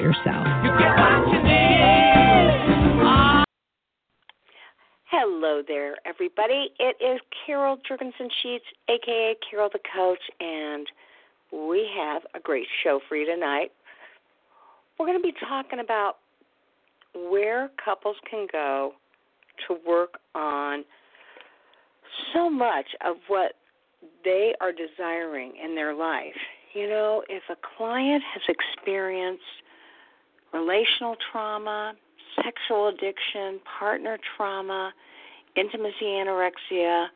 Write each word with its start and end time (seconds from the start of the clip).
yourself? 0.00 0.46
Hello 5.10 5.62
there, 5.66 5.96
everybody. 6.06 6.70
It 6.78 6.96
is 7.04 7.20
Carol 7.44 7.76
Jurgensen 7.88 8.28
Sheets, 8.42 8.64
aka 8.88 9.36
Carol 9.48 9.68
the 9.72 9.80
Coach, 9.94 10.20
and 10.40 10.86
we 11.52 11.88
have 11.98 12.22
a 12.34 12.40
great 12.40 12.66
show 12.82 13.00
for 13.08 13.16
you 13.16 13.26
tonight. 13.26 13.72
We're 14.98 15.06
going 15.06 15.18
to 15.18 15.22
be 15.22 15.34
talking 15.48 15.80
about 15.80 16.16
where 17.14 17.70
couples 17.84 18.16
can 18.30 18.46
go 18.50 18.92
to 19.66 19.76
work 19.86 20.18
on 20.34 20.84
so 22.32 22.48
much 22.48 22.86
of 23.04 23.16
what 23.28 23.52
they 24.24 24.54
are 24.60 24.72
desiring 24.72 25.52
in 25.62 25.74
their 25.74 25.94
life. 25.94 26.36
You 26.74 26.88
know, 26.88 27.22
if 27.28 27.42
a 27.50 27.56
client 27.76 28.22
has 28.32 28.42
experienced 28.48 29.42
relational 30.52 31.16
trauma, 31.30 31.94
sexual 32.36 32.88
addiction, 32.88 33.60
partner 33.78 34.18
trauma, 34.36 34.92
intimacy 35.56 36.04
anorexia, 36.04 37.06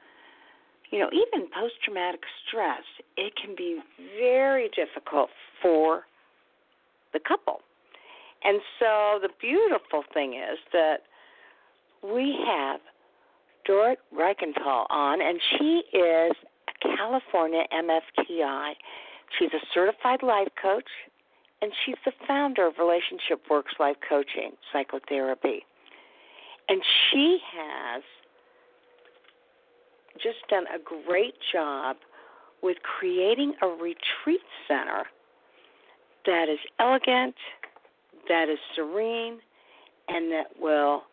you 0.90 0.98
know, 0.98 1.08
even 1.12 1.48
post 1.50 1.74
traumatic 1.82 2.20
stress, 2.46 2.82
it 3.16 3.32
can 3.36 3.54
be 3.56 3.80
very 4.18 4.70
difficult 4.76 5.30
for 5.62 6.02
the 7.12 7.20
couple. 7.20 7.60
And 8.44 8.60
so 8.78 9.18
the 9.22 9.30
beautiful 9.40 10.04
thing 10.12 10.34
is 10.34 10.58
that 10.72 10.98
we 12.02 12.36
have 12.46 12.80
Dorit 13.68 13.96
Reichental 14.14 14.84
on, 14.90 15.22
and 15.22 15.40
she 15.58 15.82
is 15.96 16.32
a 16.68 16.96
California 16.96 17.62
MFTI. 17.72 18.72
She's 19.38 19.50
a 19.54 19.64
certified 19.72 20.22
life 20.22 20.48
coach, 20.60 20.88
and 21.64 21.72
she's 21.86 21.96
the 22.04 22.12
founder 22.28 22.66
of 22.66 22.74
Relationship 22.78 23.40
Works 23.48 23.72
Life 23.80 23.96
Coaching 24.06 24.50
Psychotherapy. 24.70 25.64
And 26.68 26.82
she 27.10 27.38
has 27.56 28.02
just 30.22 30.46
done 30.50 30.64
a 30.66 31.08
great 31.08 31.32
job 31.54 31.96
with 32.62 32.76
creating 32.82 33.54
a 33.62 33.66
retreat 33.66 34.42
center 34.68 35.04
that 36.26 36.50
is 36.50 36.58
elegant, 36.78 37.34
that 38.28 38.50
is 38.50 38.58
serene, 38.76 39.38
and 40.08 40.30
that 40.32 40.48
will 40.60 41.04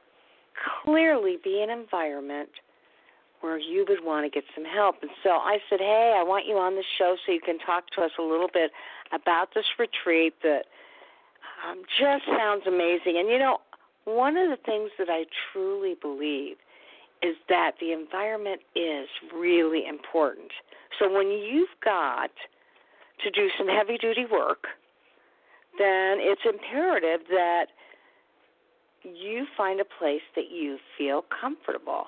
clearly 0.84 1.38
be 1.42 1.66
an 1.66 1.70
environment 1.70 2.50
where 3.42 3.60
you 3.60 3.86
would 3.88 4.04
want 4.04 4.26
to 4.26 4.30
get 4.30 4.44
some 4.56 4.66
help. 4.66 4.98
And 5.02 5.12
so 5.24 5.32
I 5.32 5.58
said, 5.70 5.80
Hey, 5.80 6.16
I 6.18 6.24
want 6.24 6.46
you 6.48 6.58
on 6.58 6.76
the 6.76 6.84
show 6.98 7.16
so 7.26 7.32
you 7.32 7.42
can 7.42 7.60
talk 7.60 7.90
to 7.98 8.02
us 8.02 8.12
a 8.20 8.22
little 8.22 8.50
bit 8.52 8.72
about 9.12 9.50
this 9.54 9.66
retreat 9.78 10.34
that 10.44 10.66
um, 11.68 11.84
just 12.00 12.26
sounds 12.26 12.64
amazing. 12.68 13.18
And 13.18 13.30
you 13.30 13.38
know, 13.38 13.58
one 14.06 14.38
of 14.38 14.50
the 14.50 14.58
things 14.66 14.90
that 14.98 15.10
I 15.10 15.26
truly 15.52 15.96
believe 16.02 16.58
is 17.22 17.36
that 17.50 17.74
the 17.80 17.92
environment 17.92 18.62
is 18.76 19.08
really 19.34 19.86
important. 19.88 20.52
So 20.98 21.12
when 21.12 21.30
you've 21.30 21.70
got 21.84 22.32
to 23.24 23.30
do 23.30 23.50
some 23.58 23.68
heavy 23.68 23.98
duty 23.98 24.26
work, 24.32 24.66
then 25.78 26.18
it's 26.20 26.42
imperative 26.46 27.28
that 27.30 27.68
you 29.04 29.46
find 29.56 29.80
a 29.80 29.86
place 29.86 30.22
that 30.36 30.52
you 30.52 30.78
feel 30.98 31.24
comfortable. 31.40 32.06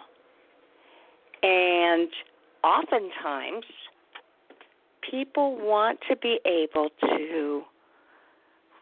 And 1.44 2.10
oftentimes, 2.64 3.66
people 5.10 5.58
want 5.58 6.00
to 6.10 6.16
be 6.16 6.40
able 6.46 6.90
to 7.02 7.64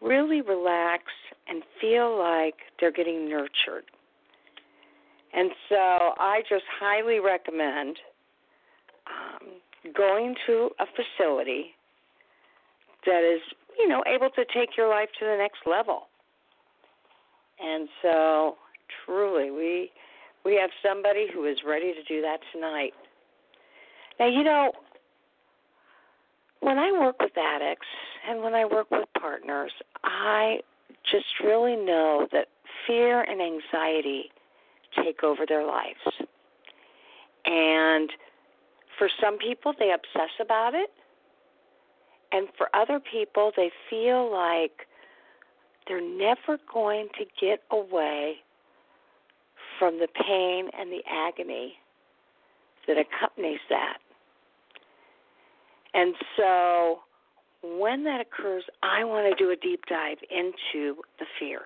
really 0.02 0.42
relax 0.42 1.04
and 1.48 1.64
feel 1.80 2.18
like 2.18 2.56
they're 2.80 2.92
getting 2.92 3.28
nurtured. 3.28 3.86
And 5.34 5.52
so 5.70 5.76
I 5.76 6.42
just 6.48 6.66
highly 6.80 7.20
recommend 7.20 7.98
um, 9.08 9.94
going 9.96 10.36
to 10.46 10.70
a 10.80 10.86
facility 10.86 11.72
that 13.06 13.24
is, 13.24 13.42
you 13.80 13.88
know, 13.88 14.04
able 14.06 14.30
to 14.32 14.46
take 14.54 14.78
your 14.78 14.90
life 14.90 15.10
to 15.20 15.26
the 15.26 15.38
next 15.38 15.60
level. 15.66 16.04
And 17.64 17.88
so, 18.02 18.58
truly, 19.06 19.52
we 19.52 19.92
we 20.44 20.56
have 20.56 20.70
somebody 20.84 21.28
who 21.34 21.46
is 21.46 21.58
ready 21.66 21.94
to 21.94 22.04
do 22.04 22.22
that 22.22 22.40
tonight. 22.52 22.94
Now, 24.20 24.28
you 24.28 24.44
know, 24.44 24.72
when 26.62 26.78
I 26.78 26.92
work 26.92 27.20
with 27.20 27.38
addicts 27.38 27.88
and 28.28 28.44
when 28.44 28.54
I 28.54 28.66
work 28.66 28.90
with 28.92 29.08
partners, 29.20 29.72
I 30.04 30.60
just 31.12 31.26
really 31.44 31.76
know 31.76 32.28
that 32.32 32.48
fear 32.86 33.22
and 33.22 33.42
anxiety 33.42 34.32
take 34.96 35.24
over 35.24 35.46
their 35.48 35.66
lives. 35.66 36.00
And 37.46 38.12
for 38.98 39.10
some 39.22 39.38
people, 39.38 39.74
they 39.78 39.92
obsess 39.92 40.30
about 40.40 40.74
it. 40.76 40.92
And 42.32 42.48
for 42.58 42.68
other 42.76 43.00
people, 43.00 43.52
they 43.58 43.72
feel 43.90 44.32
like 44.32 44.88
they're 45.88 46.02
never 46.02 46.60
going 46.72 47.10
to 47.18 47.26
get 47.40 47.64
away 47.72 48.38
from 49.82 49.98
the 49.98 50.08
pain 50.14 50.70
and 50.80 50.92
the 50.92 51.02
agony 51.10 51.74
that 52.88 52.98
accompanies 52.98 53.60
that. 53.68 53.98
And 55.96 56.14
so 56.38 57.00
when 57.64 58.04
that 58.04 58.22
occurs, 58.22 58.64
I 58.84 59.04
want 59.04 59.36
to 59.36 59.44
do 59.44 59.50
a 59.50 59.56
deep 59.56 59.82
dive 59.90 60.20
into 60.30 61.02
the 61.18 61.26
fear. 61.40 61.62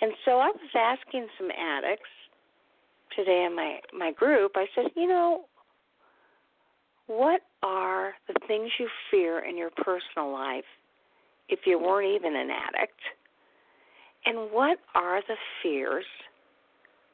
And 0.00 0.12
so 0.24 0.38
I 0.38 0.46
was 0.46 0.70
asking 0.74 1.26
some 1.38 1.50
addicts 1.50 2.08
today 3.14 3.44
in 3.46 3.54
my, 3.54 3.80
my 3.92 4.12
group, 4.12 4.52
I 4.54 4.64
said, 4.74 4.86
you 4.96 5.06
know, 5.06 5.44
what 7.06 7.42
are 7.62 8.14
the 8.28 8.34
things 8.48 8.70
you 8.80 8.88
fear 9.10 9.44
in 9.44 9.58
your 9.58 9.70
personal 9.76 10.32
life 10.32 10.64
if 11.50 11.60
you 11.66 11.78
weren't 11.78 12.14
even 12.14 12.34
an 12.34 12.48
addict? 12.50 12.98
And 14.26 14.50
what 14.52 14.78
are 14.94 15.22
the 15.26 15.36
fears 15.62 16.04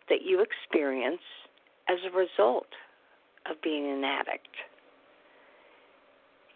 that 0.09 0.23
you 0.25 0.43
experience 0.43 1.21
as 1.89 1.99
a 2.07 2.17
result 2.17 2.67
of 3.51 3.61
being 3.63 3.87
an 3.91 4.03
addict? 4.03 4.49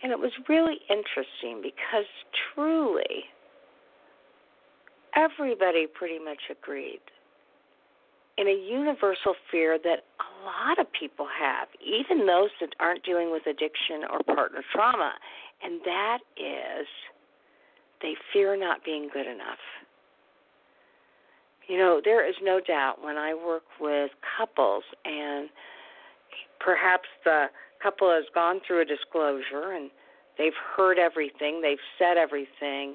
And 0.03 0.13
it 0.13 0.19
was 0.19 0.33
really 0.49 0.79
interesting 0.89 1.61
because 1.63 2.07
truly, 2.55 3.25
everybody 5.15 5.87
pretty 5.87 6.19
much 6.19 6.41
agreed 6.51 7.01
in 8.39 8.49
a 8.49 8.53
universal 8.53 9.35
fear 9.51 9.79
that 9.83 10.05
a 10.21 10.45
lot 10.45 10.79
of 10.79 10.87
people 10.93 11.27
have, 11.41 11.69
even 11.85 12.27
those 12.27 12.51
that 12.61 12.71
aren't 12.81 13.03
dealing 13.03 13.31
with 13.31 13.47
addiction 13.47 14.05
or 14.11 14.23
partner 14.35 14.63
trauma, 14.73 15.13
and 15.63 15.81
that 15.85 16.19
is 16.37 16.87
they 18.03 18.15
fear 18.33 18.57
not 18.57 18.85
being 18.85 19.09
good 19.13 19.27
enough. 19.27 19.59
You 21.69 21.79
know, 21.79 22.01
there 22.05 22.27
is 22.29 22.37
no 22.43 22.61
doubt 22.61 23.03
when 23.03 23.17
I 23.17 23.35
work 23.35 23.65
with 23.81 24.11
couples 24.39 24.85
and 25.05 25.49
perhaps 26.61 27.09
the 27.25 27.47
couple 27.83 28.11
has 28.11 28.25
gone 28.35 28.61
through 28.67 28.83
a 28.83 28.85
disclosure 28.85 29.73
and 29.73 29.91
they've 30.39 30.53
heard 30.77 30.99
everything, 30.99 31.61
they've 31.61 31.79
said 31.99 32.17
everything, 32.17 32.95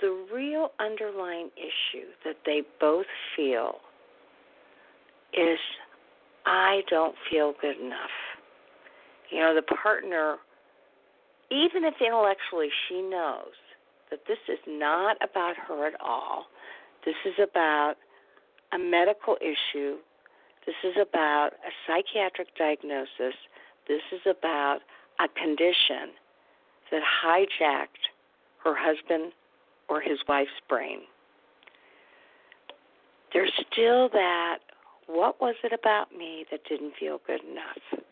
the 0.00 0.26
real 0.32 0.72
underlying 0.80 1.50
issue 1.56 2.06
that 2.24 2.36
they 2.44 2.62
both 2.80 3.06
feel 3.36 3.76
is 5.32 5.58
I 6.46 6.82
don't 6.90 7.14
feel 7.30 7.54
good 7.60 7.78
enough. 7.80 8.10
You 9.30 9.40
know, 9.40 9.54
the 9.54 9.62
partner, 9.62 10.36
even 11.50 11.84
if 11.84 11.94
intellectually 12.04 12.68
she 12.88 13.02
knows 13.02 13.54
that 14.10 14.20
this 14.28 14.38
is 14.48 14.58
not 14.66 15.16
about 15.22 15.56
her 15.68 15.86
at 15.86 15.94
all, 16.00 16.46
this 17.04 17.14
is 17.24 17.34
about 17.42 17.94
a 18.72 18.78
medical 18.78 19.36
issue, 19.40 19.96
this 20.66 20.74
is 20.82 20.94
about 21.00 21.50
a 21.66 21.70
psychiatric 21.86 22.56
diagnosis, 22.56 23.34
this 23.86 24.02
is 24.12 24.20
about 24.26 24.80
a 25.20 25.28
condition 25.28 26.10
that 26.90 27.02
hijacked 27.02 28.08
her 28.64 28.74
husband 28.76 29.32
or 29.88 30.00
his 30.00 30.18
wife's 30.28 30.50
brain. 30.68 31.00
There's 33.32 33.52
still 33.70 34.08
that 34.10 34.58
what 35.06 35.40
was 35.40 35.54
it 35.62 35.72
about 35.72 36.16
me 36.16 36.46
that 36.50 36.60
didn't 36.68 36.94
feel 36.98 37.20
good 37.26 37.40
enough? 37.44 38.04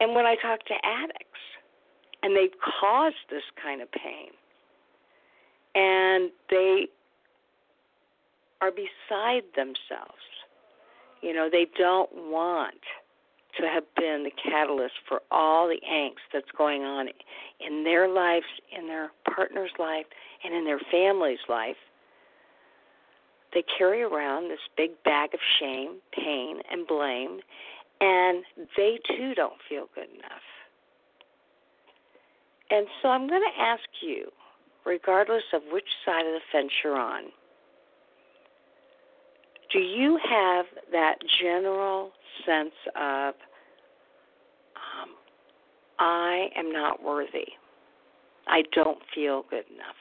And 0.00 0.14
when 0.14 0.26
I 0.26 0.36
talk 0.36 0.64
to 0.66 0.74
addicts, 0.84 1.40
and 2.22 2.34
they've 2.34 2.58
caused 2.80 3.16
this 3.30 3.42
kind 3.62 3.82
of 3.82 3.90
pain, 3.92 4.30
and 5.74 6.30
they 6.50 6.88
are 8.60 8.70
beside 8.70 9.42
themselves, 9.54 10.22
you 11.22 11.32
know, 11.32 11.48
they 11.50 11.66
don't 11.78 12.10
want 12.12 12.80
to 13.60 13.66
have 13.66 13.84
been 13.96 14.24
the 14.24 14.30
catalyst 14.42 14.94
for 15.08 15.22
all 15.30 15.66
the 15.66 15.80
angst 15.90 16.28
that's 16.32 16.50
going 16.56 16.82
on 16.82 17.08
in 17.66 17.84
their 17.84 18.08
lives, 18.08 18.44
in 18.76 18.86
their 18.86 19.10
partner's 19.34 19.70
life, 19.78 20.06
and 20.44 20.54
in 20.54 20.64
their 20.64 20.80
family's 20.90 21.38
life. 21.48 21.76
They 23.54 23.64
carry 23.78 24.02
around 24.02 24.50
this 24.50 24.60
big 24.76 24.90
bag 25.04 25.32
of 25.32 25.40
shame, 25.58 25.96
pain, 26.12 26.58
and 26.70 26.86
blame, 26.86 27.40
and 28.00 28.44
they 28.76 28.98
too 29.16 29.34
don't 29.34 29.60
feel 29.68 29.86
good 29.94 30.10
enough. 30.10 30.44
And 32.70 32.86
so 33.00 33.08
I'm 33.08 33.28
going 33.28 33.42
to 33.42 33.62
ask 33.62 33.84
you, 34.02 34.30
regardless 34.84 35.44
of 35.54 35.62
which 35.72 35.88
side 36.04 36.26
of 36.26 36.32
the 36.32 36.40
fence 36.52 36.72
you're 36.84 36.98
on, 36.98 37.24
do 39.72 39.78
you 39.78 40.18
have 40.28 40.66
that 40.92 41.16
general 41.40 42.12
sense 42.44 42.74
of 42.94 43.34
um, 44.76 45.10
I 45.98 46.48
am 46.56 46.72
not 46.72 47.02
worthy. 47.02 47.46
I 48.46 48.62
don't 48.72 48.98
feel 49.14 49.44
good 49.50 49.64
enough. 49.72 49.96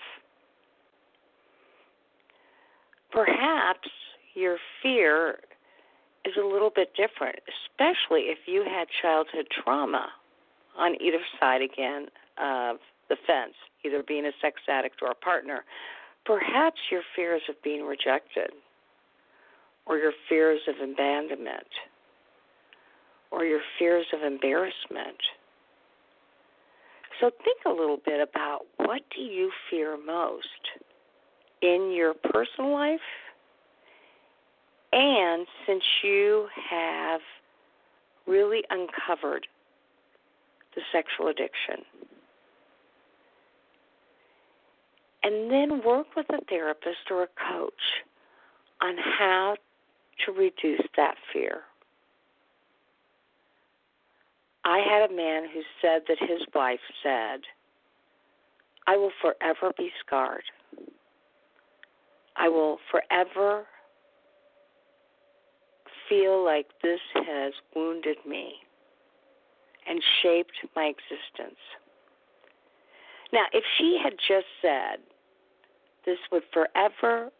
Perhaps 3.11 3.89
your 4.33 4.57
fear 4.83 5.39
is 6.25 6.33
a 6.37 6.45
little 6.45 6.71
bit 6.75 6.91
different, 6.95 7.37
especially 7.47 8.23
if 8.23 8.39
you 8.45 8.63
had 8.63 8.87
childhood 9.01 9.47
trauma 9.63 10.07
on 10.77 10.95
either 11.01 11.19
side 11.39 11.61
again 11.61 12.07
of 12.37 12.77
the 13.09 13.15
fence, 13.25 13.53
either 13.85 14.03
being 14.05 14.25
a 14.25 14.31
sex 14.41 14.61
addict 14.67 14.97
or 15.01 15.11
a 15.11 15.15
partner. 15.15 15.63
Perhaps 16.25 16.77
your 16.91 17.01
fears 17.15 17.43
of 17.47 17.55
being 17.63 17.85
rejected, 17.85 18.49
or 19.85 19.97
your 19.97 20.13
fears 20.27 20.61
of 20.67 20.75
abandonment, 20.77 21.67
or 23.31 23.45
your 23.45 23.61
fears 23.77 24.05
of 24.13 24.21
embarrassment. 24.23 25.17
So 27.19 27.31
think 27.43 27.59
a 27.65 27.69
little 27.69 27.99
bit 28.05 28.19
about 28.19 28.61
what 28.77 29.01
do 29.15 29.21
you 29.21 29.51
fear 29.69 29.97
most 29.97 30.47
in 31.61 31.93
your 31.95 32.13
personal 32.13 32.71
life 32.71 32.99
and 34.91 35.45
since 35.67 35.83
you 36.03 36.47
have 36.69 37.21
really 38.25 38.63
uncovered 38.69 39.45
the 40.73 40.81
sexual 40.91 41.27
addiction. 41.27 41.83
And 45.23 45.51
then 45.51 45.81
work 45.85 46.07
with 46.15 46.27
a 46.29 46.39
therapist 46.49 47.11
or 47.11 47.23
a 47.23 47.27
coach 47.49 47.73
on 48.81 48.95
how 48.97 49.55
to 50.25 50.31
reduce 50.31 50.85
that 50.95 51.15
fear. 51.33 51.61
I 54.63 54.79
had 54.79 55.09
a 55.09 55.13
man 55.13 55.43
who 55.53 55.61
said 55.81 56.01
that 56.07 56.17
his 56.19 56.41
wife 56.53 56.79
said, 57.03 57.41
I 58.87 58.97
will 58.97 59.11
forever 59.21 59.71
be 59.77 59.91
scarred. 60.05 60.43
I 62.35 62.49
will 62.49 62.79
forever 62.91 63.65
feel 66.09 66.43
like 66.43 66.67
this 66.81 66.99
has 67.13 67.53
wounded 67.75 68.17
me 68.27 68.55
and 69.87 70.01
shaped 70.21 70.53
my 70.75 70.85
existence. 70.85 71.59
Now, 73.31 73.45
if 73.53 73.63
she 73.77 73.99
had 74.03 74.13
just 74.27 74.47
said, 74.61 74.99
this 76.05 76.17
would 76.31 76.43
forever 76.53 77.31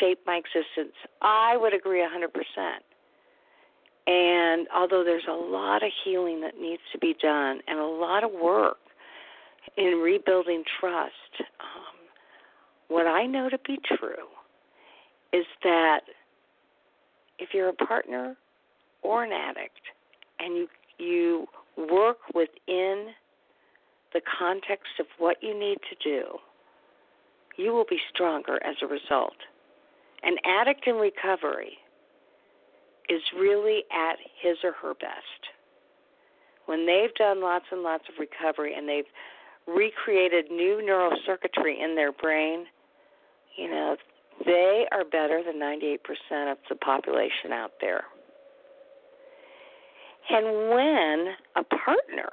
shape 0.00 0.20
my 0.26 0.36
existence, 0.36 0.94
I 1.22 1.56
would 1.56 1.74
agree 1.74 2.00
100%. 2.00 2.28
And 4.06 4.66
although 4.74 5.04
there's 5.04 5.26
a 5.28 5.32
lot 5.32 5.82
of 5.82 5.90
healing 6.04 6.40
that 6.40 6.58
needs 6.58 6.82
to 6.92 6.98
be 6.98 7.14
done 7.20 7.60
and 7.68 7.78
a 7.78 7.86
lot 7.86 8.24
of 8.24 8.30
work 8.32 8.78
in 9.76 10.00
rebuilding 10.02 10.64
trust, 10.80 11.12
um, 11.40 11.98
what 12.88 13.06
I 13.06 13.26
know 13.26 13.50
to 13.50 13.58
be 13.66 13.78
true 13.86 14.28
is 15.32 15.44
that 15.62 16.00
if 17.38 17.50
you're 17.52 17.68
a 17.68 17.74
partner 17.74 18.34
or 19.02 19.24
an 19.24 19.32
addict 19.32 19.80
and 20.40 20.56
you 20.56 20.68
you 20.98 21.46
work 21.76 22.18
within 22.34 23.08
the 24.12 24.20
context 24.38 24.98
of 24.98 25.06
what 25.18 25.36
you 25.42 25.56
need 25.56 25.78
to 25.88 25.96
do, 26.02 26.24
you 27.56 27.72
will 27.72 27.84
be 27.88 27.98
stronger 28.12 28.58
as 28.64 28.76
a 28.82 28.86
result. 28.86 29.36
An 30.22 30.36
addict 30.44 30.86
in 30.86 30.96
recovery 30.96 31.78
is 33.08 33.22
really 33.38 33.84
at 33.92 34.16
his 34.42 34.56
or 34.64 34.72
her 34.72 34.94
best. 34.94 35.52
When 36.66 36.86
they've 36.86 37.14
done 37.14 37.40
lots 37.40 37.64
and 37.72 37.82
lots 37.82 38.04
of 38.08 38.14
recovery 38.18 38.74
and 38.74 38.88
they've 38.88 39.04
recreated 39.66 40.50
new 40.50 40.84
neural 40.84 41.16
circuitry 41.24 41.80
in 41.80 41.94
their 41.94 42.12
brain, 42.12 42.66
you 43.56 43.70
know, 43.70 43.96
they 44.44 44.86
are 44.92 45.04
better 45.04 45.42
than 45.44 45.56
98% 45.56 45.98
of 46.52 46.58
the 46.68 46.76
population 46.76 47.52
out 47.52 47.72
there. 47.80 48.04
And 50.30 50.70
when 50.70 51.34
a 51.56 51.64
partner, 51.64 52.28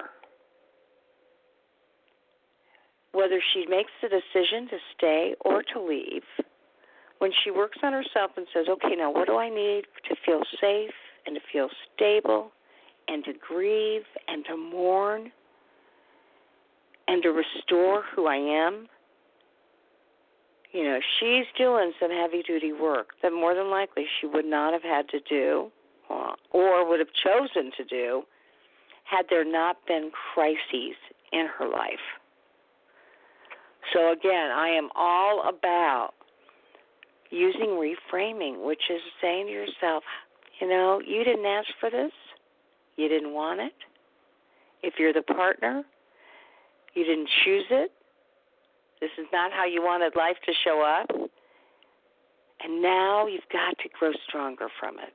whether 3.12 3.40
she 3.54 3.66
makes 3.66 3.90
the 4.02 4.08
decision 4.08 4.68
to 4.68 4.76
stay 4.96 5.34
or 5.40 5.62
to 5.74 5.80
leave, 5.80 6.22
when 7.18 7.30
she 7.42 7.50
works 7.50 7.78
on 7.82 7.92
herself 7.92 8.32
and 8.36 8.46
says, 8.52 8.66
okay, 8.68 8.94
now 8.96 9.10
what 9.10 9.26
do 9.26 9.36
I 9.36 9.48
need 9.48 9.84
to 10.08 10.16
feel 10.24 10.42
safe 10.60 10.90
and 11.26 11.34
to 11.34 11.40
feel 11.52 11.68
stable 11.94 12.50
and 13.08 13.24
to 13.24 13.32
grieve 13.34 14.02
and 14.28 14.44
to 14.46 14.56
mourn 14.56 15.32
and 17.08 17.22
to 17.22 17.30
restore 17.30 18.02
who 18.14 18.26
I 18.26 18.36
am? 18.36 18.88
You 20.72 20.84
know, 20.84 20.98
she's 21.18 21.46
doing 21.56 21.92
some 21.98 22.10
heavy 22.10 22.42
duty 22.42 22.72
work 22.72 23.10
that 23.22 23.32
more 23.32 23.54
than 23.54 23.70
likely 23.70 24.04
she 24.20 24.26
would 24.26 24.44
not 24.44 24.72
have 24.72 24.82
had 24.82 25.08
to 25.08 25.20
do 25.20 25.70
uh, 26.10 26.32
or 26.50 26.86
would 26.86 27.00
have 27.00 27.08
chosen 27.24 27.70
to 27.76 27.84
do 27.84 28.22
had 29.04 29.26
there 29.30 29.44
not 29.44 29.76
been 29.86 30.10
crises 30.34 30.96
in 31.32 31.46
her 31.58 31.68
life. 31.68 32.04
So, 33.92 34.12
again, 34.12 34.50
I 34.50 34.68
am 34.68 34.90
all 34.96 35.48
about 35.48 36.10
using 37.30 37.70
reframing, 37.70 38.64
which 38.64 38.82
is 38.90 39.00
saying 39.20 39.46
to 39.46 39.52
yourself, 39.52 40.04
you 40.60 40.68
know, 40.68 41.00
you 41.06 41.24
didn't 41.24 41.46
ask 41.46 41.68
for 41.80 41.90
this, 41.90 42.12
you 42.96 43.08
didn't 43.08 43.32
want 43.32 43.60
it. 43.60 43.74
If 44.82 44.94
you're 44.98 45.12
the 45.12 45.22
partner, 45.22 45.82
you 46.94 47.04
didn't 47.04 47.28
choose 47.44 47.64
it. 47.70 47.92
This 49.00 49.10
is 49.18 49.26
not 49.32 49.52
how 49.52 49.66
you 49.66 49.82
wanted 49.82 50.16
life 50.16 50.36
to 50.46 50.52
show 50.64 50.82
up. 50.82 51.10
And 52.64 52.82
now 52.82 53.26
you've 53.26 53.48
got 53.52 53.76
to 53.78 53.88
grow 53.98 54.12
stronger 54.26 54.68
from 54.80 54.98
it. 54.98 55.12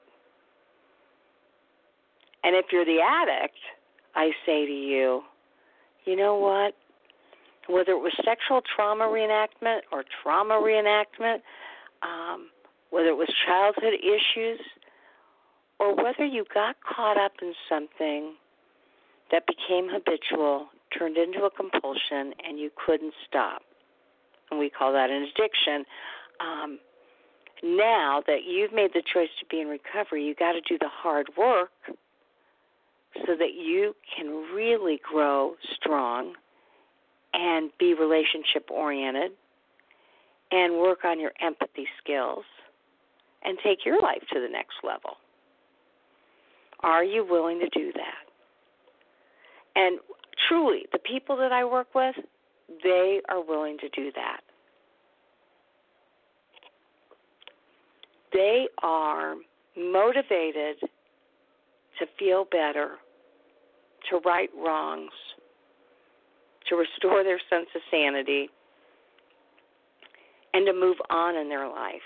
And 2.44 2.56
if 2.56 2.66
you're 2.72 2.86
the 2.86 3.00
addict, 3.02 3.58
I 4.16 4.32
say 4.46 4.66
to 4.66 4.72
you, 4.72 5.22
you 6.06 6.16
know 6.16 6.36
what? 6.36 6.76
Whether 7.68 7.94
it 7.94 8.02
was 8.02 8.14
sexual 8.26 8.62
trauma 8.76 9.06
reenactment 9.06 9.82
or 9.92 10.04
trauma 10.22 10.56
reenactment, 10.56 11.42
um, 12.04 12.48
whether 12.90 13.10
it 13.10 13.18
was 13.18 13.30
childhood 13.46 13.94
issues, 14.02 14.60
or 15.80 15.96
whether 15.96 16.26
you 16.26 16.46
got 16.54 16.76
caught 16.82 17.18
up 17.18 17.34
in 17.42 17.54
something 17.68 18.34
that 19.32 19.44
became 19.48 19.88
habitual, 19.90 20.68
turned 20.98 21.18
into 21.18 21.44
a 21.46 21.50
compulsion, 21.50 22.34
and 22.46 22.60
you 22.60 22.70
couldn't 22.86 23.14
stop. 23.28 23.62
And 24.50 24.60
we 24.60 24.70
call 24.70 24.94
that 24.94 25.10
an 25.10 25.24
addiction. 25.24 25.86
Um, 26.40 26.80
now 27.64 28.22
that 28.28 28.40
you've 28.48 28.74
made 28.74 28.92
the 28.94 29.02
choice 29.02 29.30
to 29.40 29.46
be 29.50 29.62
in 29.62 29.68
recovery, 29.68 30.26
you 30.26 30.36
got 30.36 30.54
to 30.54 30.62
do 30.62 30.78
the 30.78 30.90
hard 30.90 31.30
work 31.38 31.72
so 33.26 33.36
that 33.38 33.54
you 33.56 33.96
can 34.16 34.28
really 34.54 35.00
grow 35.10 35.56
strong 35.76 36.34
and 37.34 37.72
be 37.80 37.94
relationship 37.94 38.70
oriented 38.70 39.32
and 40.52 40.74
work 40.76 41.06
on 41.06 41.20
your 41.20 41.32
empathy 41.42 41.88
skills 42.04 42.44
and 43.44 43.58
take 43.64 43.86
your 43.86 44.00
life 44.02 44.22
to 44.34 44.40
the 44.40 44.50
next 44.50 44.76
level. 44.84 45.18
Are 46.82 47.04
you 47.04 47.26
willing 47.28 47.60
to 47.60 47.70
do 47.70 47.92
that? 47.94 48.26
And 49.76 50.00
truly, 50.48 50.86
the 50.92 51.00
people 51.00 51.38
that 51.38 51.52
I 51.52 51.64
work 51.64 51.88
with, 51.96 52.16
they 52.84 53.22
are 53.30 53.44
willing 53.44 53.78
to 53.80 53.90
do 53.90 54.12
that. 54.16 54.42
They 58.34 58.68
are 58.82 59.36
motivated 59.78 60.78
to 62.00 62.06
feel 62.18 62.46
better, 62.52 62.92
to 64.10 64.20
right 64.26 64.50
wrongs, 64.58 65.12
to 66.70 66.76
restore 66.76 67.24
their 67.24 67.40
sense 67.50 67.68
of 67.76 67.82
sanity, 67.92 68.50
and 70.54 70.66
to 70.66 70.74
move 70.74 70.98
on 71.10 71.36
in 71.36 71.50
their 71.50 71.68
life. 71.68 72.02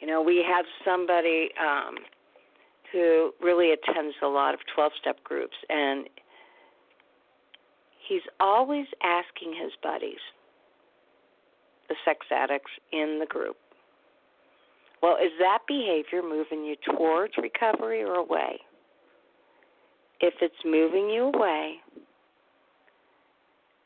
You 0.00 0.06
know, 0.06 0.22
we 0.22 0.44
have 0.46 0.64
somebody 0.84 1.50
um, 1.60 1.96
who 2.92 3.32
really 3.42 3.72
attends 3.72 4.14
a 4.22 4.26
lot 4.26 4.54
of 4.54 4.60
12 4.74 4.92
step 5.00 5.24
groups, 5.24 5.56
and 5.68 6.08
he's 8.08 8.22
always 8.38 8.86
asking 9.02 9.54
his 9.60 9.72
buddies, 9.82 10.20
the 11.88 11.96
sex 12.04 12.26
addicts 12.30 12.70
in 12.92 13.18
the 13.18 13.26
group, 13.26 13.56
well, 15.02 15.16
is 15.16 15.30
that 15.38 15.60
behavior 15.68 16.22
moving 16.22 16.64
you 16.64 16.76
towards 16.84 17.34
recovery 17.36 18.02
or 18.02 18.14
away? 18.14 18.58
If 20.20 20.34
it's 20.40 20.54
moving 20.64 21.08
you 21.08 21.30
away, 21.34 21.76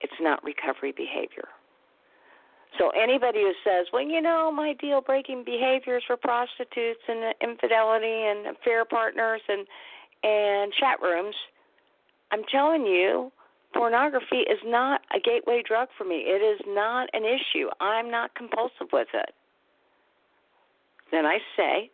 it's 0.02 0.20
not 0.20 0.42
recovery 0.44 0.92
behavior. 0.92 1.48
So 2.78 2.90
anybody 2.90 3.40
who 3.40 3.52
says, 3.64 3.86
"Well, 3.92 4.02
you 4.02 4.20
know, 4.20 4.50
my 4.50 4.72
deal-breaking 4.74 5.44
behaviors 5.44 6.04
for 6.06 6.16
prostitutes 6.16 7.02
and 7.06 7.34
infidelity 7.40 8.26
and 8.26 8.46
affair 8.46 8.84
partners 8.84 9.42
and 9.48 9.66
and 10.24 10.72
chat 10.72 11.00
rooms," 11.02 11.36
I'm 12.30 12.44
telling 12.44 12.86
you, 12.86 13.30
pornography 13.74 14.40
is 14.40 14.58
not 14.64 15.02
a 15.14 15.20
gateway 15.20 15.62
drug 15.62 15.88
for 15.96 16.04
me. 16.04 16.24
It 16.26 16.42
is 16.42 16.60
not 16.66 17.08
an 17.12 17.24
issue. 17.24 17.68
I'm 17.80 18.10
not 18.10 18.34
compulsive 18.34 18.92
with 18.92 19.08
it. 19.14 19.34
Then 21.10 21.26
I 21.26 21.38
say, 21.56 21.90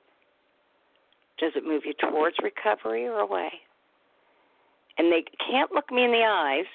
does 1.39 1.53
it 1.57 1.65
move 1.65 1.83
you 1.85 1.95
towards 1.95 2.37
recovery 2.43 3.07
or 3.07 3.19
away? 3.19 3.51
And 4.97 5.13
they 5.13 5.25
can't 5.45 5.73
look 5.73 5.91
me 5.91 6.05
in 6.05 6.13
the 6.13 6.25
eyes 6.25 6.67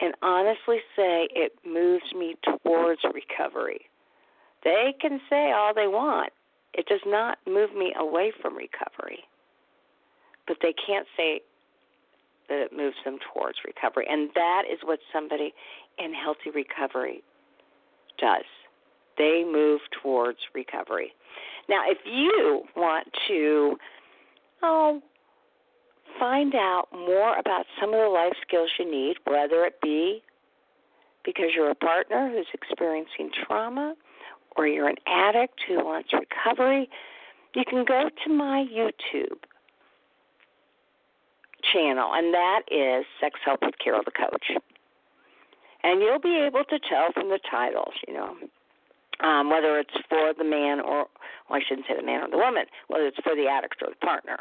and 0.00 0.14
honestly 0.22 0.78
say 0.96 1.28
it 1.34 1.52
moves 1.66 2.12
me 2.16 2.36
towards 2.42 3.00
recovery. 3.04 3.82
They 4.64 4.94
can 5.00 5.20
say 5.28 5.52
all 5.52 5.72
they 5.74 5.88
want. 5.88 6.32
It 6.74 6.86
does 6.86 7.00
not 7.06 7.38
move 7.46 7.74
me 7.74 7.92
away 7.98 8.32
from 8.40 8.56
recovery. 8.56 9.20
But 10.46 10.58
they 10.62 10.74
can't 10.86 11.06
say 11.16 11.40
that 12.48 12.58
it 12.58 12.72
moves 12.76 12.96
them 13.04 13.18
towards 13.32 13.58
recovery. 13.64 14.06
And 14.08 14.30
that 14.34 14.62
is 14.70 14.78
what 14.84 14.98
somebody 15.12 15.54
in 15.98 16.12
healthy 16.12 16.50
recovery 16.54 17.22
does. 18.18 18.44
They 19.18 19.44
move 19.44 19.80
towards 20.02 20.38
recovery. 20.54 21.12
Now, 21.68 21.82
if 21.86 21.98
you 22.04 22.62
want 22.76 23.06
to 23.28 23.76
oh, 24.62 25.02
find 26.18 26.54
out 26.54 26.88
more 26.92 27.38
about 27.38 27.66
some 27.80 27.90
of 27.90 28.00
the 28.00 28.08
life 28.08 28.34
skills 28.46 28.70
you 28.78 28.90
need, 28.90 29.16
whether 29.24 29.64
it 29.64 29.80
be 29.82 30.22
because 31.24 31.46
you're 31.54 31.70
a 31.70 31.74
partner 31.74 32.30
who's 32.30 32.46
experiencing 32.52 33.30
trauma 33.46 33.94
or 34.56 34.66
you're 34.66 34.88
an 34.88 34.96
addict 35.06 35.60
who 35.68 35.84
wants 35.84 36.10
recovery, 36.12 36.88
you 37.54 37.62
can 37.68 37.84
go 37.84 38.08
to 38.24 38.32
my 38.32 38.66
YouTube 38.72 39.38
channel, 41.72 42.10
and 42.14 42.32
that 42.32 42.62
is 42.70 43.04
Sex 43.20 43.38
Help 43.44 43.60
with 43.62 43.74
Carol 43.82 44.02
the 44.04 44.10
Coach. 44.10 44.46
And 45.82 46.00
you'll 46.00 46.20
be 46.20 46.36
able 46.36 46.64
to 46.64 46.78
tell 46.88 47.12
from 47.12 47.28
the 47.28 47.38
titles, 47.50 47.94
you 48.06 48.14
know, 48.14 48.34
um, 49.26 49.50
whether 49.50 49.78
it's 49.78 49.94
for 50.08 50.32
the 50.36 50.44
man 50.44 50.80
or, 50.80 51.06
well, 51.48 51.58
I 51.58 51.60
shouldn't 51.66 51.86
say 51.86 51.96
the 51.96 52.04
man 52.04 52.22
or 52.22 52.30
the 52.30 52.38
woman, 52.38 52.64
whether 52.88 53.06
it's 53.06 53.18
for 53.22 53.34
the 53.34 53.46
addict 53.46 53.76
or 53.82 53.90
the 53.90 54.06
partner. 54.06 54.38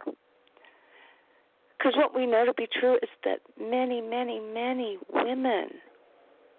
Because 1.80 1.96
what 1.96 2.14
we 2.14 2.26
know 2.26 2.46
to 2.46 2.54
be 2.54 2.68
true 2.68 2.96
is 2.96 3.10
that 3.24 3.40
many, 3.60 4.02
many, 4.02 4.42
many 4.42 4.98
women 5.14 5.70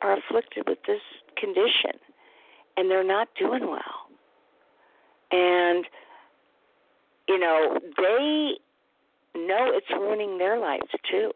are 0.00 0.16
afflicted 0.16 0.64
with 0.66 0.78
this 0.86 1.02
condition 1.36 2.00
and 2.76 2.90
they're 2.90 3.04
not 3.04 3.28
doing 3.38 3.68
well. 3.68 4.08
And, 5.30 5.84
you 7.28 7.38
know, 7.38 7.78
they 7.98 8.54
know 9.36 9.70
it's 9.74 9.90
ruining 9.90 10.38
their 10.38 10.58
lives 10.58 10.88
too. 11.10 11.32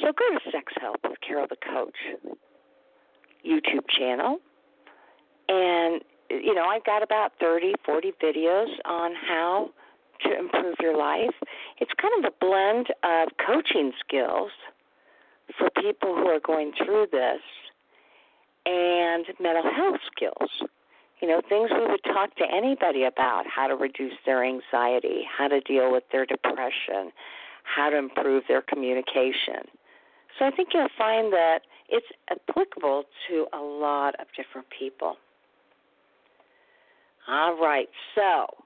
So 0.00 0.06
go 0.06 0.38
to 0.38 0.50
Sex 0.52 0.72
Help 0.80 1.00
with 1.02 1.20
Carol 1.26 1.46
the 1.50 1.56
Coach 1.56 1.96
YouTube 3.44 3.88
channel 3.88 4.38
and, 5.48 6.00
you 6.30 6.54
know, 6.54 6.64
I've 6.64 6.84
got 6.84 7.02
about 7.02 7.32
30, 7.40 7.74
40 7.84 8.12
videos 8.22 8.68
on 8.84 9.12
how 9.14 9.70
to 10.24 10.38
improve 10.38 10.76
your 10.80 10.96
life. 10.96 11.34
It's 11.78 11.92
kind 12.00 12.24
of 12.24 12.32
a 12.32 12.44
blend 12.44 12.88
of 13.02 13.28
coaching 13.44 13.92
skills 14.06 14.50
for 15.58 15.68
people 15.70 16.14
who 16.14 16.26
are 16.26 16.40
going 16.40 16.72
through 16.84 17.06
this 17.12 17.40
and 18.66 19.26
mental 19.40 19.70
health 19.74 20.00
skills. 20.14 20.50
You 21.20 21.28
know, 21.28 21.40
things 21.48 21.70
we 21.72 21.86
would 21.86 22.04
talk 22.04 22.34
to 22.36 22.44
anybody 22.52 23.04
about 23.04 23.44
how 23.46 23.66
to 23.66 23.74
reduce 23.74 24.14
their 24.26 24.44
anxiety, 24.44 25.22
how 25.26 25.48
to 25.48 25.60
deal 25.60 25.92
with 25.92 26.04
their 26.12 26.26
depression, 26.26 27.12
how 27.62 27.90
to 27.90 27.96
improve 27.96 28.44
their 28.48 28.62
communication. 28.62 29.64
So 30.38 30.44
I 30.44 30.50
think 30.50 30.70
you'll 30.74 30.88
find 30.98 31.32
that 31.32 31.60
it's 31.88 32.06
applicable 32.30 33.04
to 33.28 33.46
a 33.52 33.58
lot 33.58 34.14
of 34.20 34.26
different 34.36 34.66
people. 34.76 35.16
All 37.28 37.56
right, 37.58 37.88
so 38.14 38.63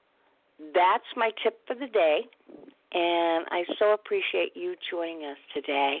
that's 0.73 1.05
my 1.15 1.31
tip 1.43 1.59
for 1.67 1.75
the 1.75 1.87
day, 1.87 2.21
and 2.93 3.45
I 3.51 3.63
so 3.77 3.93
appreciate 3.93 4.55
you 4.55 4.75
joining 4.91 5.25
us 5.25 5.37
today. 5.53 5.99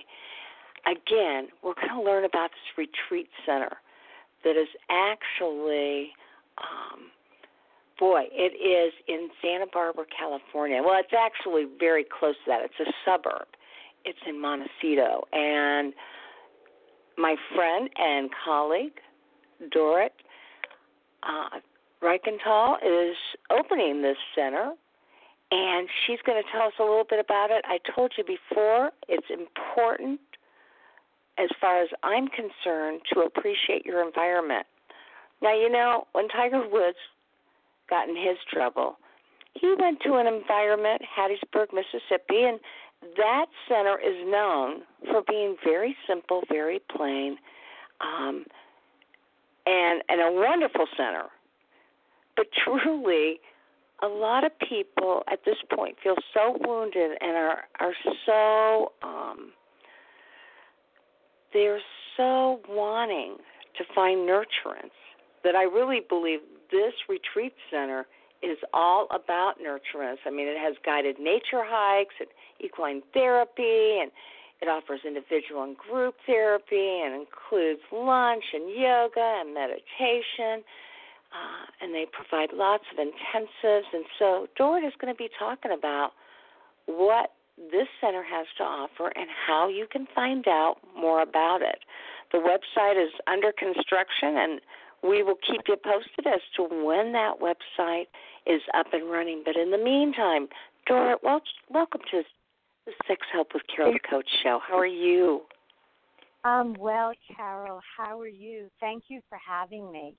Again, 0.85 1.47
we're 1.63 1.75
going 1.75 1.89
to 1.89 2.01
learn 2.01 2.25
about 2.25 2.51
this 2.51 2.77
retreat 2.77 3.29
center 3.45 3.77
that 4.43 4.51
is 4.51 4.67
actually, 4.89 6.11
um, 6.57 7.11
boy, 7.99 8.23
it 8.31 8.55
is 8.55 8.93
in 9.07 9.29
Santa 9.41 9.65
Barbara, 9.71 10.05
California. 10.17 10.81
Well, 10.83 10.99
it's 10.99 11.13
actually 11.17 11.65
very 11.79 12.05
close 12.05 12.35
to 12.45 12.51
that. 12.51 12.61
It's 12.63 12.79
a 12.79 12.91
suburb. 13.05 13.47
It's 14.05 14.19
in 14.27 14.41
Montecito, 14.41 15.25
and 15.33 15.93
my 17.17 17.35
friend 17.53 17.89
and 17.97 18.29
colleague 18.45 18.93
Dorit 19.75 20.11
uh, 21.23 21.59
Reichental 22.03 22.77
is 22.83 23.15
opening 23.49 24.01
this 24.01 24.17
center, 24.35 24.73
and 25.51 25.89
she's 26.05 26.19
going 26.25 26.41
to 26.41 26.49
tell 26.51 26.67
us 26.67 26.73
a 26.79 26.83
little 26.83 27.05
bit 27.09 27.19
about 27.19 27.51
it. 27.51 27.63
I 27.67 27.79
told 27.95 28.13
you 28.17 28.23
before, 28.23 28.91
it's 29.07 29.27
important, 29.29 30.19
as 31.37 31.49
far 31.59 31.81
as 31.81 31.89
I'm 32.03 32.27
concerned, 32.27 33.01
to 33.13 33.21
appreciate 33.21 33.85
your 33.85 34.05
environment. 34.05 34.65
Now, 35.41 35.53
you 35.53 35.69
know, 35.69 36.07
when 36.13 36.27
Tiger 36.29 36.67
Woods 36.69 36.97
got 37.89 38.07
in 38.07 38.15
his 38.15 38.37
trouble, 38.51 38.97
he 39.55 39.73
went 39.79 39.99
to 40.01 40.15
an 40.15 40.27
environment, 40.27 41.01
Hattiesburg, 41.17 41.67
Mississippi, 41.73 42.43
and 42.43 42.59
that 43.17 43.45
center 43.67 43.97
is 43.99 44.15
known 44.27 44.81
for 45.11 45.21
being 45.27 45.55
very 45.63 45.95
simple, 46.07 46.43
very 46.49 46.79
plain, 46.95 47.37
um, 48.01 48.45
and 49.65 50.03
and 50.09 50.21
a 50.21 50.31
wonderful 50.31 50.85
center. 50.95 51.25
But 52.39 52.47
truly, 52.63 53.41
a 54.01 54.07
lot 54.07 54.45
of 54.45 54.53
people 54.59 55.23
at 55.29 55.39
this 55.45 55.57
point 55.75 55.97
feel 56.01 56.15
so 56.33 56.57
wounded 56.65 57.17
and 57.19 57.35
are 57.35 57.63
are 57.81 57.93
so 58.25 58.93
um, 59.03 59.51
they're 61.51 61.81
so 62.15 62.61
wanting 62.69 63.35
to 63.77 63.83
find 63.93 64.19
nurturance 64.19 64.95
that 65.43 65.55
I 65.55 65.63
really 65.63 65.99
believe 66.07 66.39
this 66.71 66.93
retreat 67.09 67.51
center 67.69 68.05
is 68.41 68.57
all 68.73 69.07
about 69.11 69.55
nurturance. 69.59 70.19
I 70.25 70.29
mean, 70.29 70.47
it 70.47 70.57
has 70.57 70.75
guided 70.85 71.19
nature 71.19 71.65
hikes 71.65 72.15
and 72.21 72.29
equine 72.63 73.01
therapy, 73.13 73.99
and 73.99 74.11
it 74.61 74.69
offers 74.69 75.01
individual 75.05 75.63
and 75.63 75.75
group 75.75 76.15
therapy, 76.25 77.01
and 77.03 77.15
includes 77.15 77.81
lunch 77.91 78.45
and 78.53 78.69
yoga 78.69 79.41
and 79.41 79.53
meditation. 79.53 80.63
Uh, 81.31 81.65
and 81.81 81.93
they 81.93 82.07
provide 82.11 82.49
lots 82.53 82.85
of 82.91 82.97
intensives. 82.97 83.85
And 83.93 84.05
so, 84.17 84.47
Dorit 84.59 84.85
is 84.87 84.93
going 84.99 85.13
to 85.13 85.17
be 85.17 85.29
talking 85.37 85.71
about 85.71 86.11
what 86.87 87.33
this 87.71 87.87
center 88.01 88.23
has 88.23 88.47
to 88.57 88.63
offer 88.63 89.11
and 89.15 89.27
how 89.47 89.67
you 89.67 89.85
can 89.91 90.07
find 90.15 90.47
out 90.47 90.77
more 90.97 91.21
about 91.21 91.61
it. 91.61 91.79
The 92.31 92.39
website 92.39 93.01
is 93.01 93.11
under 93.27 93.51
construction, 93.51 94.37
and 94.37 94.61
we 95.03 95.23
will 95.23 95.35
keep 95.35 95.61
you 95.67 95.75
posted 95.75 96.25
as 96.25 96.41
to 96.55 96.63
when 96.63 97.13
that 97.13 97.35
website 97.39 98.07
is 98.45 98.61
up 98.73 98.87
and 98.93 99.11
running. 99.11 99.43
But 99.45 99.55
in 99.55 99.71
the 99.71 99.77
meantime, 99.77 100.47
Dorit, 100.89 101.17
wel- 101.23 101.41
welcome 101.69 102.01
to 102.11 102.23
the 102.85 102.91
Sex 103.07 103.21
Help 103.31 103.53
with 103.53 103.63
Carol 103.73 103.93
the 103.93 103.99
Coach 103.99 104.27
show. 104.41 104.59
How 104.67 104.77
are 104.77 104.85
you? 104.85 105.41
Um, 106.43 106.75
well, 106.79 107.11
Carol, 107.35 107.81
how 107.97 108.19
are 108.19 108.27
you? 108.27 108.69
Thank 108.79 109.05
you 109.09 109.21
for 109.29 109.37
having 109.45 109.91
me. 109.91 110.15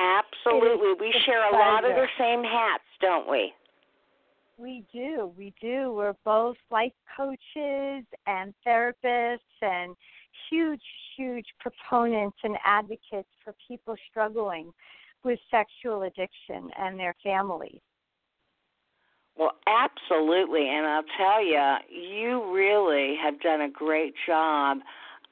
Absolutely. 0.00 0.94
We 0.98 1.14
share 1.26 1.46
a 1.50 1.52
lot 1.52 1.84
of 1.84 1.94
the 1.94 2.06
same 2.18 2.42
hats, 2.42 2.84
don't 3.02 3.30
we? 3.30 3.52
We 4.56 4.84
do. 4.92 5.32
We 5.36 5.52
do. 5.60 5.92
We're 5.92 6.16
both 6.24 6.56
life 6.70 6.92
coaches 7.16 8.04
and 8.26 8.54
therapists 8.66 9.38
and 9.62 9.94
huge, 10.50 10.82
huge 11.16 11.46
proponents 11.58 12.38
and 12.44 12.56
advocates 12.64 13.28
for 13.44 13.54
people 13.68 13.94
struggling 14.10 14.72
with 15.22 15.38
sexual 15.50 16.02
addiction 16.02 16.70
and 16.78 16.98
their 16.98 17.14
families. 17.22 17.80
Well, 19.38 19.52
absolutely. 19.66 20.68
And 20.68 20.86
I'll 20.86 21.02
tell 21.16 21.44
you, 21.44 21.76
you 21.90 22.54
really 22.54 23.16
have 23.22 23.40
done 23.40 23.62
a 23.62 23.70
great 23.70 24.14
job 24.26 24.78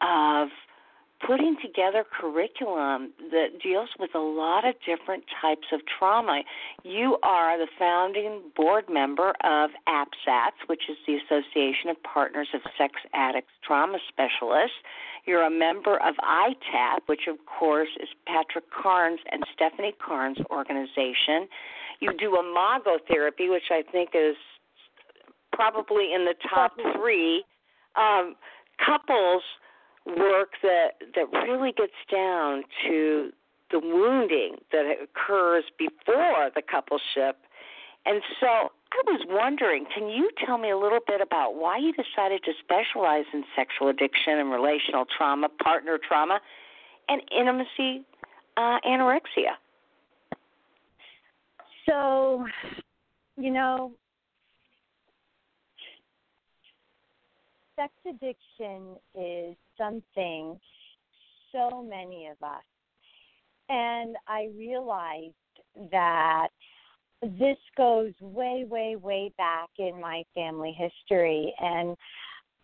of 0.01 0.49
putting 1.27 1.57
together 1.61 2.05
curriculum 2.05 3.13
that 3.31 3.61
deals 3.63 3.89
with 3.99 4.15
a 4.15 4.19
lot 4.19 4.67
of 4.67 4.75
different 4.87 5.25
types 5.41 5.67
of 5.73 5.81
trauma. 5.99 6.43
You 6.85 7.19
are 7.23 7.59
the 7.59 7.67
founding 7.79 8.43
board 8.57 8.85
member 8.89 9.31
of 9.45 9.71
APSATS, 9.89 10.69
which 10.69 10.83
is 10.89 10.97
the 11.07 11.17
Association 11.17 11.91
of 11.91 11.97
Partners 12.03 12.49
of 12.55 12.61
Sex 12.79 12.95
Addicts 13.15 13.53
Trauma 13.67 13.99
Specialists. 14.09 14.79
You're 15.27 15.43
a 15.43 15.51
member 15.51 15.97
of 15.97 16.15
ITAP, 16.23 17.01
which 17.07 17.27
of 17.29 17.37
course 17.47 17.91
is 18.01 18.09
Patrick 18.27 18.65
Carnes 18.71 19.21
and 19.31 19.43
Stephanie 19.55 19.95
Carnes' 20.05 20.39
organization. 20.51 21.49
You 22.01 22.13
do 22.17 22.39
imago 22.39 22.99
therapy, 23.09 23.49
which 23.49 23.71
I 23.71 23.83
think 23.91 24.11
is 24.15 24.37
probably 25.53 26.15
in 26.15 26.25
the 26.25 26.35
top 26.49 26.73
three. 26.97 27.45
Um, 27.97 28.37
couples 28.79 29.43
work 30.17 30.51
that 30.63 31.01
that 31.15 31.31
really 31.33 31.73
gets 31.73 31.93
down 32.11 32.63
to 32.87 33.31
the 33.71 33.79
wounding 33.79 34.57
that 34.73 34.85
occurs 35.03 35.65
before 35.79 36.51
the 36.55 36.63
coupleship. 36.63 37.35
And 38.07 38.23
so 38.41 38.47
I 38.47 39.03
was 39.07 39.21
wondering, 39.29 39.85
can 39.95 40.09
you 40.09 40.31
tell 40.47 40.57
me 40.57 40.71
a 40.71 40.79
little 40.79 41.01
bit 41.07 41.21
about 41.21 41.57
why 41.57 41.77
you 41.77 41.93
decided 41.93 42.43
to 42.45 42.53
specialize 42.65 43.27
in 43.35 43.45
sexual 43.55 43.89
addiction 43.89 44.39
and 44.39 44.51
relational 44.51 45.05
trauma, 45.17 45.49
partner 45.63 45.99
trauma, 45.99 46.41
and 47.09 47.21
intimacy 47.31 48.05
uh, 48.57 48.79
anorexia? 48.87 49.57
So, 51.87 52.47
you 53.37 53.51
know, 53.51 53.93
sex 57.77 57.93
addiction 58.07 58.97
is 59.15 59.57
something 59.79 60.59
so 61.53 61.83
many 61.83 62.27
of 62.27 62.37
us. 62.47 62.63
And 63.69 64.17
I 64.27 64.49
realized 64.57 65.35
that 65.91 66.49
this 67.23 67.59
goes 67.77 68.13
way, 68.21 68.65
way, 68.69 68.97
way 68.97 69.33
back 69.37 69.69
in 69.79 70.01
my 70.01 70.23
family 70.35 70.77
history. 70.77 71.55
And 71.61 71.97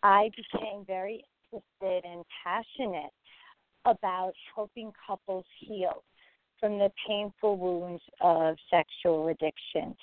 I 0.03 0.31
became 0.37 0.85
very 0.87 1.25
interested 1.53 2.09
and 2.09 2.25
passionate 2.45 3.13
about 3.85 4.33
helping 4.55 4.93
couples 5.07 5.45
heal 5.61 6.03
from 6.61 6.79
the 6.79 6.91
painful 7.07 7.59
wounds 7.59 8.03
of 8.21 8.57
sexual 8.71 9.29
addiction. 9.29 9.95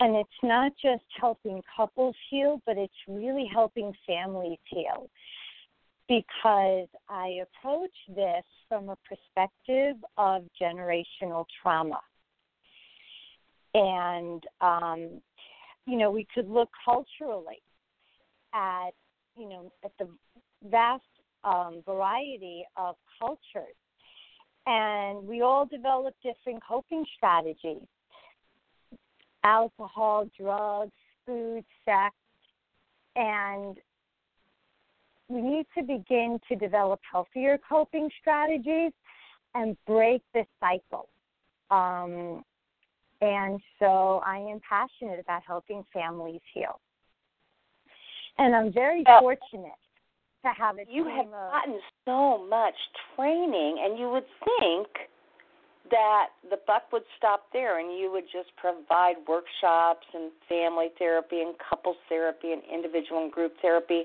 And 0.00 0.16
it's 0.16 0.30
not 0.42 0.72
just 0.80 1.04
helping 1.20 1.62
couples 1.76 2.14
heal, 2.30 2.60
but 2.66 2.76
it's 2.76 2.92
really 3.08 3.48
helping 3.52 3.92
families 4.06 4.58
heal. 4.66 5.08
Because 6.08 6.88
I 7.08 7.40
approach 7.42 7.94
this 8.08 8.44
from 8.68 8.90
a 8.90 8.96
perspective 9.08 9.96
of 10.18 10.44
generational 10.60 11.46
trauma. 11.62 12.00
And, 13.74 14.42
um, 14.60 15.22
you 15.86 15.96
know, 15.96 16.10
we 16.10 16.26
could 16.34 16.48
look 16.48 16.68
culturally 16.84 17.62
at, 18.52 18.90
you 19.36 19.48
know, 19.48 19.72
at 19.84 19.92
the 19.98 20.08
vast 20.70 21.02
um, 21.42 21.82
variety 21.86 22.64
of 22.76 22.96
cultures. 23.18 23.74
And 24.66 25.26
we 25.26 25.42
all 25.42 25.66
develop 25.66 26.14
different 26.22 26.62
coping 26.66 27.04
strategies 27.16 27.86
alcohol, 29.44 30.26
drugs, 30.40 30.92
food, 31.26 31.64
sex, 31.84 32.14
and 33.14 33.76
we 35.34 35.42
need 35.42 35.66
to 35.76 35.82
begin 35.82 36.38
to 36.48 36.56
develop 36.56 37.00
healthier 37.10 37.58
coping 37.68 38.08
strategies 38.20 38.92
and 39.54 39.76
break 39.86 40.22
this 40.32 40.46
cycle. 40.60 41.08
Um, 41.70 42.44
and 43.20 43.60
so 43.78 44.22
I 44.24 44.38
am 44.38 44.60
passionate 44.68 45.18
about 45.18 45.42
helping 45.46 45.84
families 45.92 46.40
heal. 46.52 46.80
And 48.38 48.54
I'm 48.54 48.72
very 48.72 49.02
well, 49.06 49.20
fortunate 49.20 49.72
to 50.44 50.50
have 50.56 50.76
a 50.76 50.84
You 50.90 51.04
have 51.04 51.26
of, 51.26 51.52
gotten 51.52 51.80
so 52.04 52.46
much 52.48 52.74
training, 53.16 53.78
and 53.84 53.98
you 53.98 54.10
would 54.10 54.26
think– 54.60 54.88
that 55.90 56.28
the 56.48 56.58
buck 56.66 56.84
would 56.92 57.02
stop 57.18 57.46
there 57.52 57.78
and 57.78 57.98
you 57.98 58.10
would 58.10 58.24
just 58.24 58.48
provide 58.56 59.16
workshops 59.28 60.06
and 60.14 60.30
family 60.48 60.88
therapy 60.98 61.40
and 61.40 61.54
couples 61.58 61.96
therapy 62.08 62.52
and 62.52 62.62
individual 62.72 63.22
and 63.22 63.32
group 63.32 63.52
therapy. 63.60 64.04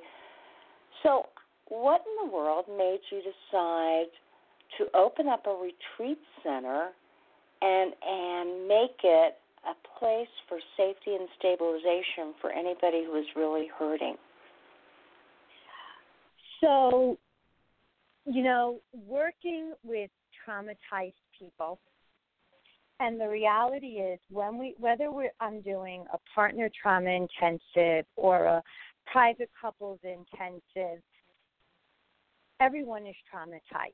So, 1.04 1.24
what 1.68 2.02
in 2.02 2.30
the 2.30 2.36
world 2.36 2.66
made 2.68 3.00
you 3.12 3.20
decide 3.20 4.08
to 4.78 4.86
open 4.96 5.28
up 5.28 5.46
a 5.46 5.52
retreat 5.52 6.20
center 6.44 6.90
and 7.62 7.94
and 8.06 8.68
make 8.68 8.98
it 9.04 9.36
a 9.66 10.00
place 10.00 10.28
for 10.48 10.60
safety 10.78 11.16
and 11.16 11.28
stabilization 11.38 12.34
for 12.42 12.52
anybody 12.52 13.06
who 13.06 13.18
is 13.18 13.26
really 13.36 13.68
hurting? 13.78 14.16
So, 16.62 17.18
you 18.26 18.44
know, 18.44 18.80
working 19.08 19.74
with 19.84 20.10
traumatized 20.48 21.14
people. 21.38 21.80
And 23.02 23.20
the 23.20 23.30
reality 23.30 24.00
is, 24.02 24.20
when 24.30 24.58
we 24.58 24.76
whether 24.78 25.10
we're 25.10 25.32
I'm 25.40 25.62
doing 25.62 26.04
a 26.14 26.18
partner 26.36 26.70
trauma 26.82 27.12
intensive 27.12 28.06
or 28.18 28.46
a 28.46 28.64
private 29.12 29.50
couples 29.60 30.00
intensive, 30.04 31.02
everyone 32.60 33.06
is 33.06 33.15
traumatized. 33.34 33.93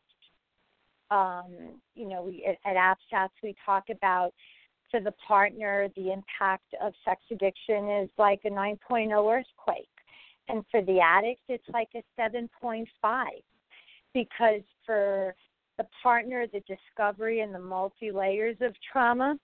Um, 1.12 1.80
you 1.93 2.08
know, 2.08 2.23
we 2.23 2.45
at, 2.45 2.78
at 2.78 3.30
we 3.43 3.56
talk 3.65 3.86
about 3.91 4.34
for 4.89 4.99
the 4.99 5.13
partner, 5.28 5.89
the 5.95 6.12
impact 6.12 6.73
of 6.82 6.93
sex 7.04 7.21
addiction 7.32 7.89
is 7.89 8.10
like 8.17 8.41
a 8.45 8.49
9.0 8.49 8.80
earthquake. 9.12 9.89
And 10.47 10.63
for 10.69 10.82
the 10.82 10.99
addict, 10.99 11.41
it's 11.47 11.67
like 11.73 11.89
a 11.95 12.04
7.5. 12.19 12.86
Because 14.13 14.62
for 14.86 15.36
the 15.78 15.86
partner, 16.01 16.45
the 16.47 16.62
discovery 16.62 17.41
and 17.41 17.54
the 17.54 17.60
multi 17.60 18.12
layers 18.12 18.58
of 18.62 18.73
trauma. 18.91 19.38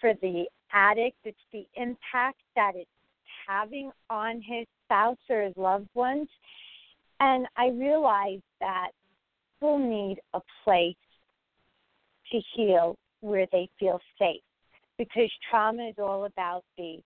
For 0.00 0.14
the 0.20 0.44
addict, 0.72 1.18
it's 1.24 1.38
the 1.52 1.66
impact 1.76 2.40
that 2.56 2.72
it's 2.74 2.90
having 3.46 3.90
on 4.10 4.42
his 4.42 4.66
spouse 4.84 5.18
or 5.28 5.42
his 5.42 5.56
loved 5.56 5.88
ones. 5.94 6.28
And 7.20 7.46
I 7.56 7.68
realized 7.68 8.42
that 8.60 8.90
people 9.58 9.78
need 9.78 10.18
a 10.34 10.40
place 10.64 10.96
to 12.32 12.40
heal 12.54 12.96
where 13.20 13.46
they 13.52 13.68
feel 13.78 14.00
safe 14.18 14.42
because 14.98 15.30
trauma 15.50 15.88
is 15.88 15.94
all 15.98 16.24
about 16.24 16.64
the 16.76 16.98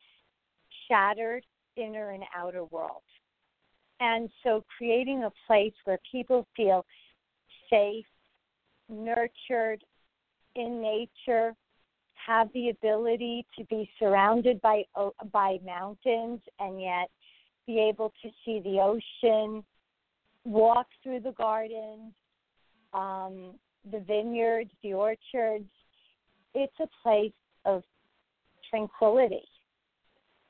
shattered 0.88 1.44
inner 1.76 2.10
and 2.10 2.24
outer 2.36 2.64
world. 2.64 3.02
And 4.00 4.28
so 4.42 4.64
creating 4.76 5.24
a 5.24 5.32
place 5.46 5.72
where 5.84 5.98
people 6.10 6.46
feel 6.56 6.84
safe, 7.70 8.06
nurtured 8.88 9.82
in 10.54 10.80
nature, 10.80 11.54
have 12.28 12.48
the 12.52 12.68
ability 12.68 13.46
to 13.58 13.64
be 13.64 13.90
surrounded 13.98 14.60
by 14.60 14.84
by 15.32 15.58
mountains 15.64 16.40
and 16.60 16.80
yet 16.80 17.08
be 17.66 17.80
able 17.80 18.12
to 18.22 18.30
see 18.44 18.60
the 18.60 18.78
ocean, 18.80 19.64
walk 20.44 20.86
through 21.02 21.20
the 21.20 21.32
gardens, 21.32 22.12
um, 22.92 23.54
the 23.90 24.00
vineyards, 24.00 24.70
the 24.82 24.92
orchards. 24.92 25.68
It's 26.54 26.74
a 26.80 26.88
place 27.02 27.32
of 27.64 27.82
tranquility. 28.70 29.44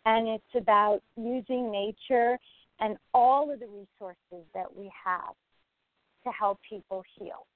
And 0.04 0.28
it's 0.28 0.54
about 0.56 1.02
using 1.16 1.70
nature 1.70 2.38
and 2.80 2.96
all 3.12 3.52
of 3.52 3.60
the 3.60 3.66
resources 3.66 4.46
that 4.54 4.74
we 4.74 4.90
have 5.04 5.34
to 6.24 6.30
help 6.30 6.58
people 6.68 7.02
heal. 7.18 7.46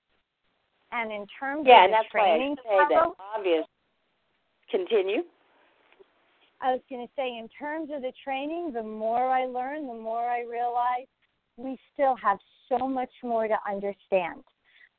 And 0.90 1.10
in 1.10 1.26
terms 1.40 1.64
yeah, 1.66 1.84
of 1.84 1.90
the 1.90 1.96
that's 1.96 2.10
training, 2.10 2.56
why 2.64 2.76
I 2.76 2.88
say 2.88 2.94
that 2.94 3.10
obvious. 3.36 3.64
Continue. 4.72 5.22
I 6.62 6.72
was 6.72 6.80
going 6.88 7.06
to 7.06 7.12
say, 7.14 7.28
in 7.28 7.48
terms 7.58 7.90
of 7.94 8.02
the 8.02 8.12
training, 8.24 8.72
the 8.72 8.82
more 8.82 9.28
I 9.28 9.44
learn, 9.44 9.86
the 9.86 9.94
more 9.94 10.22
I 10.22 10.40
realize 10.42 11.06
we 11.56 11.78
still 11.92 12.16
have 12.16 12.38
so 12.68 12.88
much 12.88 13.10
more 13.22 13.46
to 13.46 13.56
understand 13.68 14.42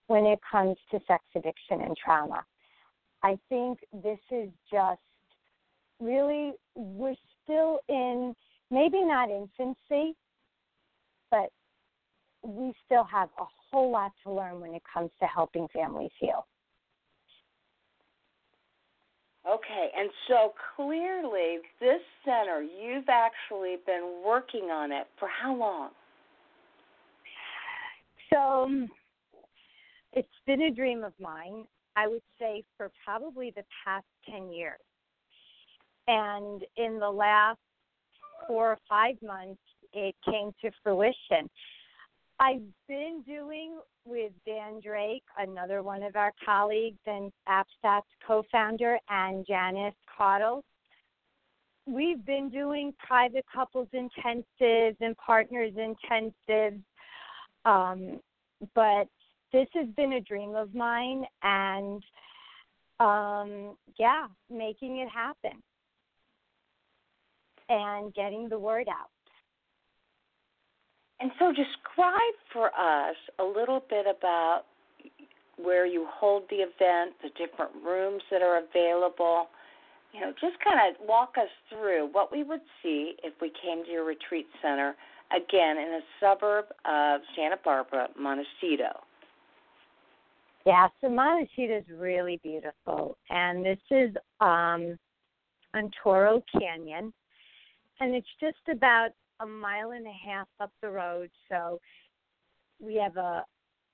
when 0.08 0.26
it 0.26 0.40
comes 0.50 0.78
to 0.92 1.00
sex 1.08 1.24
addiction 1.36 1.82
and 1.82 1.98
trauma. 1.98 2.46
I 3.24 3.38
think 3.50 3.80
this 4.04 4.20
is 4.30 4.50
just 4.72 5.02
really, 6.00 6.52
we're 6.76 7.16
still 7.44 7.80
in 7.90 8.36
maybe 8.70 9.02
not 9.02 9.30
infancy, 9.30 10.16
but 11.32 11.50
we 12.44 12.74
still 12.86 13.06
have 13.06 13.30
a 13.40 13.46
whole 13.72 13.90
lot 13.92 14.12
to 14.24 14.32
learn 14.32 14.60
when 14.60 14.76
it 14.76 14.84
comes 14.94 15.10
to 15.20 15.26
helping 15.26 15.68
families 15.74 16.12
heal. 16.20 16.46
Okay, 19.50 19.90
and 19.98 20.10
so 20.30 20.54
clearly, 20.76 21.58
this 21.82 22.00
center, 22.24 22.62
you've 22.62 23.10
actually 23.10 23.76
been 23.86 24.22
working 24.26 24.70
on 24.72 24.92
it 24.94 25.06
for 25.20 25.28
how 25.28 25.54
long? 25.54 25.90
So, 28.32 28.64
um, 28.64 28.90
it's 30.14 30.28
been 30.48 30.62
a 30.62 30.72
dream 30.72 31.04
of 31.04 31.12
mine, 31.20 31.66
I 31.98 32.08
would 32.08 32.22
say, 32.40 32.64
for 32.78 32.90
probably 33.04 33.52
the 33.56 33.64
past 33.84 34.06
10 34.30 34.52
years. 34.52 34.80
And 36.08 36.64
in 36.78 37.00
the 37.00 37.10
last 37.10 37.60
four 38.48 38.72
or 38.72 38.78
five 38.88 39.16
months, 39.22 39.62
it 39.94 40.16
came 40.26 40.52
to 40.62 40.72
fruition. 40.84 41.50
I've 42.40 42.62
been 42.88 43.24
doing 43.26 43.80
with 44.06 44.32
Dan 44.46 44.82
Drake, 44.84 45.24
another 45.38 45.84
one 45.84 46.04
of 46.04 46.16
our 46.16 46.32
colleagues 46.44 47.00
and 47.06 47.32
APSATS 47.48 48.02
co 48.26 48.44
founder, 48.52 48.98
and 49.10 49.46
Janice 49.46 49.94
Caudill. 50.20 50.62
We've 51.86 52.26
been 52.26 52.50
doing 52.50 52.94
private 52.98 53.46
couples 53.54 53.88
intensives 53.94 54.96
and 55.02 55.16
partners 55.18 55.74
intensives, 55.74 56.82
um, 57.66 58.20
but 58.74 59.08
this 59.52 59.68
has 59.74 59.88
been 59.96 60.14
a 60.14 60.22
dream 60.22 60.56
of 60.56 60.74
mine, 60.74 61.26
and 61.44 62.04
um, 63.00 63.76
yeah, 64.00 64.28
making 64.50 64.98
it 64.98 65.10
happen 65.10 65.62
and 67.70 68.14
getting 68.14 68.50
the 68.50 68.60
word 68.60 68.88
out. 68.90 69.10
And 71.20 71.32
so, 71.40 71.50
describe 71.50 72.36
for 72.52 72.68
us 72.68 73.16
a 73.40 73.44
little 73.44 73.84
bit 73.90 74.06
about 74.08 74.64
where 75.58 75.86
you 75.86 76.08
hold 76.10 76.44
the 76.50 76.58
event, 76.58 77.16
the 77.22 77.30
different 77.38 77.72
rooms 77.86 78.22
that 78.32 78.42
are 78.42 78.58
available. 78.58 79.48
You 80.14 80.22
know, 80.22 80.32
just 80.40 80.58
kind 80.64 80.80
of 80.80 81.08
walk 81.08 81.36
us 81.38 81.50
through 81.70 82.10
what 82.12 82.32
we 82.32 82.44
would 82.44 82.62
see 82.82 83.16
if 83.24 83.34
we 83.42 83.52
came 83.64 83.84
to 83.86 83.92
your 83.92 84.06
retreat 84.06 84.48
center, 84.62 84.96
again, 85.32 85.78
in 85.78 85.88
a 85.88 86.02
suburb 86.20 86.66
of 86.86 87.22
Santa 87.36 87.58
Barbara, 87.64 88.10
Montecito. 88.20 89.02
Yeah, 90.66 90.88
so 91.02 91.10
Montecito 91.10 91.78
is 91.78 91.84
really 91.98 92.40
beautiful, 92.42 93.18
and 93.30 93.66
this 93.66 93.80
is 93.92 94.16
um, 94.40 94.98
on 95.74 95.92
Toro 96.02 96.42
Canyon, 96.58 97.12
and 98.00 98.16
it's 98.16 98.28
just 98.40 98.58
about 98.72 99.10
a 99.44 99.48
mile 99.48 99.92
and 99.92 100.08
a 100.08 100.30
half 100.30 100.48
up 100.60 100.72
the 100.82 100.90
road. 100.90 101.30
So 101.50 101.80
we 102.80 102.96
have 102.96 103.18
a 103.18 103.46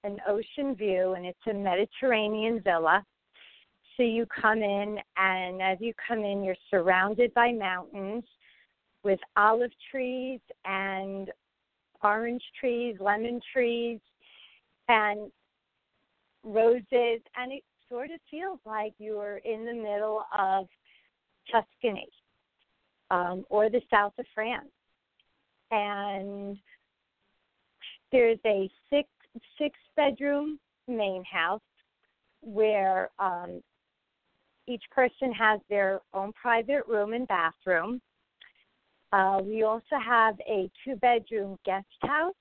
an 0.05 0.17
ocean 0.27 0.75
view, 0.75 1.13
and 1.13 1.25
it's 1.25 1.37
a 1.49 1.53
Mediterranean 1.53 2.61
villa. 2.63 3.03
So 3.97 4.03
you 4.03 4.25
come 4.27 4.59
in, 4.59 4.97
and 5.17 5.61
as 5.61 5.77
you 5.81 5.93
come 6.07 6.19
in, 6.19 6.41
you're 6.41 6.55
surrounded 6.69 7.33
by 7.33 7.51
mountains 7.51 8.23
with 9.03 9.19
olive 9.35 9.71
trees 9.91 10.39
and 10.63 11.29
orange 12.01 12.43
trees, 12.57 12.95
lemon 13.01 13.41
trees, 13.51 13.99
and 14.87 15.29
roses, 16.45 17.21
and 17.35 17.51
it 17.51 17.63
sort 17.89 18.11
of 18.11 18.19
feels 18.31 18.59
like 18.65 18.93
you're 18.99 19.41
in 19.43 19.65
the 19.65 19.73
middle 19.73 20.23
of 20.37 20.67
Tuscany 21.51 22.07
um, 23.11 23.43
or 23.49 23.69
the 23.69 23.81
south 23.91 24.13
of 24.17 24.25
France. 24.33 24.69
And 25.71 26.57
there's 28.11 28.39
a 28.45 28.69
six 28.89 29.07
six 29.57 29.77
bedroom 29.95 30.59
main 30.87 31.23
house 31.23 31.61
where 32.41 33.09
um, 33.19 33.61
each 34.67 34.83
person 34.91 35.31
has 35.33 35.59
their 35.69 36.01
own 36.13 36.31
private 36.33 36.85
room 36.87 37.13
and 37.13 37.27
bathroom. 37.27 38.01
Uh, 39.11 39.39
we 39.43 39.63
also 39.63 39.97
have 40.03 40.35
a 40.47 40.69
two 40.83 40.95
bedroom 40.97 41.57
guest 41.65 41.85
house 42.01 42.33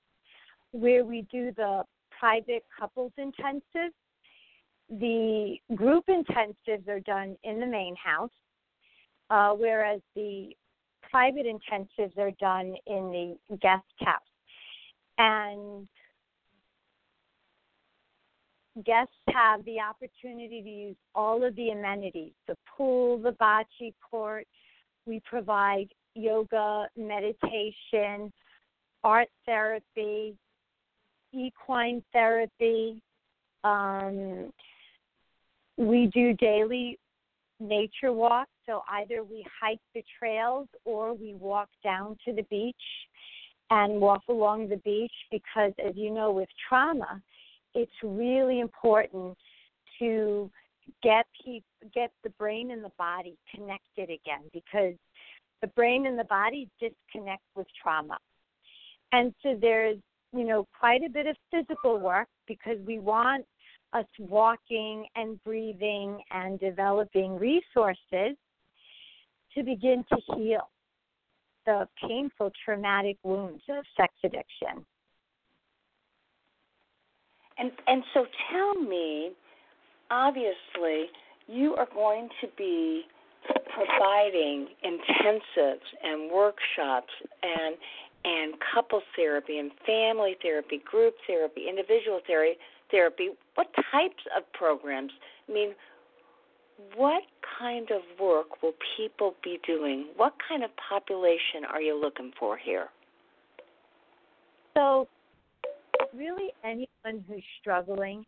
where 0.71 1.03
we 1.03 1.25
do 1.31 1.51
the 1.57 1.83
private 2.17 2.63
couples 2.77 3.11
intensive. 3.17 3.93
The 4.89 5.57
group 5.75 6.05
intensives 6.07 6.87
are 6.87 6.99
done 6.99 7.37
in 7.43 7.59
the 7.59 7.65
main 7.65 7.95
house, 7.95 8.29
uh, 9.29 9.53
whereas 9.53 10.01
the 10.15 10.55
private 11.09 11.45
intensives 11.45 12.17
are 12.17 12.31
done 12.39 12.75
in 12.87 13.37
the 13.49 13.57
guest 13.57 13.83
house. 13.99 14.21
And 15.17 15.87
guests 18.85 19.13
have 19.29 19.63
the 19.65 19.79
opportunity 19.79 20.61
to 20.61 20.69
use 20.69 20.95
all 21.15 21.43
of 21.43 21.55
the 21.55 21.69
amenities 21.69 22.31
the 22.47 22.55
pool, 22.77 23.17
the 23.17 23.31
bocce 23.31 23.93
court. 24.09 24.47
We 25.05 25.21
provide 25.27 25.87
yoga, 26.15 26.87
meditation, 26.95 28.31
art 29.03 29.29
therapy, 29.45 30.35
equine 31.33 32.03
therapy. 32.13 33.01
Um, 33.63 34.51
we 35.77 36.07
do 36.13 36.33
daily 36.33 36.99
nature 37.59 38.11
walks. 38.11 38.49
So 38.69 38.83
either 38.87 39.23
we 39.23 39.43
hike 39.59 39.79
the 39.95 40.03
trails 40.19 40.67
or 40.85 41.15
we 41.15 41.33
walk 41.33 41.69
down 41.83 42.15
to 42.25 42.33
the 42.33 42.43
beach 42.43 42.75
and 43.71 43.99
walk 43.99 44.21
along 44.29 44.69
the 44.69 44.77
beach 44.77 45.11
because, 45.31 45.71
as 45.83 45.95
you 45.95 46.11
know, 46.11 46.31
with 46.31 46.49
trauma, 46.67 47.19
it's 47.73 47.91
really 48.03 48.59
important 48.59 49.35
to 49.97 50.51
get 51.01 51.25
pe- 51.43 51.61
get 51.95 52.11
the 52.23 52.29
brain 52.37 52.69
and 52.69 52.83
the 52.83 52.91
body 52.99 53.35
connected 53.53 54.03
again 54.03 54.43
because 54.53 54.93
the 55.61 55.67
brain 55.69 56.05
and 56.05 56.19
the 56.19 56.25
body 56.25 56.69
disconnect 56.79 57.43
with 57.55 57.65
trauma. 57.81 58.19
And 59.11 59.33
so 59.41 59.57
there's 59.59 59.97
you 60.31 60.43
know, 60.43 60.67
quite 60.79 61.01
a 61.03 61.09
bit 61.09 61.25
of 61.25 61.35
physical 61.49 61.99
work 61.99 62.27
because 62.47 62.77
we 62.85 62.99
want 62.99 63.43
us 63.93 64.05
walking 64.19 65.07
and 65.15 65.43
breathing 65.43 66.19
and 66.29 66.59
developing 66.59 67.35
resources 67.35 68.37
to 69.55 69.63
begin 69.63 70.03
to 70.09 70.35
heal 70.35 70.69
the 71.65 71.87
painful 72.07 72.51
traumatic 72.65 73.17
wounds 73.23 73.61
of 73.69 73.83
sex 73.97 74.13
addiction. 74.23 74.85
And 77.57 77.71
and 77.87 78.03
so 78.13 78.25
tell 78.51 78.75
me, 78.75 79.31
obviously, 80.09 81.07
you 81.47 81.75
are 81.75 81.87
going 81.93 82.29
to 82.41 82.47
be 82.57 83.03
providing 83.73 84.67
intensives 84.83 85.87
and 86.03 86.31
workshops 86.31 87.11
and 87.43 87.75
and 88.25 88.53
couple 88.73 89.01
therapy 89.15 89.59
and 89.59 89.71
family 89.85 90.35
therapy, 90.41 90.81
group 90.89 91.15
therapy, 91.25 91.65
individual 91.69 92.19
therapy, 92.27 92.57
therapy. 92.91 93.29
What 93.55 93.67
types 93.91 94.23
of 94.35 94.43
programs? 94.53 95.11
I 95.47 95.53
mean, 95.53 95.69
what 96.95 97.23
kind 97.59 97.89
of 97.91 98.01
work 98.19 98.61
will 98.61 98.73
people 98.95 99.35
be 99.43 99.59
doing? 99.65 100.07
What 100.15 100.33
kind 100.47 100.63
of 100.63 100.69
population 100.77 101.65
are 101.69 101.81
you 101.81 101.99
looking 101.99 102.31
for 102.39 102.57
here? 102.57 102.87
So, 104.77 105.07
really, 106.15 106.51
anyone 106.63 107.25
who's 107.27 107.43
struggling 107.59 108.23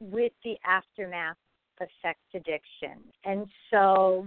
with 0.00 0.32
the 0.44 0.56
aftermath 0.66 1.36
of 1.80 1.88
sex 2.02 2.18
addiction. 2.34 3.02
And 3.24 3.46
so, 3.70 4.26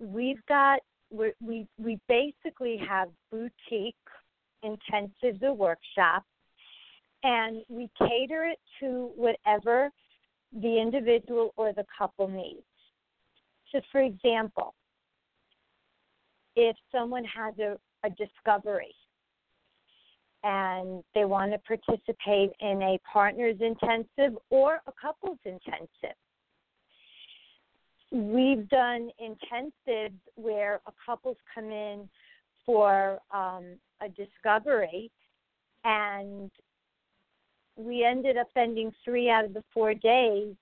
we've 0.00 0.44
got 0.48 0.80
we 1.10 1.66
we 1.78 2.00
basically 2.08 2.80
have 2.88 3.08
boutique 3.30 3.94
intensives 4.64 5.42
or 5.42 5.52
workshops, 5.52 6.26
and 7.22 7.62
we 7.68 7.88
cater 7.98 8.44
it 8.44 8.58
to 8.80 9.10
whatever 9.14 9.90
the 10.52 10.80
individual 10.80 11.52
or 11.56 11.72
the 11.72 11.84
couple 11.96 12.28
needs. 12.28 12.62
So, 13.72 13.80
for 13.92 14.00
example, 14.00 14.74
if 16.54 16.76
someone 16.92 17.24
has 17.24 17.54
a, 17.58 17.76
a 18.04 18.10
discovery 18.10 18.94
and 20.44 21.02
they 21.14 21.24
want 21.24 21.52
to 21.52 21.58
participate 21.58 22.52
in 22.60 22.82
a 22.82 22.98
partner's 23.12 23.56
intensive 23.60 24.38
or 24.50 24.80
a 24.86 24.92
couple's 25.00 25.38
intensive, 25.44 26.16
we've 28.12 28.68
done 28.68 29.10
intensives 29.20 30.18
where 30.36 30.80
a 30.86 30.92
couple's 31.04 31.36
come 31.54 31.70
in 31.70 32.08
for 32.64 33.18
um, 33.32 33.76
a 34.00 34.08
discovery 34.08 35.10
and 35.84 36.50
we 37.76 38.04
ended 38.04 38.36
up 38.36 38.48
spending 38.50 38.92
three 39.04 39.30
out 39.30 39.44
of 39.44 39.54
the 39.54 39.62
four 39.72 39.94
days 39.94 40.54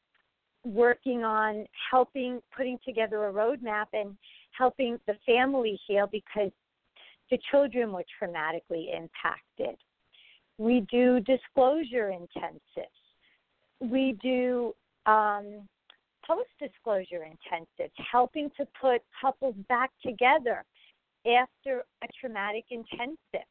working 0.64 1.24
on 1.24 1.66
helping 1.90 2.40
putting 2.56 2.78
together 2.84 3.28
a 3.28 3.32
roadmap 3.32 3.86
and 3.92 4.16
helping 4.52 4.98
the 5.06 5.14
family 5.26 5.78
heal 5.86 6.08
because 6.10 6.50
the 7.30 7.38
children 7.50 7.92
were 7.92 8.04
traumatically 8.20 8.94
impacted. 8.94 9.76
We 10.58 10.86
do 10.90 11.20
disclosure 11.20 12.12
intensives. 12.12 12.86
We 13.80 14.16
do 14.22 14.74
um, 15.06 15.68
post 16.26 16.48
disclosure 16.60 17.26
intensives, 17.26 17.90
helping 18.10 18.50
to 18.56 18.66
put 18.80 19.02
couples 19.20 19.56
back 19.68 19.90
together 20.04 20.64
after 21.26 21.84
a 22.02 22.06
traumatic 22.20 22.64
intensive 22.70 23.46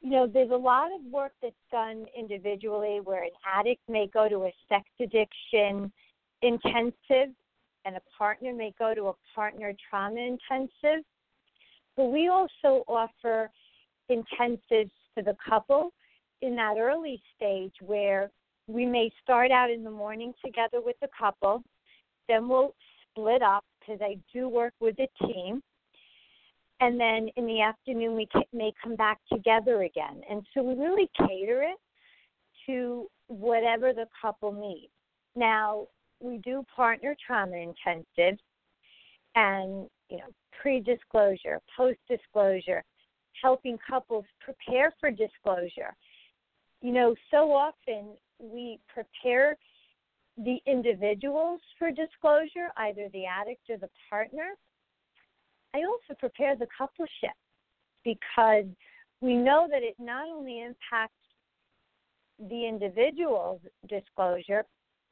you 0.00 0.10
know, 0.10 0.26
there's 0.26 0.50
a 0.50 0.56
lot 0.56 0.90
of 0.92 1.04
work 1.10 1.32
that's 1.42 1.54
done 1.72 2.06
individually 2.16 3.00
where 3.02 3.24
an 3.24 3.30
addict 3.46 3.80
may 3.88 4.08
go 4.12 4.28
to 4.28 4.44
a 4.44 4.52
sex 4.68 4.84
addiction 5.00 5.92
intensive 6.42 7.34
and 7.84 7.96
a 7.96 8.00
partner 8.16 8.52
may 8.52 8.72
go 8.78 8.94
to 8.94 9.08
a 9.08 9.12
partner 9.34 9.72
trauma 9.88 10.20
intensive. 10.20 11.04
But 11.96 12.06
we 12.06 12.28
also 12.28 12.84
offer 12.86 13.50
intensives 14.10 14.90
to 15.16 15.24
the 15.24 15.36
couple 15.48 15.92
in 16.42 16.54
that 16.56 16.76
early 16.78 17.20
stage 17.36 17.74
where 17.80 18.30
we 18.68 18.86
may 18.86 19.10
start 19.22 19.50
out 19.50 19.70
in 19.70 19.82
the 19.82 19.90
morning 19.90 20.32
together 20.44 20.80
with 20.80 20.96
the 21.00 21.08
couple, 21.18 21.62
then 22.28 22.48
we'll 22.48 22.74
split 23.10 23.42
up 23.42 23.64
because 23.80 24.00
I 24.00 24.18
do 24.32 24.48
work 24.48 24.74
with 24.80 24.96
a 25.00 25.08
team 25.26 25.62
and 26.80 26.98
then 26.98 27.28
in 27.36 27.46
the 27.46 27.60
afternoon 27.60 28.14
we 28.14 28.28
may 28.52 28.72
come 28.82 28.96
back 28.96 29.18
together 29.32 29.82
again. 29.82 30.20
And 30.30 30.46
so 30.54 30.62
we 30.62 30.74
really 30.74 31.10
cater 31.18 31.62
it 31.62 31.78
to 32.66 33.08
whatever 33.26 33.92
the 33.92 34.06
couple 34.20 34.52
needs. 34.52 34.92
Now, 35.34 35.86
we 36.20 36.38
do 36.38 36.64
partner 36.74 37.14
trauma 37.24 37.56
intensives 37.56 38.38
and, 39.34 39.88
you 40.08 40.18
know, 40.18 40.30
pre-disclosure, 40.60 41.60
post-disclosure, 41.76 42.82
helping 43.40 43.78
couples 43.88 44.24
prepare 44.40 44.92
for 44.98 45.10
disclosure. 45.10 45.94
You 46.82 46.92
know, 46.92 47.14
so 47.30 47.52
often 47.52 48.16
we 48.40 48.78
prepare 48.92 49.56
the 50.36 50.58
individuals 50.66 51.60
for 51.78 51.90
disclosure, 51.90 52.68
either 52.76 53.08
the 53.12 53.26
addict 53.26 53.68
or 53.68 53.76
the 53.76 53.90
partner, 54.08 54.54
I 55.74 55.78
also 55.80 56.18
prepare 56.18 56.56
the 56.56 56.66
coupleship 56.78 57.34
because 58.04 58.66
we 59.20 59.34
know 59.34 59.66
that 59.70 59.82
it 59.82 59.94
not 59.98 60.28
only 60.28 60.62
impacts 60.62 61.14
the 62.38 62.66
individual's 62.66 63.60
disclosure, 63.88 64.64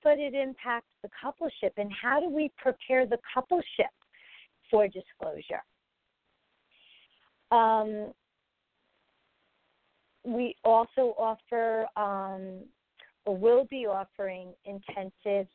but 0.03 0.19
it 0.19 0.35
impacts 0.35 0.89
the 1.03 1.11
coupleship. 1.23 1.73
And 1.77 1.91
how 1.93 2.21
do 2.21 2.29
we 2.29 2.51
prepare 2.57 3.07
the 3.07 3.19
coupleship 3.37 3.93
for 4.71 4.87
disclosure? 4.87 5.63
Um, 7.51 8.13
we 10.25 10.55
also 10.65 11.15
offer, 11.19 11.87
um, 11.97 12.61
or 13.25 13.37
will 13.37 13.65
be 13.65 13.87
offering, 13.87 14.53
intensives 14.69 15.49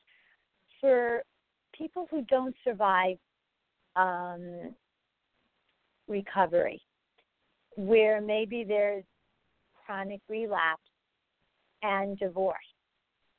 for 0.79 1.23
people 1.77 2.07
who 2.09 2.23
don't 2.23 2.55
survive 2.63 3.17
um, 3.95 4.73
recovery, 6.11 6.81
where 7.75 8.21
maybe 8.21 8.63
there's 8.63 9.03
chronic 9.85 10.21
relapse 10.29 10.81
and 11.81 12.19
divorce, 12.19 12.57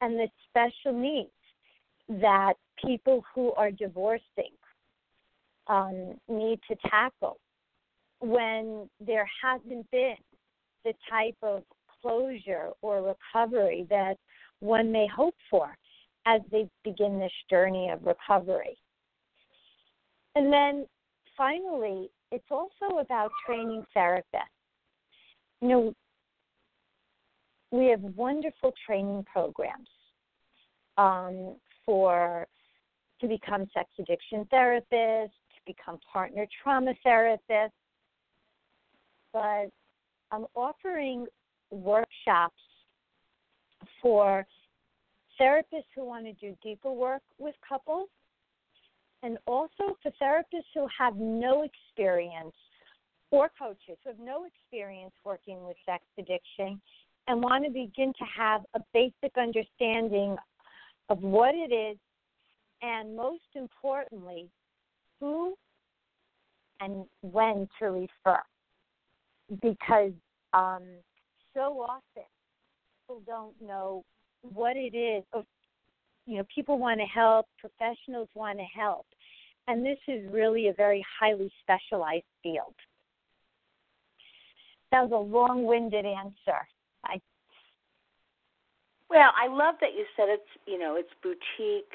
and 0.00 0.18
the 0.18 0.28
special 0.48 0.98
needs 0.98 1.30
that 2.08 2.54
people 2.84 3.22
who 3.34 3.52
are 3.52 3.70
divorcing 3.70 4.50
um, 5.68 6.14
need 6.28 6.58
to 6.68 6.76
tackle 6.90 7.38
when 8.20 8.88
there 9.00 9.28
hasn't 9.42 9.88
been 9.90 10.16
the 10.84 10.92
type 11.08 11.36
of 11.42 11.62
closure 12.02 12.70
or 12.80 13.14
recovery 13.34 13.86
that 13.88 14.16
one 14.60 14.90
may 14.90 15.06
hope 15.06 15.34
for 15.50 15.76
as 16.26 16.40
they 16.50 16.68
begin 16.84 17.18
this 17.18 17.32
journey 17.50 17.90
of 17.90 18.04
recovery. 18.04 18.76
And 20.34 20.52
then 20.52 20.86
finally, 21.36 22.10
it's 22.32 22.50
also 22.50 22.98
about 22.98 23.30
training 23.46 23.84
therapists. 23.94 24.22
You 25.60 25.68
know, 25.68 25.94
we 27.70 27.86
have 27.86 28.00
wonderful 28.00 28.72
training 28.86 29.24
programs 29.30 29.88
um, 30.96 31.56
for 31.84 32.46
to 33.20 33.28
become 33.28 33.66
sex 33.72 33.88
addiction 33.98 34.46
therapists, 34.52 35.28
to 35.28 35.60
become 35.66 35.98
partner 36.10 36.46
trauma 36.62 36.94
therapists. 37.06 37.70
But 39.32 39.68
I'm 40.30 40.46
offering 40.54 41.26
workshops 41.70 42.60
for 44.00 44.44
therapists 45.40 45.84
who 45.94 46.04
want 46.04 46.24
to 46.24 46.32
do 46.32 46.56
deeper 46.62 46.90
work 46.90 47.22
with 47.38 47.54
couples 47.66 48.08
and 49.22 49.38
also 49.46 49.96
for 50.02 50.12
therapists 50.20 50.64
who 50.74 50.86
have 50.98 51.16
no 51.16 51.62
experience 51.64 52.54
or 53.30 53.50
coaches 53.58 53.96
who 54.04 54.10
have 54.10 54.18
no 54.18 54.44
experience 54.44 55.12
working 55.24 55.64
with 55.64 55.76
sex 55.86 56.04
addiction 56.18 56.80
and 57.28 57.42
want 57.42 57.64
to 57.64 57.70
begin 57.70 58.12
to 58.18 58.24
have 58.36 58.62
a 58.74 58.80
basic 58.92 59.36
understanding 59.38 60.36
of 61.08 61.20
what 61.20 61.54
it 61.54 61.72
is 61.72 61.96
and 62.82 63.16
most 63.16 63.42
importantly 63.54 64.48
who 65.20 65.54
and 66.80 67.04
when 67.20 67.68
to 67.78 67.86
refer. 67.86 68.40
Because 69.60 70.12
um, 70.52 70.82
so 71.54 71.86
often 71.86 72.24
people 73.02 73.22
don't 73.26 73.54
know 73.60 74.04
what 74.42 74.76
it 74.76 74.96
is 74.96 75.22
you 76.26 76.38
know 76.38 76.44
people 76.54 76.78
want 76.78 77.00
to 77.00 77.06
help 77.06 77.46
professionals 77.58 78.28
want 78.34 78.58
to 78.58 78.64
help 78.64 79.06
and 79.68 79.84
this 79.84 79.98
is 80.08 80.24
really 80.32 80.68
a 80.68 80.72
very 80.72 81.04
highly 81.20 81.50
specialized 81.62 82.24
field 82.42 82.74
that 84.90 85.08
was 85.08 85.12
a 85.12 85.36
long-winded 85.36 86.04
answer 86.04 86.66
i 87.04 87.20
Well, 89.10 89.30
I 89.36 89.48
love 89.48 89.74
that 89.80 89.92
you 89.96 90.04
said 90.16 90.26
it's 90.28 90.52
you 90.66 90.78
know 90.78 90.96
it's 90.96 91.12
boutique 91.22 91.92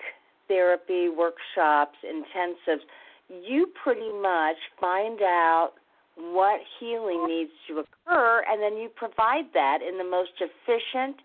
therapy 0.47 1.09
workshops, 1.09 1.97
intensives. 2.03 2.81
You 3.29 3.67
pretty 3.83 4.11
much 4.21 4.55
find 4.79 5.21
out 5.21 5.73
what 6.15 6.59
healing 6.79 7.25
needs 7.27 7.51
to 7.67 7.79
occur, 7.79 8.43
and 8.49 8.61
then 8.61 8.77
you 8.77 8.89
provide 8.95 9.45
that 9.53 9.79
in 9.87 9.97
the 9.97 10.03
most 10.03 10.31
efficient 10.39 11.17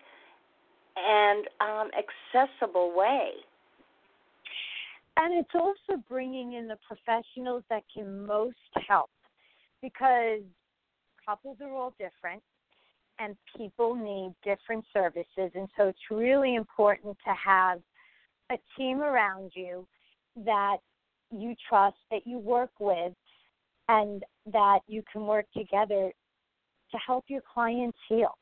and 0.97 1.47
um, 1.61 1.89
accessible 1.97 2.93
way. 2.95 3.29
And 5.17 5.33
it's 5.33 5.53
also 5.53 6.01
bringing 6.09 6.53
in 6.53 6.67
the 6.67 6.77
professionals 6.87 7.63
that 7.69 7.83
can 7.93 8.25
most 8.25 8.57
help 8.87 9.11
because 9.81 10.41
couples 11.23 11.57
are 11.61 11.71
all 11.71 11.93
different 11.99 12.41
and 13.19 13.35
people 13.55 13.95
need 13.95 14.33
different 14.43 14.83
services. 14.91 15.51
And 15.55 15.67
so 15.77 15.87
it's 15.87 15.99
really 16.09 16.55
important 16.55 17.15
to 17.25 17.33
have 17.33 17.79
a 18.51 18.57
team 18.77 19.01
around 19.01 19.51
you 19.55 19.87
that 20.45 20.77
you 21.31 21.55
trust, 21.69 21.97
that 22.11 22.25
you 22.25 22.39
work 22.39 22.71
with, 22.79 23.13
and 23.87 24.23
that 24.51 24.79
you 24.87 25.03
can 25.11 25.25
work 25.25 25.45
together 25.55 26.11
to 26.91 26.97
help 27.05 27.25
your 27.27 27.41
clients 27.53 27.97
heal. 28.07 28.37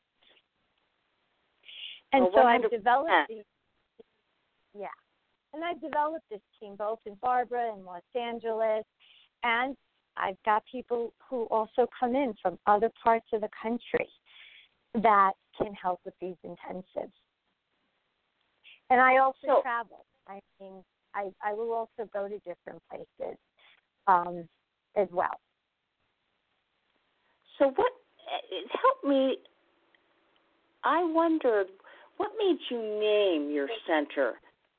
And 2.12 2.24
well, 2.24 2.32
so 2.34 2.40
I've 2.42 2.70
developed 2.70 3.10
these, 3.28 3.44
yeah, 4.74 4.86
and 5.54 5.64
I've 5.64 5.80
developed 5.80 6.24
this 6.30 6.40
team 6.60 6.76
both 6.76 6.98
in 7.06 7.14
Barbara 7.22 7.72
and 7.72 7.84
Los 7.84 8.02
Angeles, 8.14 8.84
and 9.42 9.76
I've 10.16 10.36
got 10.44 10.62
people 10.70 11.12
who 11.28 11.44
also 11.44 11.86
come 11.98 12.14
in 12.14 12.34
from 12.42 12.58
other 12.66 12.90
parts 13.02 13.26
of 13.32 13.40
the 13.40 13.48
country 13.60 14.08
that 14.94 15.32
can 15.56 15.72
help 15.74 16.00
with 16.04 16.14
these 16.20 16.36
intensives. 16.44 17.12
And 18.90 19.00
I 19.00 19.18
also 19.18 19.38
so, 19.46 19.62
travel. 19.62 20.04
I 20.28 20.40
mean, 20.60 20.84
I, 21.14 21.30
I 21.42 21.54
will 21.54 21.72
also 21.72 22.08
go 22.12 22.28
to 22.28 22.38
different 22.38 22.82
places 22.90 23.38
um, 24.06 24.46
as 24.96 25.08
well. 25.10 25.40
So, 27.58 27.72
what 27.76 27.92
help 28.70 29.10
me? 29.10 29.36
I 30.84 31.04
wondered 31.04 31.68
what 32.16 32.30
made 32.38 32.58
you 32.70 32.78
name 32.78 33.50
your 33.50 33.68
center. 33.86 34.34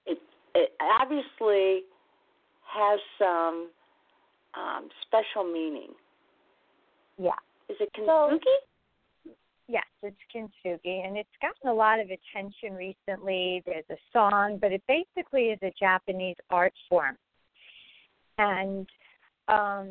It, 0.06 0.20
it 0.56 0.72
obviously 0.82 1.84
has 2.66 3.00
some 3.20 3.70
um, 4.56 4.90
special 5.06 5.44
meaning. 5.44 5.90
Yeah. 7.18 7.32
Is 7.70 7.78
it 7.80 7.90
kintsugi? 7.98 8.40
So, 9.26 9.32
yes, 9.68 9.86
it's 10.02 10.18
kintsugi, 10.36 11.06
and 11.06 11.18
it's 11.18 11.30
gotten 11.42 11.70
a 11.70 11.74
lot 11.74 12.00
of 12.00 12.08
attention 12.08 12.74
recently. 12.76 13.64
There's 13.66 13.86
a 13.90 13.98
song, 14.12 14.58
but 14.60 14.72
it 14.72 14.84
basically 14.88 15.46
is 15.46 15.60
a 15.62 15.72
Japanese 15.80 16.36
art 16.50 16.74
form. 16.90 17.18
And 18.38 18.88
um, 19.48 19.90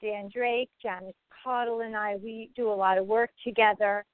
Dan 0.00 0.30
Drake, 0.32 0.70
Janice 0.82 1.14
Caudill, 1.44 1.84
and 1.84 1.96
I, 1.96 2.16
we 2.22 2.50
do 2.54 2.70
a 2.70 2.74
lot 2.74 2.98
of 2.98 3.06
work 3.06 3.30
together. 3.44 4.04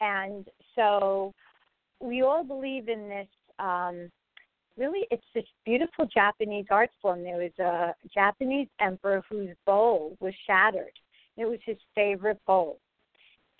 And 0.00 0.46
so 0.74 1.32
we 2.00 2.22
all 2.22 2.44
believe 2.44 2.88
in 2.88 3.08
this 3.08 3.28
um, 3.58 4.10
really 4.76 5.06
it's 5.10 5.24
this 5.34 5.44
beautiful 5.64 6.06
Japanese 6.12 6.66
art 6.70 6.90
form. 7.00 7.22
There 7.22 7.36
was 7.38 7.58
a 7.58 7.94
Japanese 8.12 8.68
emperor 8.80 9.22
whose 9.28 9.50
bowl 9.66 10.16
was 10.20 10.34
shattered. 10.46 10.92
It 11.36 11.46
was 11.46 11.58
his 11.64 11.76
favorite 11.94 12.40
bowl. 12.46 12.78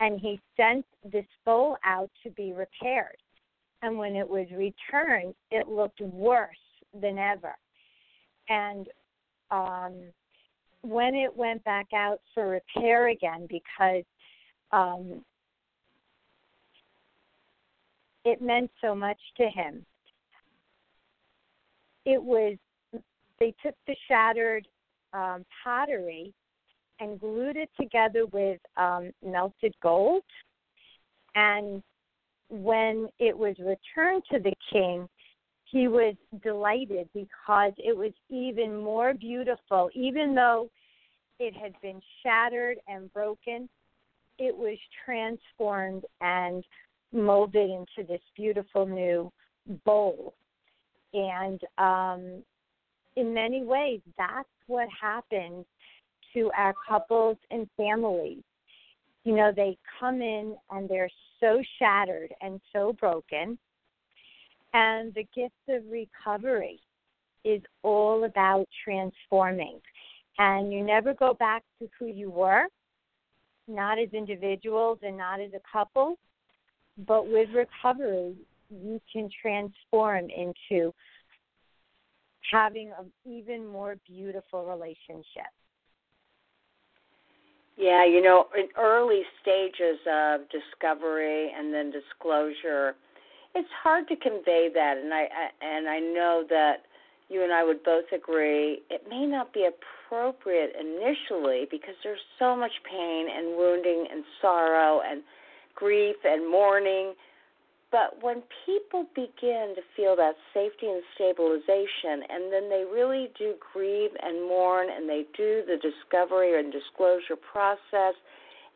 And 0.01 0.20
he 0.20 0.40
sent 0.57 0.85
this 1.05 1.27
bowl 1.44 1.77
out 1.85 2.11
to 2.25 2.31
be 2.31 2.53
repaired. 2.53 3.16
And 3.83 3.99
when 3.99 4.16
it 4.16 4.29
was 4.29 4.47
returned, 4.51 5.35
it 5.51 5.68
looked 5.68 6.01
worse 6.01 6.57
than 7.01 7.18
ever. 7.18 7.55
And 8.49 8.88
um, 9.51 9.94
when 10.83 11.14
it 11.14 11.35
went 11.35 11.62
back 11.64 11.87
out 11.94 12.20
for 12.35 12.49
repair 12.49 13.09
again, 13.09 13.47
because 13.49 14.05
um, 14.73 15.25
it 18.24 18.40
meant 18.40 18.70
so 18.80 18.94
much 18.94 19.18
to 19.37 19.48
him, 19.48 19.84
it 22.04 22.22
was 22.22 22.56
they 23.40 23.54
took 23.62 23.74
the 23.87 23.96
shattered 24.08 24.66
um, 25.12 25.44
pottery 25.62 26.32
and 27.00 27.18
glued 27.20 27.56
it 27.56 27.70
together 27.78 28.26
with 28.26 28.60
um, 28.76 29.10
melted 29.24 29.74
gold. 29.82 30.22
And 31.34 31.82
when 32.48 33.08
it 33.18 33.37
was 33.37 33.56
returned 33.58 34.22
to 34.30 34.38
the 34.38 34.52
king, 34.72 35.08
he 35.64 35.88
was 35.88 36.14
delighted 36.42 37.08
because 37.14 37.72
it 37.78 37.96
was 37.96 38.12
even 38.30 38.76
more 38.76 39.14
beautiful. 39.14 39.90
Even 39.94 40.34
though 40.34 40.70
it 41.40 41.54
had 41.54 41.72
been 41.82 42.00
shattered 42.22 42.78
and 42.87 43.12
broken, 43.12 43.68
it 44.38 44.56
was 44.56 44.78
transformed 45.04 46.04
and 46.20 46.64
molded 47.14 47.70
into 47.70 48.07
this 48.07 48.20
beautiful 48.37 48.87
new 48.87 49.33
bowl. 49.85 50.35
And 51.12 51.61
um, 51.79 52.42
in 53.16 53.33
many 53.33 53.62
ways, 53.62 54.00
that's 54.18 54.48
what 54.66 54.88
happens 55.00 55.64
to 56.35 56.50
our 56.57 56.74
couples 56.87 57.37
and 57.50 57.68
families. 57.77 58.42
You 59.24 59.37
know, 59.37 59.53
they 59.55 59.79
come 60.00 60.20
in 60.20 60.57
and 60.70 60.88
they're 60.88 61.11
so 61.40 61.62
shattered 61.79 62.35
and 62.42 62.61
so 62.72 62.92
broken. 62.92 63.57
And 64.74 65.14
the 65.14 65.27
gift 65.35 65.55
of 65.68 65.83
recovery 65.88 66.81
is 67.44 67.62
all 67.83 68.24
about 68.24 68.66
transforming. 68.83 69.79
And 70.38 70.72
you 70.72 70.83
never 70.83 71.14
go 71.14 71.35
back 71.35 71.62
to 71.79 71.88
who 71.98 72.07
you 72.07 72.31
were, 72.31 72.64
not 73.68 73.98
as 74.00 74.09
individuals 74.12 74.98
and 75.03 75.16
not 75.16 75.40
as 75.40 75.53
a 75.55 75.61
couple, 75.72 76.18
but 77.07 77.26
with 77.26 77.48
recovery, 77.54 78.35
you 78.70 79.00
can 79.12 79.28
transform 79.40 80.28
into 80.30 80.92
having 82.52 82.92
an 82.98 83.11
even 83.24 83.66
more 83.66 83.96
beautiful 84.07 84.64
relationship. 84.64 85.50
Yeah, 87.76 88.04
you 88.04 88.22
know, 88.22 88.46
in 88.57 88.68
early 88.78 89.22
stages 89.42 89.98
of 90.11 90.42
discovery 90.50 91.50
and 91.57 91.74
then 91.74 91.90
disclosure, 91.90 92.94
it's 93.54 93.68
hard 93.83 94.07
to 94.09 94.16
convey 94.16 94.68
that, 94.72 94.96
and 94.98 95.12
I, 95.12 95.22
I 95.22 95.64
and 95.64 95.88
I 95.88 95.98
know 95.98 96.44
that 96.48 96.83
you 97.28 97.42
and 97.42 97.52
I 97.52 97.64
would 97.64 97.83
both 97.83 98.04
agree 98.12 98.83
it 98.90 99.02
may 99.09 99.26
not 99.26 99.52
be 99.52 99.66
appropriate 99.66 100.72
initially 100.78 101.66
because 101.70 101.94
there's 102.04 102.20
so 102.38 102.54
much 102.54 102.72
pain 102.88 103.26
and 103.35 103.57
wounding 103.57 104.07
and 104.12 104.24
sorrow 104.40 105.00
and 105.04 105.22
grief 105.74 106.16
and 106.24 106.50
mourning. 106.50 107.14
But 107.90 108.22
when 108.22 108.42
people 108.66 109.06
begin 109.14 109.74
to 109.76 109.82
feel 109.96 110.16
that 110.16 110.34
safety 110.52 110.87
and 110.87 111.02
stabilization, 111.14 112.26
and 112.28 112.52
then 112.52 112.68
they 112.68 112.84
really 112.90 113.30
do 113.38 113.54
grieve 113.72 114.10
and 114.20 114.42
mourn, 114.48 114.88
and 114.90 115.08
they 115.08 115.26
do 115.37 115.62
the 115.66 115.76
discovery 115.78 116.58
and 116.58 116.72
disclosure 116.72 117.37
process, 117.37 118.14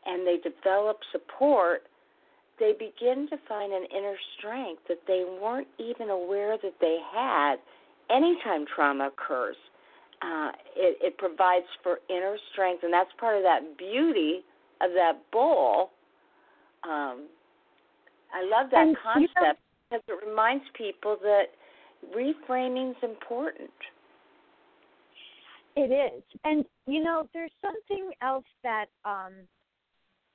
and 0.05 0.25
they 0.25 0.37
develop 0.37 0.99
support, 1.11 1.83
they 2.59 2.71
begin 2.71 3.27
to 3.29 3.37
find 3.47 3.73
an 3.73 3.85
inner 3.95 4.15
strength 4.37 4.83
that 4.87 4.99
they 5.05 5.25
weren't 5.41 5.67
even 5.79 6.09
aware 6.09 6.57
that 6.61 6.75
they 6.79 6.99
had 7.13 7.55
anytime 8.09 8.65
trauma 8.73 9.07
occurs. 9.07 9.57
Uh, 10.21 10.51
it, 10.75 10.97
it 11.01 11.17
provides 11.17 11.65
for 11.83 11.99
inner 12.09 12.37
strength, 12.51 12.83
and 12.83 12.93
that's 12.93 13.11
part 13.19 13.37
of 13.37 13.43
that 13.43 13.77
beauty 13.77 14.43
of 14.81 14.91
that 14.93 15.19
bowl 15.31 15.91
um, 16.83 17.27
I 18.33 18.43
love 18.43 18.69
that 18.71 18.87
and, 18.87 18.97
concept 18.97 19.33
you 19.35 19.41
know, 19.41 19.53
because 19.89 20.03
it 20.07 20.27
reminds 20.27 20.63
people 20.75 21.17
that 21.21 21.45
reframing 22.15 22.91
is 22.91 22.97
important. 23.03 23.69
It 25.75 25.91
is. 25.91 26.23
And, 26.43 26.65
you 26.87 27.03
know, 27.03 27.27
there's 27.33 27.51
something 27.61 28.11
else 28.21 28.45
that, 28.63 28.85
um, 29.05 29.33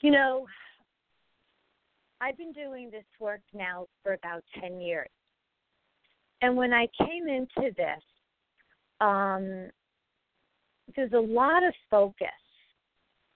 you 0.00 0.10
know, 0.10 0.46
I've 2.20 2.36
been 2.36 2.52
doing 2.52 2.90
this 2.90 3.04
work 3.20 3.40
now 3.52 3.86
for 4.02 4.14
about 4.14 4.42
10 4.60 4.80
years. 4.80 5.08
And 6.40 6.56
when 6.56 6.72
I 6.72 6.86
came 6.98 7.28
into 7.28 7.70
this, 7.76 8.02
um, 9.00 9.68
there's 10.94 11.12
a 11.12 11.18
lot 11.18 11.62
of 11.62 11.74
focus 11.90 12.28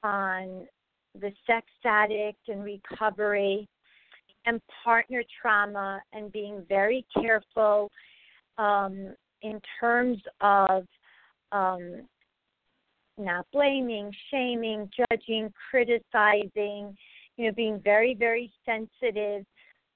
on 0.02 0.66
the 1.14 1.32
sex 1.46 1.66
addict 1.84 2.48
and 2.48 2.64
recovery 2.64 3.68
and 4.46 4.60
partner 4.84 5.22
trauma 5.40 6.00
and 6.12 6.32
being 6.32 6.64
very 6.68 7.04
careful 7.20 7.90
um, 8.56 9.14
in 9.42 9.60
terms 9.80 10.18
of 10.40 10.84
um, 11.52 12.02
not 13.16 13.46
blaming, 13.52 14.12
shaming, 14.30 14.88
judging, 14.96 15.52
criticizing, 15.70 16.96
you 17.36 17.46
know, 17.46 17.52
being 17.52 17.80
very, 17.82 18.14
very 18.14 18.52
sensitive, 18.64 19.44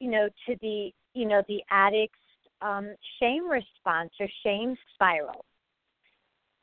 you 0.01 0.11
know, 0.11 0.29
to 0.47 0.57
the, 0.61 0.91
you 1.15 1.27
know, 1.27 1.43
the 1.49 1.63
addict's 1.71 2.19
um, 2.61 2.95
shame 3.19 3.49
response 3.49 4.11
or 4.21 4.29
shame 4.45 4.77
spiral. 4.95 5.45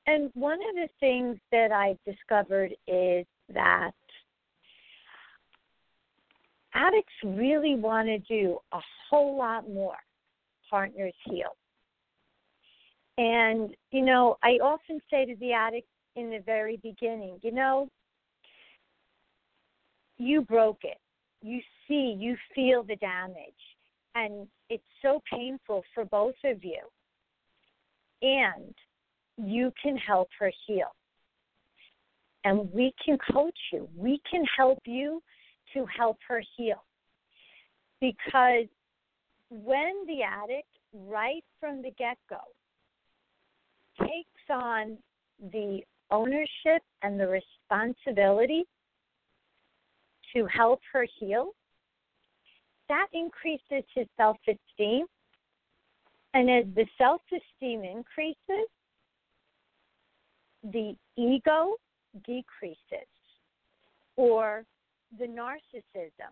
And 0.07 0.31
one 0.33 0.59
of 0.69 0.75
the 0.75 0.89
things 0.99 1.37
that 1.51 1.71
I 1.71 1.95
discovered 2.05 2.71
is 2.87 3.25
that 3.53 3.91
addicts 6.73 7.13
really 7.23 7.75
want 7.75 8.07
to 8.07 8.19
do 8.19 8.57
a 8.71 8.79
whole 9.09 9.37
lot 9.37 9.69
more. 9.69 9.97
Partners 10.69 11.13
heal. 11.25 11.55
And, 13.17 13.75
you 13.91 14.03
know, 14.03 14.37
I 14.43 14.51
often 14.61 14.99
say 15.11 15.25
to 15.25 15.35
the 15.39 15.51
addict 15.51 15.87
in 16.15 16.29
the 16.29 16.39
very 16.45 16.77
beginning, 16.77 17.39
you 17.41 17.51
know, 17.51 17.89
you 20.17 20.41
broke 20.41 20.79
it. 20.83 20.97
You 21.41 21.59
see, 21.87 22.15
you 22.17 22.37
feel 22.53 22.83
the 22.83 22.95
damage. 22.97 23.35
And 24.15 24.47
it's 24.69 24.83
so 25.01 25.21
painful 25.31 25.83
for 25.93 26.05
both 26.05 26.35
of 26.45 26.63
you. 26.63 26.81
And 28.21 28.73
you 29.37 29.71
can 29.81 29.97
help 29.97 30.29
her 30.39 30.51
heal. 30.67 30.93
And 32.43 32.71
we 32.71 32.93
can 33.03 33.17
coach 33.31 33.57
you. 33.71 33.87
We 33.95 34.21
can 34.29 34.43
help 34.57 34.79
you 34.85 35.21
to 35.73 35.85
help 35.85 36.17
her 36.27 36.41
heal. 36.55 36.83
Because 38.01 38.67
when 39.49 40.05
the 40.07 40.23
addict, 40.23 40.67
right 40.93 41.43
from 41.59 41.81
the 41.81 41.91
get 41.97 42.17
go, 42.29 42.37
takes 43.99 44.49
on 44.49 44.97
the 45.51 45.81
ownership 46.11 46.81
and 47.03 47.19
the 47.19 47.27
responsibility 47.27 48.63
to 50.33 50.45
help 50.45 50.79
her 50.93 51.05
heal, 51.19 51.51
that 52.87 53.07
increases 53.13 53.83
his 53.93 54.07
self 54.17 54.37
esteem. 54.47 55.05
And 56.33 56.49
as 56.49 56.65
the 56.75 56.85
self 56.97 57.21
esteem 57.31 57.83
increases, 57.83 58.67
the 60.63 60.95
ego 61.17 61.75
decreases 62.25 63.07
or 64.15 64.65
the 65.17 65.25
narcissism. 65.25 66.31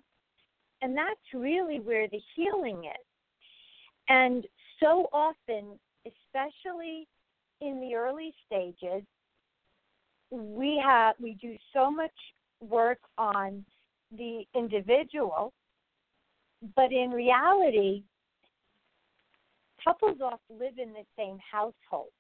And 0.82 0.95
that's 0.95 1.19
really 1.34 1.80
where 1.80 2.07
the 2.07 2.21
healing 2.36 2.86
is. 2.86 3.05
And 4.09 4.45
so 4.80 5.09
often, 5.11 5.80
especially 6.05 7.07
in 7.61 7.80
the 7.82 7.95
early 7.95 8.34
stages, 8.45 9.03
we 10.30 10.82
have 10.84 11.15
we 11.19 11.34
do 11.41 11.55
so 11.73 11.89
much 11.89 12.11
work 12.61 12.99
on 13.17 13.65
the 14.15 14.43
individual, 14.55 15.53
but 16.75 16.91
in 16.91 17.11
reality, 17.11 18.03
couples 19.84 20.17
often 20.21 20.59
live 20.59 20.78
in 20.78 20.93
the 20.93 21.05
same 21.17 21.39
household 21.51 22.11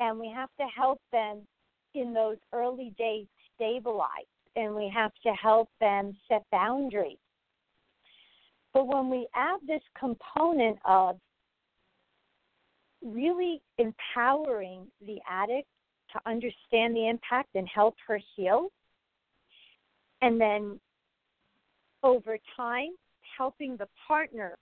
and 0.00 0.18
we 0.18 0.30
have 0.34 0.50
to 0.58 0.66
help 0.74 1.00
them 1.12 1.40
in 1.94 2.12
those 2.12 2.36
early 2.52 2.92
days 2.98 3.26
stabilize 3.54 4.08
and 4.58 4.74
we 4.74 4.90
have 4.92 5.12
to 5.22 5.30
help 5.30 5.68
them 5.80 6.16
set 6.28 6.42
boundaries. 6.50 7.18
But 8.74 8.88
when 8.88 9.08
we 9.08 9.28
add 9.34 9.60
this 9.66 9.82
component 9.98 10.78
of 10.84 11.16
really 13.02 13.62
empowering 13.78 14.88
the 15.06 15.18
addict 15.30 15.68
to 16.12 16.20
understand 16.26 16.96
the 16.96 17.08
impact 17.08 17.50
and 17.54 17.68
help 17.72 17.94
her 18.06 18.18
heal, 18.34 18.68
and 20.22 20.40
then 20.40 20.80
over 22.02 22.36
time, 22.56 22.90
helping 23.36 23.76
the 23.76 23.86
partner 24.08 24.58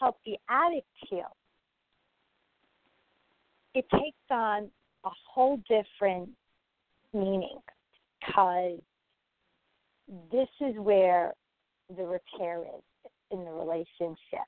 help 0.00 0.16
the 0.26 0.36
addict 0.48 0.88
heal, 1.08 1.36
it 3.74 3.84
takes 3.92 4.16
on 4.30 4.68
a 5.04 5.10
whole 5.32 5.60
different 5.68 6.30
meaning 7.12 7.58
because 8.20 8.80
this 10.30 10.48
is 10.60 10.74
where 10.78 11.32
the 11.96 12.04
repair 12.04 12.60
is 12.60 13.10
in 13.30 13.44
the 13.44 13.50
relationship. 13.50 14.46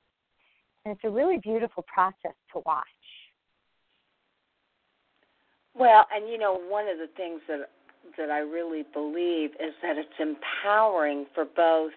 And 0.85 0.95
it's 0.95 1.03
a 1.03 1.09
really 1.09 1.37
beautiful 1.37 1.83
process 1.91 2.35
to 2.53 2.61
watch. 2.65 2.85
Well, 5.75 6.07
and 6.13 6.29
you 6.29 6.37
know, 6.37 6.59
one 6.69 6.87
of 6.87 6.97
the 6.97 7.09
things 7.15 7.41
that 7.47 7.69
that 8.17 8.29
I 8.29 8.39
really 8.39 8.83
believe 8.93 9.51
is 9.59 9.73
that 9.81 9.97
it's 9.97 10.09
empowering 10.19 11.25
for 11.35 11.45
both 11.45 11.91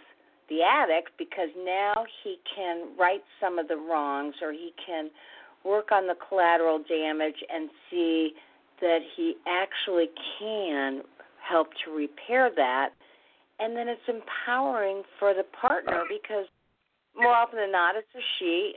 the 0.49 0.63
addict 0.63 1.11
because 1.17 1.49
now 1.65 2.05
he 2.25 2.37
can 2.55 2.89
right 2.99 3.23
some 3.41 3.59
of 3.59 3.69
the 3.69 3.77
wrongs 3.77 4.35
or 4.43 4.53
he 4.53 4.73
can 4.85 5.09
work 5.65 5.93
on 5.93 6.07
the 6.07 6.17
collateral 6.29 6.83
damage 6.89 7.37
and 7.53 7.71
see 7.91 8.33
that 8.81 8.99
he 9.17 9.37
actually 9.47 10.09
can 10.39 11.03
help 11.49 11.69
to 11.85 11.95
repair 11.95 12.51
that. 12.57 12.91
And 13.61 13.77
then 13.77 13.89
it's 13.89 14.09
empowering 14.09 15.03
for 15.19 15.35
the 15.35 15.45
partner 15.61 16.05
because 16.09 16.47
more 17.15 17.35
often 17.35 17.59
than 17.59 17.73
not, 17.73 17.95
it's 17.97 18.09
a 18.17 18.25
she. 18.39 18.75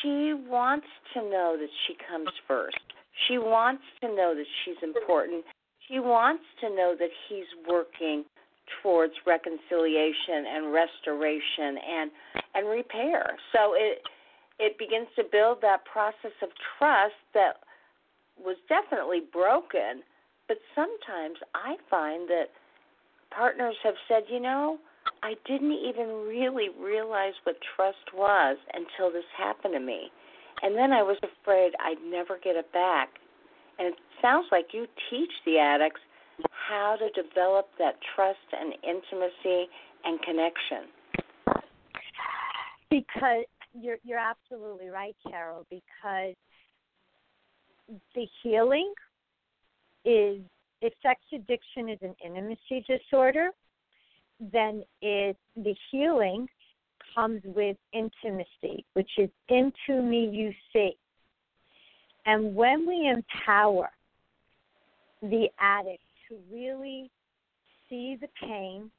She 0.00 0.34
wants 0.34 0.86
to 1.14 1.22
know 1.22 1.56
that 1.58 1.68
she 1.86 1.96
comes 2.08 2.28
first. 2.46 2.78
She 3.26 3.38
wants 3.38 3.82
to 4.00 4.08
know 4.08 4.34
that 4.36 4.46
she's 4.64 4.78
important. 4.82 5.44
She 5.88 5.98
wants 5.98 6.44
to 6.60 6.68
know 6.68 6.94
that 6.98 7.10
he's 7.28 7.46
working 7.68 8.24
towards 8.82 9.14
reconciliation 9.26 10.44
and 10.46 10.72
restoration 10.72 11.78
and 11.78 12.10
and 12.54 12.68
repair. 12.68 13.36
So 13.52 13.74
it 13.74 14.02
it 14.58 14.78
begins 14.78 15.08
to 15.16 15.24
build 15.30 15.58
that 15.62 15.84
process 15.84 16.36
of 16.42 16.50
trust 16.78 17.18
that 17.34 17.64
was 18.38 18.56
definitely 18.68 19.22
broken. 19.32 20.02
But 20.46 20.58
sometimes 20.74 21.38
I 21.54 21.76
find 21.90 22.28
that 22.28 22.50
partners 23.34 23.76
have 23.82 23.94
said, 24.08 24.24
you 24.30 24.40
know, 24.40 24.78
I 25.22 25.34
didn't 25.46 25.72
even 25.72 26.08
really 26.26 26.68
realize 26.80 27.34
what 27.44 27.56
trust 27.76 28.14
was 28.14 28.56
until 28.74 29.12
this 29.12 29.24
happened 29.36 29.74
to 29.74 29.80
me. 29.80 30.10
And 30.62 30.76
then 30.76 30.92
I 30.92 31.02
was 31.02 31.16
afraid 31.18 31.72
I'd 31.80 32.02
never 32.04 32.38
get 32.42 32.56
it 32.56 32.72
back. 32.72 33.08
And 33.78 33.88
it 33.88 33.94
sounds 34.20 34.46
like 34.50 34.68
you 34.72 34.86
teach 35.10 35.30
the 35.46 35.58
addicts 35.58 36.00
how 36.50 36.96
to 36.96 37.22
develop 37.22 37.68
that 37.78 37.94
trust 38.14 38.38
and 38.52 38.74
intimacy 38.82 39.68
and 40.04 40.20
connection. 40.22 40.88
Because 42.90 43.44
you're 43.74 43.98
you're 44.02 44.18
absolutely 44.18 44.88
right, 44.88 45.14
Carol, 45.28 45.66
because 45.70 46.34
the 48.14 48.26
healing 48.42 48.92
is 50.04 50.40
if 50.80 50.92
sex 51.02 51.20
addiction 51.32 51.88
is 51.88 51.98
an 52.02 52.14
intimacy 52.24 52.84
disorder, 52.86 53.50
then 54.40 54.84
it 55.02 55.36
the 55.56 55.74
healing 55.90 56.48
comes 57.14 57.40
with 57.44 57.76
intimacy, 57.92 58.84
which 58.92 59.10
is 59.18 59.30
into 59.48 60.02
me 60.02 60.28
you 60.30 60.52
see. 60.72 60.96
And 62.26 62.54
when 62.54 62.86
we 62.86 63.08
empower 63.08 63.90
the 65.22 65.48
addict 65.58 66.02
to 66.28 66.38
really 66.52 67.10
see 67.88 68.16
the 68.20 68.28
pain 68.40 68.90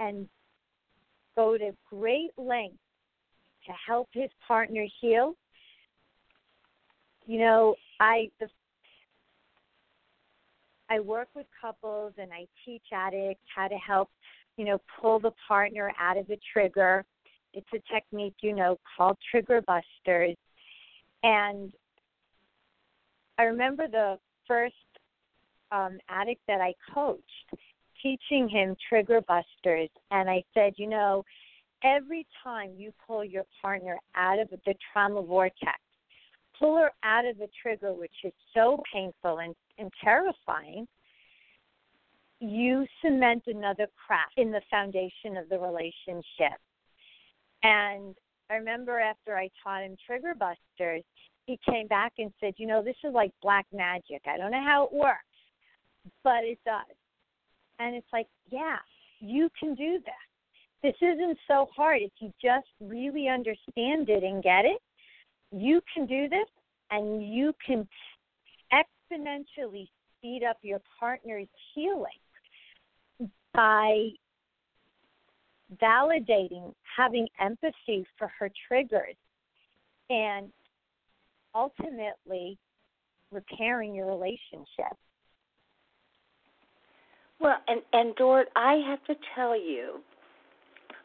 and 0.00 0.28
go 1.36 1.58
to 1.58 1.72
great 1.88 2.30
lengths 2.36 2.78
to 3.66 3.72
help 3.86 4.08
his 4.12 4.30
partner 4.46 4.84
heal. 5.00 5.34
You 7.26 7.40
know, 7.40 7.74
I 8.00 8.30
the, 8.40 8.48
I 10.90 11.00
work 11.00 11.28
with 11.34 11.46
couples 11.60 12.14
and 12.18 12.32
I 12.32 12.46
teach 12.64 12.82
addicts 12.92 13.42
how 13.54 13.68
to 13.68 13.76
help, 13.76 14.10
you 14.56 14.64
know, 14.64 14.80
pull 15.00 15.20
the 15.20 15.32
partner 15.46 15.92
out 15.98 16.16
of 16.16 16.26
the 16.26 16.38
trigger. 16.52 17.04
It's 17.52 17.66
a 17.74 17.92
technique, 17.92 18.36
you 18.42 18.54
know, 18.54 18.78
called 18.96 19.16
trigger 19.30 19.62
busters. 19.62 20.36
And 21.22 21.72
I 23.38 23.44
remember 23.44 23.86
the 23.88 24.18
first 24.46 24.74
um, 25.70 25.98
addict 26.08 26.40
that 26.48 26.60
I 26.60 26.74
coached 26.94 27.22
teaching 28.02 28.48
him 28.48 28.76
trigger 28.88 29.20
busters. 29.26 29.90
And 30.10 30.30
I 30.30 30.42
said, 30.54 30.74
you 30.76 30.88
know, 30.88 31.24
every 31.84 32.26
time 32.42 32.72
you 32.76 32.92
pull 33.06 33.24
your 33.24 33.44
partner 33.60 33.98
out 34.14 34.38
of 34.38 34.48
the 34.50 34.74
trauma 34.92 35.22
vortex, 35.22 35.78
pull 36.58 36.76
her 36.76 36.90
out 37.02 37.24
of 37.24 37.38
the 37.38 37.48
trigger, 37.62 37.92
which 37.92 38.12
is 38.24 38.32
so 38.54 38.82
painful 38.92 39.38
and, 39.38 39.54
and 39.78 39.90
terrifying, 40.02 40.86
you 42.40 42.86
cement 43.02 43.44
another 43.46 43.88
crack 44.06 44.30
in 44.36 44.50
the 44.50 44.60
foundation 44.70 45.36
of 45.36 45.48
the 45.48 45.58
relationship. 45.58 46.58
And 47.62 48.14
I 48.50 48.54
remember 48.54 48.98
after 48.98 49.36
I 49.36 49.50
taught 49.62 49.82
him 49.82 49.96
trigger 50.06 50.34
busters, 50.38 51.02
he 51.46 51.58
came 51.68 51.86
back 51.88 52.12
and 52.18 52.32
said, 52.40 52.54
You 52.56 52.66
know, 52.66 52.82
this 52.82 52.96
is 53.04 53.12
like 53.12 53.32
black 53.42 53.66
magic. 53.72 54.22
I 54.26 54.36
don't 54.36 54.52
know 54.52 54.62
how 54.64 54.84
it 54.84 54.92
works, 54.92 55.18
but 56.22 56.44
it 56.44 56.58
does. 56.64 56.96
And 57.80 57.94
it's 57.96 58.06
like, 58.12 58.26
yeah, 58.50 58.76
you 59.20 59.48
can 59.60 59.74
do 59.74 59.98
this 60.04 60.28
this 60.82 60.94
isn't 61.02 61.38
so 61.48 61.68
hard. 61.74 62.02
If 62.02 62.12
you 62.20 62.32
just 62.42 62.68
really 62.80 63.28
understand 63.28 64.08
it 64.08 64.22
and 64.22 64.42
get 64.42 64.64
it, 64.64 64.80
you 65.52 65.80
can 65.92 66.06
do 66.06 66.28
this 66.28 66.48
and 66.90 67.22
you 67.22 67.52
can 67.64 67.86
exponentially 68.72 69.88
speed 70.18 70.42
up 70.48 70.58
your 70.62 70.80
partner's 70.98 71.48
healing 71.74 72.06
by 73.54 74.08
validating, 75.82 76.72
having 76.96 77.26
empathy 77.40 78.06
for 78.16 78.30
her 78.38 78.50
triggers, 78.68 79.16
and 80.10 80.50
ultimately 81.54 82.56
repairing 83.30 83.94
your 83.94 84.06
relationship. 84.06 84.96
Well, 87.40 87.56
and 87.68 87.82
and 87.92 88.16
Dorit, 88.16 88.46
I 88.56 88.82
have 88.88 89.04
to 89.04 89.14
tell 89.34 89.56
you, 89.58 90.00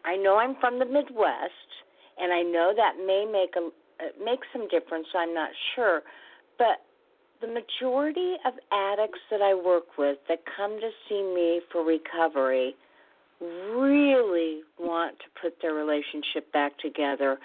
I 0.06 0.16
know 0.16 0.38
I'm 0.38 0.56
from 0.60 0.80
the 0.80 0.86
Midwest, 0.86 1.70
and 2.18 2.34
I 2.34 2.42
know 2.42 2.74
that 2.76 2.94
may 3.06 3.26
make 3.30 3.56
a 3.56 3.70
uh, 4.00 4.24
make 4.24 4.40
some 4.52 4.68
difference. 4.68 5.08
I'm 5.16 5.34
not 5.34 5.50
sure, 5.76 6.02
but 6.58 6.82
the 7.42 7.48
majority 7.48 8.36
of 8.46 8.54
addicts 8.72 9.20
that 9.30 9.42
I 9.42 9.54
work 9.54 9.98
with 9.98 10.18
that 10.30 10.40
come 10.56 10.80
to 10.80 10.90
see 11.10 11.22
me 11.22 11.62
for 11.72 11.84
recovery 11.84 12.76
really 13.42 14.62
want 14.80 15.18
to 15.20 15.26
put 15.42 15.62
their 15.62 15.74
relationship 15.74 16.52
back 16.54 16.78
together. 16.80 17.38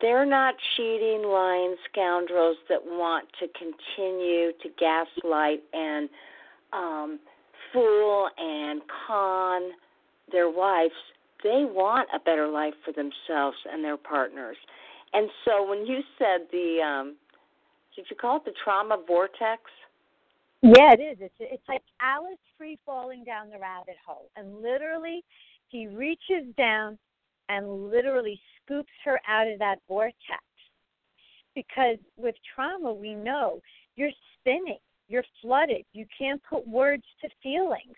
They're 0.00 0.26
not 0.26 0.54
cheating, 0.76 1.22
lying 1.24 1.76
scoundrels 1.90 2.58
that 2.68 2.84
want 2.84 3.26
to 3.40 3.48
continue 3.48 4.52
to 4.62 4.68
gaslight 4.78 5.62
and 5.72 6.08
um, 6.72 7.18
fool 7.72 8.28
and 8.38 8.82
con 9.06 9.70
their 10.30 10.50
wives. 10.50 10.92
They 11.42 11.64
want 11.64 12.08
a 12.14 12.18
better 12.18 12.48
life 12.48 12.74
for 12.84 12.92
themselves 12.92 13.56
and 13.72 13.82
their 13.82 13.96
partners. 13.96 14.56
And 15.12 15.28
so 15.44 15.68
when 15.68 15.86
you 15.86 16.00
said 16.18 16.46
the, 16.52 16.78
um, 16.84 17.16
did 17.96 18.06
you 18.10 18.16
call 18.16 18.36
it 18.36 18.44
the 18.44 18.52
trauma 18.62 18.98
vortex? 19.06 19.62
Yeah, 20.62 20.92
it 20.92 21.00
is. 21.00 21.18
It's 21.20 21.34
it's 21.38 21.68
like 21.68 21.82
Alice 22.00 22.38
free 22.56 22.78
falling 22.84 23.22
down 23.24 23.50
the 23.50 23.58
rabbit 23.58 23.96
hole, 24.04 24.28
and 24.36 24.60
literally, 24.60 25.22
he 25.68 25.86
reaches 25.86 26.52
down 26.56 26.98
and 27.48 27.90
literally 27.90 28.40
scoops 28.64 28.90
her 29.04 29.20
out 29.28 29.46
of 29.46 29.58
that 29.60 29.78
vortex. 29.86 30.42
Because 31.54 31.98
with 32.16 32.34
trauma, 32.54 32.92
we 32.92 33.14
know 33.14 33.60
you're 33.96 34.10
spinning, 34.38 34.78
you're 35.08 35.24
flooded, 35.40 35.84
you 35.92 36.06
can't 36.16 36.42
put 36.48 36.66
words 36.66 37.04
to 37.22 37.28
feelings, 37.42 37.96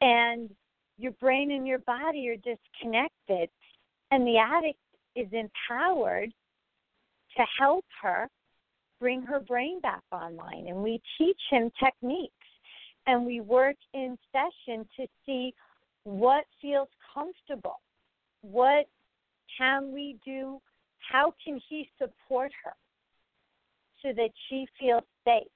and 0.00 0.50
your 0.98 1.12
brain 1.12 1.52
and 1.52 1.66
your 1.66 1.78
body 1.78 2.28
are 2.28 2.36
disconnected, 2.36 3.48
and 4.10 4.26
the 4.26 4.36
addict 4.36 4.78
is 5.20 5.28
empowered 5.32 6.32
to 7.36 7.42
help 7.58 7.84
her 8.02 8.28
bring 9.00 9.22
her 9.22 9.40
brain 9.40 9.80
back 9.80 10.02
online. 10.12 10.66
And 10.68 10.82
we 10.82 11.00
teach 11.16 11.40
him 11.50 11.70
techniques 11.82 12.32
and 13.06 13.24
we 13.24 13.40
work 13.40 13.76
in 13.94 14.18
session 14.32 14.86
to 14.96 15.06
see 15.24 15.54
what 16.04 16.44
feels 16.60 16.88
comfortable. 17.14 17.80
What 18.42 18.86
can 19.56 19.92
we 19.92 20.16
do? 20.24 20.60
How 21.10 21.32
can 21.44 21.60
he 21.68 21.88
support 21.98 22.52
her 22.64 22.74
so 24.02 24.12
that 24.14 24.30
she 24.48 24.66
feels 24.78 25.04
safe 25.24 25.48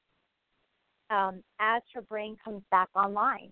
um, 1.11 1.43
as 1.61 1.83
her 1.95 2.03
brain 2.03 2.37
comes 2.43 2.63
back 2.71 2.89
online? 2.95 3.51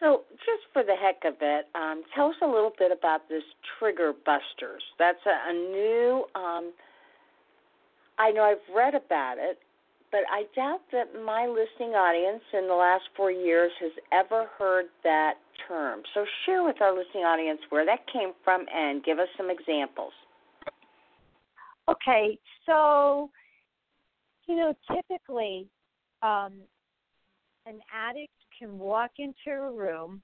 So, 0.00 0.22
just 0.30 0.62
for 0.72 0.84
the 0.84 0.94
heck 0.94 1.24
of 1.24 1.38
it, 1.40 1.66
um, 1.74 2.02
tell 2.14 2.28
us 2.28 2.36
a 2.42 2.46
little 2.46 2.72
bit 2.78 2.92
about 2.92 3.28
this 3.28 3.42
Trigger 3.78 4.12
Busters. 4.12 4.82
That's 4.98 5.18
a, 5.26 5.50
a 5.50 5.52
new. 5.52 6.24
Um, 6.34 6.72
I 8.18 8.30
know 8.30 8.42
I've 8.42 8.74
read 8.74 8.94
about 8.94 9.38
it, 9.38 9.58
but 10.12 10.20
I 10.30 10.44
doubt 10.54 10.82
that 10.92 11.08
my 11.24 11.46
listening 11.46 11.94
audience 11.94 12.42
in 12.52 12.68
the 12.68 12.74
last 12.74 13.04
four 13.16 13.32
years 13.32 13.72
has 13.80 13.92
ever 14.12 14.46
heard 14.56 14.86
that 15.02 15.34
term. 15.66 16.02
So, 16.14 16.24
share 16.46 16.62
with 16.62 16.80
our 16.80 16.96
listening 16.96 17.24
audience 17.24 17.60
where 17.70 17.84
that 17.84 18.06
came 18.12 18.32
from 18.44 18.66
and 18.72 19.02
give 19.02 19.18
us 19.18 19.28
some 19.36 19.50
examples. 19.50 20.12
Okay, 21.88 22.38
so 22.66 23.30
you 24.48 24.56
know, 24.56 24.74
typically, 24.90 25.68
um, 26.22 26.54
an 27.66 27.80
addict 27.92 28.32
can 28.58 28.78
walk 28.78 29.12
into 29.18 29.56
a 29.56 29.70
room 29.70 30.22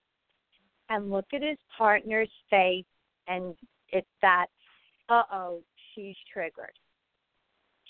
and 0.89 1.11
look 1.11 1.27
at 1.33 1.43
his 1.43 1.59
partner's 1.77 2.31
face, 2.51 2.85
and 3.29 3.55
it's 3.91 4.07
that, 4.23 4.47
uh 5.09 5.23
oh, 5.33 5.63
she's 5.95 6.17
triggered. 6.33 6.73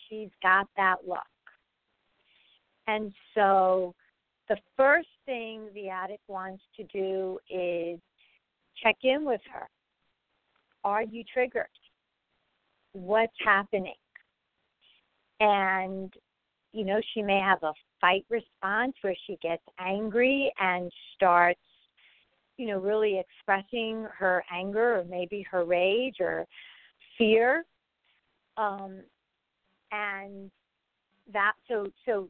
She's 0.09 0.30
got 0.42 0.68
that 0.76 0.97
look. 1.07 1.18
And 2.86 3.12
so 3.34 3.95
the 4.49 4.57
first 4.76 5.09
thing 5.24 5.68
the 5.74 5.88
addict 5.88 6.22
wants 6.28 6.62
to 6.76 6.84
do 6.84 7.38
is 7.49 7.99
check 8.82 8.97
in 9.03 9.24
with 9.24 9.40
her. 9.53 9.68
Are 10.84 11.03
you 11.03 11.24
triggered? 11.32 11.66
What's 12.92 13.32
happening? 13.45 13.95
And 15.40 16.12
you 16.72 16.84
know, 16.84 17.01
she 17.14 17.22
may 17.22 17.38
have 17.38 17.62
a 17.62 17.72
fight 18.05 18.26
response 18.28 18.92
where 19.00 19.16
she 19.26 19.38
gets 19.40 19.62
angry 19.78 20.52
and 20.61 20.92
starts, 21.14 21.61
you 22.59 22.66
know, 22.66 22.78
really 22.78 23.18
expressing 23.18 24.07
her 24.18 24.44
anger 24.52 24.98
or 24.98 25.05
maybe 25.05 25.42
her 25.50 25.64
rage 25.64 26.16
or 26.20 26.44
fear. 27.16 27.64
Um, 28.59 29.00
and 29.90 30.50
that 31.32 31.52
so 31.66 31.86
so 32.05 32.28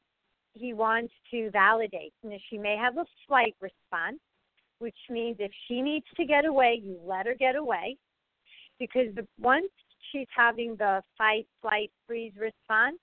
he 0.53 0.73
wants 0.75 1.13
to 1.33 1.51
validate. 1.51 2.13
And 2.23 2.33
she 2.49 2.57
may 2.57 2.77
have 2.77 2.97
a 2.97 3.05
flight 3.27 3.57
response, 3.61 4.21
which 4.79 4.95
means 5.11 5.37
if 5.41 5.51
she 5.67 5.83
needs 5.83 6.07
to 6.17 6.25
get 6.25 6.45
away, 6.45 6.81
you 6.85 7.01
let 7.05 7.27
her 7.27 7.35
get 7.35 7.57
away. 7.57 7.97
Because 8.79 9.13
the, 9.17 9.27
once 9.41 9.73
she's 10.13 10.29
having 10.37 10.77
the 10.77 11.03
fight, 11.19 11.49
flight, 11.61 11.91
freeze 12.07 12.33
response, 12.39 12.99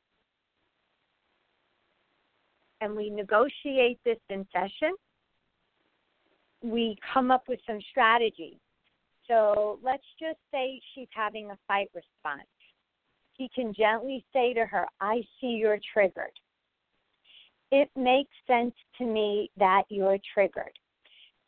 and 2.82 2.96
we 2.96 3.10
negotiate 3.10 4.00
this 4.04 4.18
in 4.30 4.46
session, 4.52 4.94
we 6.64 6.98
come 7.14 7.32
up 7.32 7.44
with 7.48 7.60
some 7.66 7.80
strategy. 7.90 8.60
So 9.28 9.80
let's 9.84 10.04
just 10.20 10.40
say 10.52 10.82
she's 10.94 11.08
having 11.12 11.52
a 11.52 11.58
fight 11.68 11.90
response. 11.96 12.48
He 13.34 13.50
can 13.56 13.74
gently 13.74 14.26
say 14.34 14.54
to 14.54 14.66
her, 14.66 14.86
I 15.00 15.22
see 15.40 15.48
you're 15.48 15.80
triggered. 15.94 16.38
It 17.72 17.90
makes 17.96 18.32
sense 18.46 18.74
to 18.98 19.06
me 19.06 19.50
that 19.58 19.84
you're 19.90 20.18
triggered. 20.34 20.74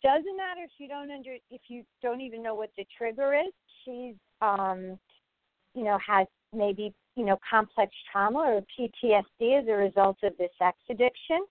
Doesn't 0.02 0.38
matter 0.38 0.62
if 0.64 0.72
you 0.78 0.88
don't 0.88 1.12
under 1.12 1.36
if 1.50 1.62
you 1.68 1.84
don't 2.02 2.22
even 2.22 2.42
know 2.42 2.56
what 2.56 2.72
the 2.78 2.86
trigger 2.98 3.34
is. 3.34 3.54
She's 3.84 4.16
um 4.42 4.98
you 5.74 5.84
know, 5.84 5.98
has 6.06 6.28
maybe 6.54 6.94
you 7.16 7.26
know, 7.26 7.38
complex 7.50 7.92
trauma 8.12 8.40
or 8.40 8.62
PTSD 8.80 9.60
as 9.62 9.68
a 9.68 9.74
result 9.74 10.18
of 10.24 10.36
this 10.38 10.50
sex 10.58 10.78
addiction, 10.90 11.46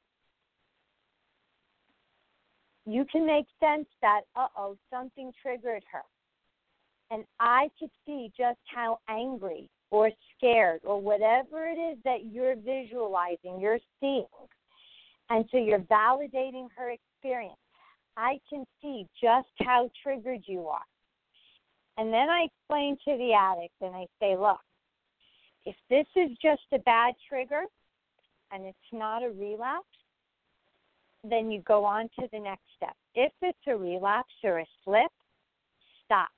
you 2.84 3.04
can 3.10 3.24
make 3.24 3.46
sense 3.60 3.86
that, 4.00 4.22
uh 4.34 4.48
oh, 4.56 4.76
something 4.90 5.32
triggered 5.40 5.84
her. 5.92 6.02
And 7.10 7.24
I 7.38 7.68
could 7.78 7.90
see 8.06 8.32
just 8.36 8.58
how 8.74 8.98
angry 9.08 9.68
or 9.90 10.10
scared 10.36 10.80
or 10.82 11.00
whatever 11.00 11.66
it 11.66 11.78
is 11.78 11.98
that 12.04 12.24
you're 12.32 12.56
visualizing, 12.56 13.60
you're 13.60 13.78
seeing. 14.00 14.24
And 15.30 15.44
so 15.52 15.58
you're 15.58 15.80
validating 15.80 16.68
her 16.76 16.90
experience. 16.90 17.54
I 18.16 18.38
can 18.50 18.64
see 18.80 19.06
just 19.22 19.48
how 19.60 19.90
triggered 20.02 20.42
you 20.46 20.66
are. 20.66 20.82
And 21.98 22.12
then 22.12 22.28
I 22.28 22.46
explain 22.46 22.96
to 23.06 23.16
the 23.16 23.32
addict 23.32 23.74
and 23.80 23.94
I 23.94 24.06
say, 24.18 24.36
look, 24.36 24.58
if 25.64 25.76
this 25.88 26.06
is 26.16 26.30
just 26.42 26.62
a 26.72 26.78
bad 26.78 27.14
trigger 27.28 27.62
and 28.50 28.64
it's 28.64 28.78
not 28.92 29.22
a 29.22 29.30
relapse, 29.30 29.86
then 31.24 31.50
you 31.50 31.62
go 31.62 31.84
on 31.84 32.08
to 32.18 32.26
the 32.32 32.38
next 32.38 32.64
step. 32.76 32.96
If 33.14 33.32
it's 33.42 33.58
a 33.68 33.76
relapse 33.76 34.32
or 34.42 34.60
a 34.60 34.66
slip, 34.84 35.10
stop. 36.04 36.28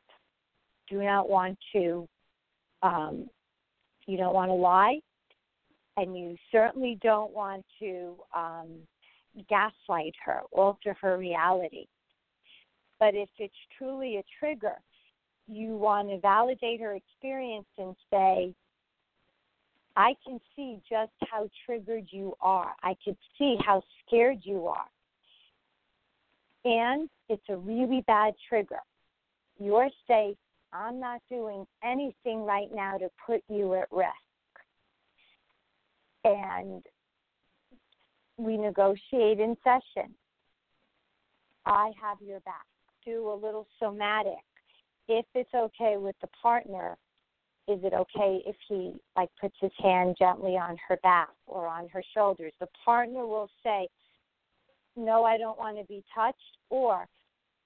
Do 0.88 1.02
not 1.02 1.28
want 1.28 1.58
to, 1.72 2.06
um, 2.82 3.28
you 4.06 4.18
don't 4.18 4.34
want 4.34 4.50
to 4.50 4.54
lie, 4.54 5.00
and 5.96 6.16
you 6.16 6.36
certainly 6.52 6.98
don't 7.02 7.32
want 7.32 7.64
to 7.80 8.16
um, 8.36 8.68
gaslight 9.48 10.14
her, 10.24 10.40
alter 10.52 10.94
her 11.00 11.16
reality. 11.16 11.86
But 13.00 13.14
if 13.14 13.28
it's 13.38 13.54
truly 13.78 14.18
a 14.18 14.24
trigger, 14.38 14.76
you 15.46 15.76
want 15.76 16.08
to 16.10 16.20
validate 16.20 16.80
her 16.80 16.94
experience 16.94 17.66
and 17.78 17.96
say, 18.10 18.54
I 19.96 20.14
can 20.26 20.40
see 20.56 20.80
just 20.88 21.12
how 21.30 21.48
triggered 21.66 22.06
you 22.10 22.34
are. 22.40 22.74
I 22.82 22.96
could 23.04 23.16
see 23.38 23.56
how 23.64 23.82
scared 24.06 24.40
you 24.42 24.66
are. 24.66 24.86
and 26.64 27.08
it's 27.28 27.42
a 27.48 27.56
really 27.56 28.02
bad 28.06 28.34
trigger. 28.48 28.80
You're 29.58 29.90
safe. 30.06 30.36
I'm 30.72 30.98
not 30.98 31.20
doing 31.30 31.66
anything 31.84 32.44
right 32.44 32.68
now 32.74 32.98
to 32.98 33.08
put 33.26 33.42
you 33.48 33.74
at 33.74 33.88
risk. 33.92 34.10
And 36.24 36.82
we 38.38 38.56
negotiate 38.56 39.38
in 39.40 39.56
session. 39.62 40.14
I 41.66 41.92
have 42.00 42.18
your 42.20 42.40
back. 42.40 42.66
Do 43.04 43.30
a 43.30 43.34
little 43.34 43.66
somatic. 43.78 44.32
If 45.08 45.26
it's 45.34 45.54
okay 45.54 45.96
with 45.98 46.16
the 46.22 46.28
partner, 46.42 46.96
is 47.66 47.80
it 47.82 47.94
okay 47.94 48.42
if 48.46 48.56
he 48.68 48.94
like 49.16 49.30
puts 49.40 49.56
his 49.60 49.72
hand 49.78 50.16
gently 50.18 50.56
on 50.56 50.76
her 50.88 50.98
back 51.02 51.30
or 51.46 51.66
on 51.66 51.88
her 51.88 52.02
shoulders? 52.14 52.52
The 52.60 52.68
partner 52.84 53.26
will 53.26 53.48
say, 53.62 53.88
"No, 54.96 55.24
I 55.24 55.38
don't 55.38 55.58
want 55.58 55.78
to 55.78 55.84
be 55.84 56.04
touched," 56.14 56.58
or 56.70 57.08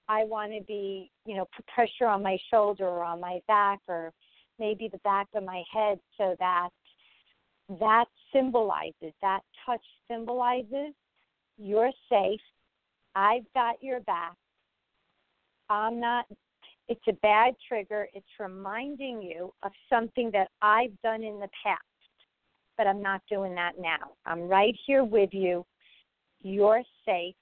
"I 0.09 0.25
want 0.25 0.53
to 0.53 0.63
be, 0.63 1.11
you 1.27 1.37
know, 1.37 1.47
put 1.55 1.67
pressure 1.67 2.07
on 2.07 2.23
my 2.23 2.39
shoulder 2.51 2.87
or 2.87 3.05
on 3.05 3.21
my 3.21 3.43
back 3.49 3.81
or 3.89 4.13
maybe 4.59 4.89
the 4.89 4.99
back 4.99 5.29
of 5.35 5.45
my 5.45 5.63
head 5.73 6.01
so 6.17 6.37
that 6.39 6.71
that 7.69 8.07
symbolizes 8.33 9.13
that 9.21 9.43
touch 9.67 9.85
symbolizes 10.09 10.95
you're 11.59 11.91
safe. 12.09 12.41
I've 13.15 13.45
got 13.53 13.83
your 13.83 14.01
back. 14.01 14.37
I'm 15.69 16.01
not 16.01 16.27
it's 16.89 17.01
a 17.09 17.13
bad 17.23 17.55
trigger. 17.69 18.09
It's 18.15 18.27
reminding 18.41 19.23
you 19.23 19.53
of 19.63 19.73
something 19.91 20.31
that 20.33 20.49
I've 20.63 20.99
done 21.03 21.23
in 21.23 21.39
the 21.39 21.49
past, 21.63 21.83
but 22.77 22.87
I'm 22.87 23.03
not 23.03 23.23
doing 23.31 23.55
that 23.55 23.73
now. 23.79 24.13
I'm 24.27 24.49
right 24.49 24.75
here 24.87 25.05
with 25.05 25.31
you. 25.33 25.65
You're 26.41 26.83
safe. 27.05 27.35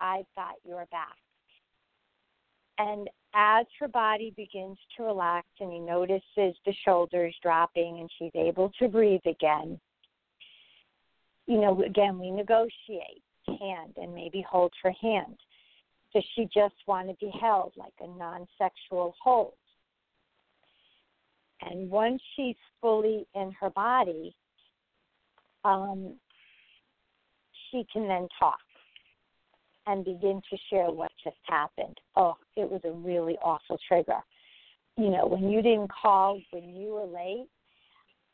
I've 0.00 0.26
got 0.34 0.54
your 0.64 0.86
back. 0.90 1.16
And 2.78 3.08
as 3.34 3.66
her 3.80 3.88
body 3.88 4.32
begins 4.36 4.78
to 4.96 5.04
relax 5.04 5.46
and 5.60 5.72
he 5.72 5.78
notices 5.78 6.22
the 6.34 6.74
shoulders 6.84 7.34
dropping 7.42 7.98
and 8.00 8.10
she's 8.18 8.32
able 8.34 8.70
to 8.78 8.88
breathe 8.88 9.26
again, 9.26 9.78
you 11.46 11.60
know, 11.60 11.82
again, 11.82 12.18
we 12.18 12.30
negotiate 12.30 13.22
hand 13.46 13.94
and 13.96 14.14
maybe 14.14 14.44
hold 14.48 14.72
her 14.82 14.92
hand. 15.00 15.36
Does 16.16 16.24
she 16.34 16.44
just 16.44 16.76
want 16.86 17.08
to 17.08 17.14
be 17.20 17.30
held 17.38 17.74
like 17.76 17.92
a 18.00 18.06
non 18.06 18.46
sexual 18.56 19.14
hold? 19.22 19.52
And 21.60 21.90
once 21.90 22.22
she's 22.34 22.56
fully 22.80 23.26
in 23.34 23.52
her 23.60 23.68
body, 23.68 24.34
um, 25.62 26.14
she 27.70 27.84
can 27.92 28.08
then 28.08 28.28
talk 28.40 28.56
and 29.86 30.06
begin 30.06 30.40
to 30.48 30.56
share 30.70 30.90
what 30.90 31.10
just 31.22 31.36
happened. 31.42 31.98
Oh, 32.16 32.36
it 32.56 32.70
was 32.70 32.80
a 32.84 32.92
really 32.92 33.36
awful 33.44 33.78
trigger. 33.86 34.20
You 34.96 35.10
know, 35.10 35.26
when 35.26 35.50
you 35.50 35.60
didn't 35.60 35.90
call 35.90 36.40
when 36.50 36.74
you 36.74 36.94
were 36.94 37.04
late, 37.04 37.48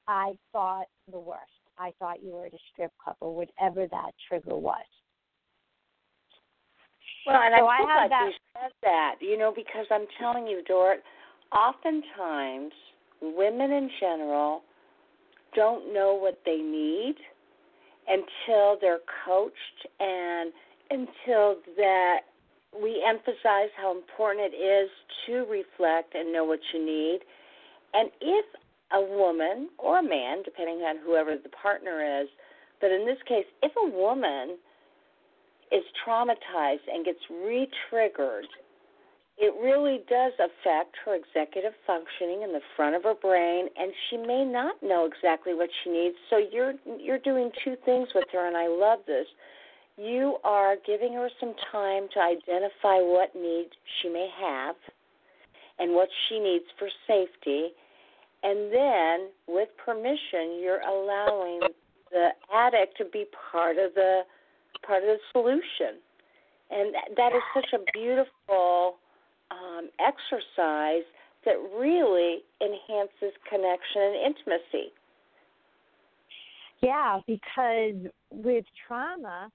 I 0.07 0.35
thought 0.53 0.87
the 1.11 1.19
worst. 1.19 1.51
I 1.77 1.93
thought 1.99 2.23
you 2.23 2.31
were 2.31 2.47
at 2.47 2.55
a 2.55 2.59
strip 2.73 2.93
club 3.03 3.17
or 3.19 3.35
whatever 3.35 3.89
that 3.89 4.13
trigger 4.29 4.57
was. 4.57 4.85
Well, 7.27 7.41
and 7.41 7.55
so 7.57 7.67
I'm 7.67 7.83
so 7.83 7.89
I 7.89 8.09
glad 8.09 8.11
that. 8.11 8.27
you 8.27 8.33
said 8.55 8.73
that, 8.83 9.15
you 9.21 9.39
know, 9.39 9.53
because 9.55 9.87
I'm 9.91 10.07
telling 10.19 10.47
you, 10.47 10.63
Dorit, 10.69 11.03
oftentimes 11.53 12.73
women 13.21 13.71
in 13.71 13.91
general 14.01 14.63
don't 15.55 15.93
know 15.93 16.15
what 16.15 16.41
they 16.45 16.57
need 16.57 17.15
until 18.09 18.79
they're 18.81 19.05
coached 19.25 19.87
and 20.01 20.53
until 20.91 21.57
that 21.77 22.21
we 22.73 23.05
emphasize 23.07 23.71
how 23.77 23.95
important 23.97 24.53
it 24.53 24.57
is 24.57 24.91
to 25.27 25.45
reflect 25.51 26.15
and 26.15 26.33
know 26.33 26.45
what 26.45 26.61
you 26.73 26.85
need. 26.85 27.21
And 27.95 28.11
if 28.21 28.47
a 28.93 29.01
woman 29.01 29.69
or 29.79 29.99
a 29.99 30.03
man, 30.03 30.43
depending 30.45 30.79
on 30.79 30.97
whoever 31.05 31.37
the 31.37 31.51
partner 31.51 32.23
is, 32.23 32.29
but 32.81 32.91
in 32.91 33.07
this 33.07 33.19
case, 33.29 33.45
if 33.63 33.73
a 33.77 33.97
woman 33.97 34.57
is 35.73 35.83
traumatized 36.07 36.87
and 36.93 37.05
gets 37.05 37.21
re 37.31 37.69
triggered, 37.89 38.47
it 39.39 39.55
really 39.61 40.01
does 40.09 40.33
affect 40.35 40.95
her 41.05 41.15
executive 41.17 41.73
functioning 41.87 42.43
in 42.43 42.53
the 42.53 42.61
front 42.77 42.95
of 42.95 43.03
her 43.05 43.15
brain 43.15 43.69
and 43.77 43.93
she 44.09 44.17
may 44.17 44.45
not 44.45 44.83
know 44.83 45.07
exactly 45.07 45.55
what 45.55 45.71
she 45.83 45.91
needs. 45.91 46.17
So 46.29 46.37
you're 46.37 46.75
you're 47.01 47.19
doing 47.19 47.51
two 47.65 47.77
things 47.85 48.09
with 48.15 48.27
her 48.33 48.47
and 48.47 48.57
I 48.57 48.69
love 48.69 49.01
this. 49.07 49.27
You 49.97 50.37
are 50.45 50.77
giving 50.87 51.15
her 51.15 51.29
some 51.41 51.55
time 51.71 52.09
to 52.15 52.21
identify 52.21 53.01
what 53.01 53.35
needs 53.35 53.73
she 54.01 54.09
may 54.09 54.29
have 54.41 54.77
and 55.79 55.93
what 55.93 56.09
she 56.29 56.39
needs 56.39 56.65
for 56.79 56.89
safety. 57.07 57.71
And 58.43 58.73
then 58.73 59.29
with 59.49 59.69
permission 59.83 60.61
you're 60.61 60.83
allowing 60.83 61.61
the 62.11 62.29
addict 62.55 62.99
to 62.99 63.07
be 63.07 63.25
part 63.51 63.79
of 63.79 63.95
the 63.95 64.23
part 64.87 65.03
of 65.03 65.09
the 65.09 65.19
solution. 65.33 66.01
And 66.71 66.95
that 67.17 67.33
is 67.35 67.43
such 67.55 67.69
a 67.75 67.85
beautiful 67.93 68.97
um, 69.51 69.91
exercise 70.01 71.05
that 71.45 71.57
really 71.79 72.39
enhances 72.61 73.37
connection 73.49 74.03
and 74.03 74.35
intimacy. 74.35 74.93
Yeah, 76.81 77.21
because 77.27 78.11
with 78.31 78.65
trauma, 78.87 79.51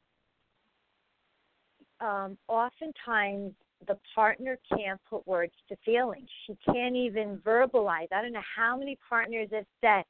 um, 1.99 2.37
oftentimes 2.47 3.53
the 3.87 3.97
partner 4.15 4.57
can't 4.75 4.99
put 5.09 5.27
words 5.27 5.53
to 5.69 5.75
feelings. 5.85 6.27
She 6.45 6.57
can't 6.65 6.95
even 6.95 7.39
verbalize. 7.45 8.07
I 8.11 8.21
don't 8.21 8.33
know 8.33 8.39
how 8.55 8.77
many 8.77 8.97
partners 9.09 9.49
have 9.51 9.65
said, 9.81 10.03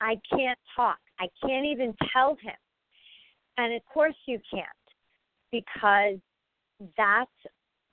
I 0.00 0.20
can't 0.30 0.58
talk. 0.74 0.98
I 1.20 1.28
can't 1.44 1.66
even 1.66 1.94
tell 2.12 2.36
him. 2.42 2.54
And 3.58 3.74
of 3.74 3.82
course 3.92 4.14
you 4.26 4.38
can't 4.50 4.66
because 5.50 6.18
that's 6.96 7.30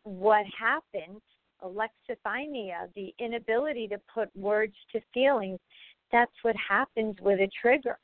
what 0.03 0.45
happens 0.57 1.22
alexithymia, 1.64 2.88
the 2.95 3.14
inability 3.20 3.88
to 3.88 3.99
put 4.14 4.30
words 4.36 4.74
to 4.91 5.01
feelings, 5.14 5.60
that's 6.12 6.32
what 6.41 6.55
happens 6.55 7.16
with 7.22 7.39
a 7.39 7.49
trigger. 7.62 7.97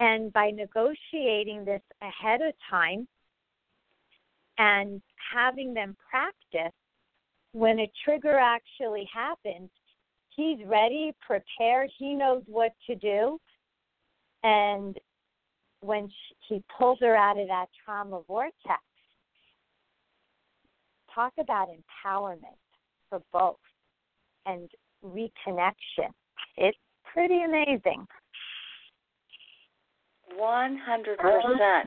And 0.00 0.32
by 0.32 0.50
negotiating 0.50 1.64
this 1.64 1.82
ahead 2.02 2.40
of 2.40 2.54
time 2.68 3.06
and 4.58 5.02
having 5.32 5.74
them 5.74 5.96
practice, 6.10 6.74
when 7.52 7.80
a 7.80 7.92
trigger 8.04 8.38
actually 8.38 9.08
happens, 9.12 9.70
he's 10.30 10.58
ready, 10.66 11.12
prepared, 11.20 11.90
he 11.98 12.14
knows 12.14 12.42
what 12.46 12.72
to 12.86 12.94
do. 12.94 13.38
And 14.42 14.96
when 15.80 16.08
she, 16.08 16.54
he 16.54 16.62
pulls 16.78 16.98
her 17.00 17.16
out 17.16 17.38
of 17.38 17.48
that 17.48 17.66
trauma 17.84 18.20
vortex, 18.26 18.82
talk 21.14 21.32
about 21.38 21.68
empowerment 21.68 22.58
for 23.08 23.20
both 23.32 23.56
and 24.46 24.68
reconnection. 25.04 26.10
It's 26.56 26.78
pretty 27.12 27.42
amazing. 27.42 28.06
100%. 30.38 30.76
Uh-huh. 31.18 31.84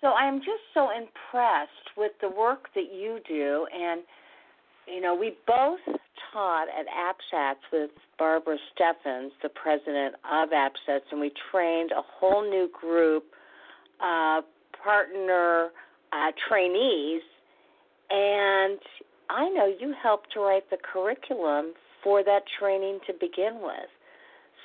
So 0.00 0.08
I'm 0.08 0.38
just 0.38 0.64
so 0.72 0.88
impressed 0.90 1.70
with 1.96 2.12
the 2.20 2.28
work 2.28 2.68
that 2.74 2.92
you 2.92 3.18
do 3.28 3.66
and 3.74 4.00
you 4.92 5.00
know, 5.00 5.14
we 5.14 5.36
both 5.46 5.80
taught 6.32 6.66
at 6.68 6.86
APSATS 6.86 7.60
with 7.72 7.90
Barbara 8.18 8.56
Steffens, 8.74 9.32
the 9.42 9.48
president 9.48 10.14
of 10.30 10.50
APSATS, 10.50 11.02
and 11.10 11.20
we 11.20 11.32
trained 11.50 11.92
a 11.92 12.02
whole 12.02 12.48
new 12.48 12.68
group 12.78 13.24
of 14.02 14.44
partner 14.82 15.70
uh, 16.12 16.32
trainees. 16.48 17.22
And 18.10 18.78
I 19.28 19.48
know 19.48 19.66
you 19.66 19.94
helped 20.02 20.32
to 20.34 20.40
write 20.40 20.68
the 20.70 20.78
curriculum 20.92 21.72
for 22.02 22.24
that 22.24 22.42
training 22.58 23.00
to 23.06 23.12
begin 23.12 23.60
with. 23.62 23.90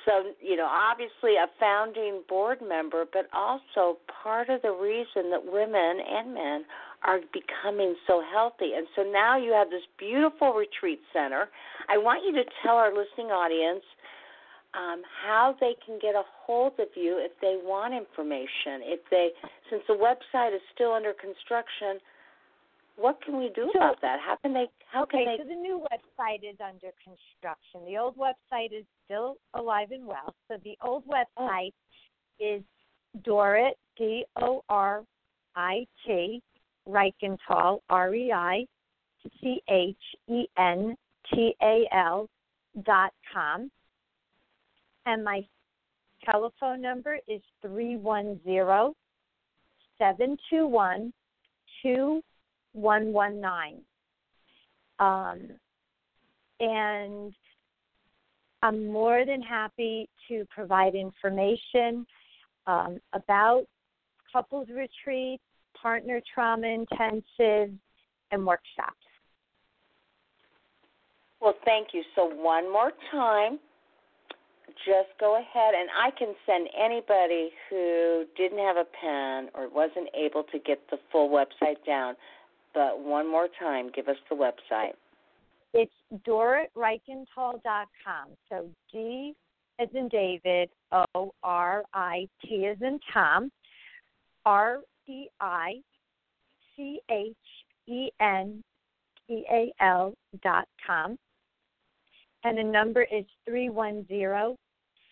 So, 0.04 0.32
you 0.40 0.56
know, 0.56 0.66
obviously 0.66 1.34
a 1.34 1.50
founding 1.58 2.22
board 2.28 2.58
member, 2.66 3.04
but 3.12 3.26
also 3.32 3.98
part 4.22 4.48
of 4.48 4.62
the 4.62 4.70
reason 4.70 5.30
that 5.30 5.42
women 5.44 5.98
and 6.08 6.32
men 6.32 6.64
are 7.04 7.20
becoming 7.32 7.94
so 8.06 8.22
healthy. 8.32 8.72
And 8.76 8.86
so 8.96 9.02
now 9.02 9.36
you 9.36 9.52
have 9.52 9.70
this 9.70 9.82
beautiful 9.98 10.52
retreat 10.52 11.00
center. 11.12 11.48
I 11.88 11.98
want 11.98 12.24
you 12.24 12.32
to 12.32 12.44
tell 12.62 12.76
our 12.76 12.88
listening 12.88 13.28
audience 13.28 13.84
um, 14.74 15.02
how 15.24 15.54
they 15.60 15.74
can 15.84 15.98
get 16.00 16.14
a 16.14 16.22
hold 16.44 16.72
of 16.78 16.88
you 16.94 17.18
if 17.18 17.32
they 17.40 17.56
want 17.62 17.94
information. 17.94 18.84
If 18.84 19.00
they, 19.10 19.30
since 19.70 19.82
the 19.88 19.94
website 19.94 20.54
is 20.54 20.60
still 20.74 20.92
under 20.92 21.12
construction, 21.12 22.00
what 22.96 23.22
can 23.22 23.38
we 23.38 23.50
do 23.54 23.70
about 23.74 24.00
that? 24.00 24.18
How 24.24 24.36
can 24.36 24.54
they? 24.54 24.66
How 24.90 25.02
okay, 25.02 25.24
can 25.24 25.26
they? 25.26 25.42
so 25.42 25.48
the 25.48 25.54
new 25.54 25.84
website 25.92 26.48
is 26.48 26.56
under 26.60 26.92
construction. 27.04 27.84
The 27.86 27.98
old 27.98 28.16
website 28.16 28.72
is 28.72 28.84
still 29.04 29.36
alive 29.54 29.88
and 29.90 30.06
well. 30.06 30.34
So 30.48 30.56
the 30.64 30.76
old 30.82 31.04
website 31.06 31.72
oh. 31.72 32.56
is 32.56 32.62
Dorit 33.22 33.72
D 33.98 34.24
O 34.40 34.62
R 34.70 35.04
I 35.54 35.86
T 36.06 36.42
Reichental 36.88 37.80
R 37.90 38.14
E 38.14 38.32
I 38.32 38.64
C 39.40 39.60
H 39.68 39.96
E 40.28 40.44
N 40.58 40.96
T 41.32 41.54
A 41.62 41.88
L 41.92 42.28
dot 42.84 43.12
com. 43.32 43.70
And 45.06 45.24
my 45.24 45.44
telephone 46.24 46.80
number 46.80 47.18
is 47.28 47.40
three 47.62 47.96
one 47.96 48.40
zero 48.44 48.94
seven 49.98 50.36
two 50.50 50.66
one 50.66 51.12
two 51.82 52.22
one 52.72 53.12
one 53.12 53.40
nine. 53.40 53.80
Um, 54.98 55.50
and 56.60 57.34
I'm 58.62 58.86
more 58.86 59.24
than 59.24 59.42
happy 59.42 60.08
to 60.28 60.44
provide 60.54 60.94
information 60.94 62.06
um, 62.66 62.98
about 63.12 63.64
couples 64.32 64.68
retreats, 64.68 65.42
partner 65.80 66.20
trauma 66.34 66.66
intensives, 66.66 67.78
and 68.32 68.46
workshops. 68.46 68.96
Well, 71.40 71.54
thank 71.64 71.88
you. 71.92 72.02
So, 72.14 72.26
one 72.26 72.72
more 72.72 72.92
time, 73.10 73.58
just 74.84 75.08
go 75.20 75.36
ahead 75.36 75.74
and 75.74 75.88
I 75.96 76.10
can 76.18 76.34
send 76.44 76.68
anybody 76.76 77.50
who 77.70 78.24
didn't 78.36 78.58
have 78.58 78.76
a 78.76 78.84
pen 78.84 79.48
or 79.54 79.68
wasn't 79.68 80.08
able 80.14 80.42
to 80.44 80.58
get 80.58 80.80
the 80.90 80.98
full 81.12 81.28
website 81.28 81.84
down. 81.86 82.16
But 82.74 83.00
one 83.00 83.30
more 83.30 83.48
time, 83.58 83.90
give 83.94 84.08
us 84.08 84.16
the 84.28 84.36
website. 84.36 84.92
It's 85.72 85.92
DoritReichental.com. 86.26 88.28
So 88.48 88.68
D 88.92 89.34
as 89.78 89.88
in 89.94 90.08
David, 90.08 90.70
O 90.92 91.32
R 91.42 91.84
I 91.92 92.28
T 92.44 92.66
as 92.66 92.78
in 92.80 92.98
Tom, 93.12 93.50
R 94.44 94.80
E 95.08 95.28
I 95.40 95.80
C 96.76 97.00
H 97.10 97.34
E 97.86 98.10
N 98.20 98.62
T 99.26 99.44
A 99.50 99.72
L 99.80 100.14
dot 100.42 100.66
com. 100.86 101.16
And 102.44 102.58
the 102.58 102.62
number 102.62 103.02
is 103.02 103.24
310 103.46 104.56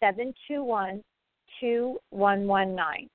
721 0.00 1.02
2119. 1.60 3.08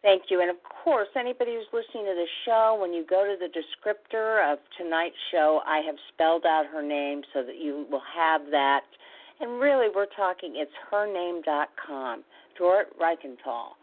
Thank 0.00 0.24
you. 0.30 0.40
And 0.40 0.50
of 0.50 0.56
course, 0.84 1.08
anybody 1.18 1.54
who's 1.54 1.66
listening 1.72 2.06
to 2.06 2.14
the 2.14 2.26
show, 2.44 2.78
when 2.80 2.92
you 2.92 3.04
go 3.04 3.24
to 3.24 3.36
the 3.36 3.50
descriptor 3.50 4.52
of 4.52 4.58
tonight's 4.76 5.16
show, 5.32 5.60
I 5.66 5.78
have 5.84 5.96
spelled 6.12 6.46
out 6.46 6.66
her 6.72 6.82
name 6.82 7.22
so 7.34 7.42
that 7.42 7.58
you 7.60 7.86
will 7.90 8.02
have 8.16 8.42
that. 8.50 8.82
And 9.40 9.60
really, 9.60 9.88
we're 9.94 10.06
talking, 10.16 10.54
it's 10.56 10.72
hername.com, 10.90 12.24
Dorit 12.58 12.84
Reichental. 13.00 13.74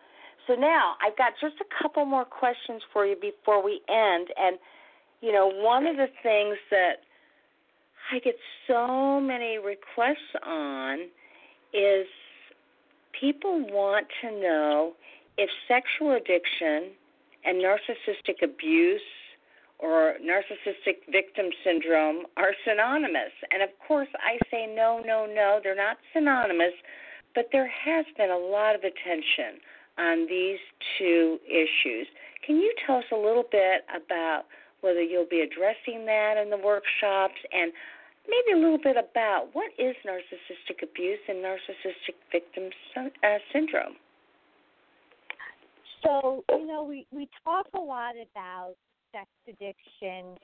So 0.47 0.53
now 0.55 0.95
I've 1.05 1.17
got 1.17 1.33
just 1.41 1.55
a 1.59 1.83
couple 1.83 2.05
more 2.05 2.25
questions 2.25 2.81
for 2.93 3.05
you 3.05 3.15
before 3.15 3.63
we 3.63 3.81
end. 3.89 4.27
And, 4.37 4.57
you 5.21 5.31
know, 5.31 5.47
one 5.47 5.87
of 5.87 5.97
the 5.97 6.07
things 6.21 6.57
that 6.71 7.01
I 8.11 8.19
get 8.19 8.35
so 8.67 9.19
many 9.19 9.57
requests 9.57 10.35
on 10.45 11.07
is 11.73 12.05
people 13.19 13.65
want 13.71 14.07
to 14.21 14.31
know 14.31 14.93
if 15.37 15.49
sexual 15.67 16.11
addiction 16.15 16.91
and 17.43 17.61
narcissistic 17.61 18.43
abuse 18.43 19.01
or 19.79 20.15
narcissistic 20.23 20.97
victim 21.11 21.47
syndrome 21.63 22.23
are 22.37 22.53
synonymous. 22.65 23.33
And 23.51 23.61
of 23.61 23.69
course, 23.85 24.07
I 24.19 24.37
say 24.49 24.67
no, 24.67 25.01
no, 25.05 25.25
no, 25.25 25.59
they're 25.63 25.75
not 25.75 25.97
synonymous, 26.13 26.73
but 27.33 27.49
there 27.51 27.67
has 27.67 28.05
been 28.17 28.31
a 28.31 28.37
lot 28.37 28.75
of 28.75 28.81
attention 28.81 29.59
on 29.97 30.27
these 30.27 30.59
two 30.97 31.39
issues. 31.47 32.07
Can 32.45 32.57
you 32.57 32.73
tell 32.85 32.97
us 32.97 33.05
a 33.11 33.15
little 33.15 33.45
bit 33.51 33.85
about 33.89 34.43
whether 34.81 35.01
you'll 35.01 35.29
be 35.29 35.41
addressing 35.41 36.05
that 36.05 36.35
in 36.41 36.49
the 36.49 36.57
workshops 36.57 37.39
and 37.51 37.71
maybe 38.27 38.59
a 38.59 38.61
little 38.61 38.77
bit 38.77 38.97
about 38.97 39.49
what 39.53 39.71
is 39.79 39.95
narcissistic 40.05 40.83
abuse 40.83 41.19
and 41.27 41.37
narcissistic 41.37 42.15
victim 42.31 42.69
uh, 42.97 43.37
syndrome? 43.51 43.95
So, 46.03 46.43
you 46.49 46.67
know, 46.67 46.83
we, 46.83 47.07
we 47.11 47.27
talk 47.43 47.65
a 47.73 47.79
lot 47.79 48.13
about 48.31 48.75
sex 49.11 49.27
addiction 49.47 50.37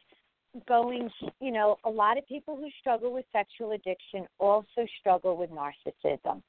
going, 0.67 1.09
you 1.39 1.51
know, 1.51 1.77
a 1.85 1.89
lot 1.89 2.17
of 2.17 2.27
people 2.27 2.55
who 2.55 2.67
struggle 2.79 3.13
with 3.13 3.25
sexual 3.31 3.73
addiction 3.73 4.25
also 4.39 4.85
struggle 4.99 5.37
with 5.37 5.49
narcissism. 5.51 6.41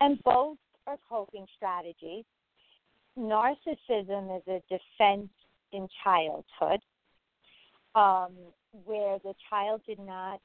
And 0.00 0.22
both 0.22 0.58
are 0.90 0.98
coping 1.08 1.46
strategies. 1.56 2.24
Narcissism 3.18 4.36
is 4.36 4.42
a 4.48 4.60
defense 4.68 5.30
in 5.72 5.88
childhood 6.02 6.80
um, 7.94 8.32
where 8.84 9.18
the 9.24 9.34
child 9.48 9.80
did 9.86 9.98
not 9.98 10.40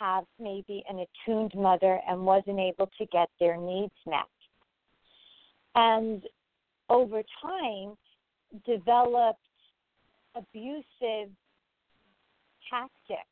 have 0.00 0.24
maybe 0.40 0.84
an 0.88 1.04
attuned 1.04 1.52
mother 1.54 2.00
and 2.08 2.24
wasn't 2.24 2.58
able 2.58 2.90
to 2.98 3.06
get 3.06 3.28
their 3.40 3.56
needs 3.56 3.92
met. 4.06 4.20
And 5.74 6.22
over 6.88 7.22
time 7.40 7.96
developed 8.66 9.38
abusive 10.34 11.30
tactics 12.70 13.26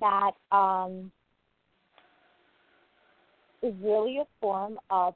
that 0.00 0.32
um, 0.52 1.10
is 3.62 3.74
really 3.82 4.18
a 4.18 4.26
form 4.40 4.78
of 4.90 5.14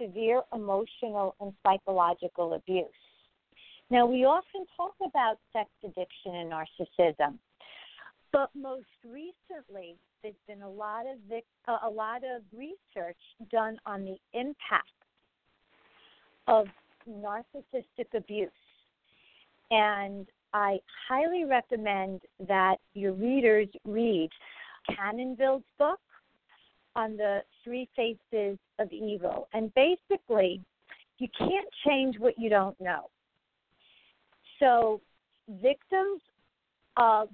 severe 0.00 0.42
emotional 0.54 1.34
and 1.40 1.52
psychological 1.62 2.54
abuse. 2.54 2.86
Now, 3.90 4.06
we 4.06 4.24
often 4.24 4.66
talk 4.76 4.94
about 5.04 5.38
sex 5.52 5.70
addiction 5.82 6.34
and 6.34 6.52
narcissism, 6.52 7.38
but 8.32 8.50
most 8.54 8.86
recently, 9.04 9.96
there's 10.22 10.34
been 10.46 10.62
a 10.62 10.68
lot 10.68 11.04
of 11.06 11.18
a 11.82 11.88
lot 11.88 12.22
of 12.24 12.42
research 12.52 13.16
done 13.50 13.78
on 13.86 14.04
the 14.04 14.16
impact 14.38 14.88
of 16.46 16.66
narcissistic 17.08 18.14
abuse. 18.14 18.50
And 19.70 20.26
I 20.52 20.78
highly 21.08 21.44
recommend 21.44 22.22
that 22.46 22.76
your 22.94 23.12
readers 23.12 23.68
read 23.84 24.30
Canonville's 24.90 25.62
book 25.78 26.00
on 26.98 27.16
the 27.16 27.42
three 27.62 27.88
faces 27.94 28.58
of 28.80 28.90
evil. 28.90 29.48
And 29.54 29.72
basically, 29.74 30.60
you 31.18 31.28
can't 31.38 31.68
change 31.86 32.18
what 32.18 32.34
you 32.36 32.50
don't 32.50 32.78
know. 32.80 33.08
So, 34.58 35.00
victims 35.48 36.20
of 36.96 37.28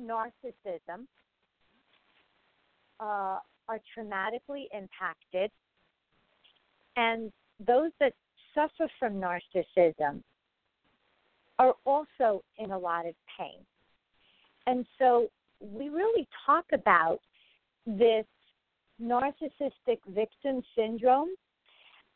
narcissism 0.00 1.04
uh, 2.98 3.38
are 3.68 3.80
traumatically 3.96 4.64
impacted, 4.72 5.50
and 6.96 7.30
those 7.64 7.90
that 8.00 8.14
suffer 8.54 8.90
from 8.98 9.20
narcissism 9.20 10.22
are 11.58 11.74
also 11.84 12.42
in 12.56 12.70
a 12.70 12.78
lot 12.78 13.06
of 13.06 13.14
pain. 13.38 13.58
And 14.66 14.86
so 14.98 15.28
we 15.60 15.90
really 15.90 16.26
talk 16.46 16.64
about 16.72 17.20
this 17.86 18.24
narcissistic 19.02 19.98
victim 20.08 20.62
syndrome 20.76 21.30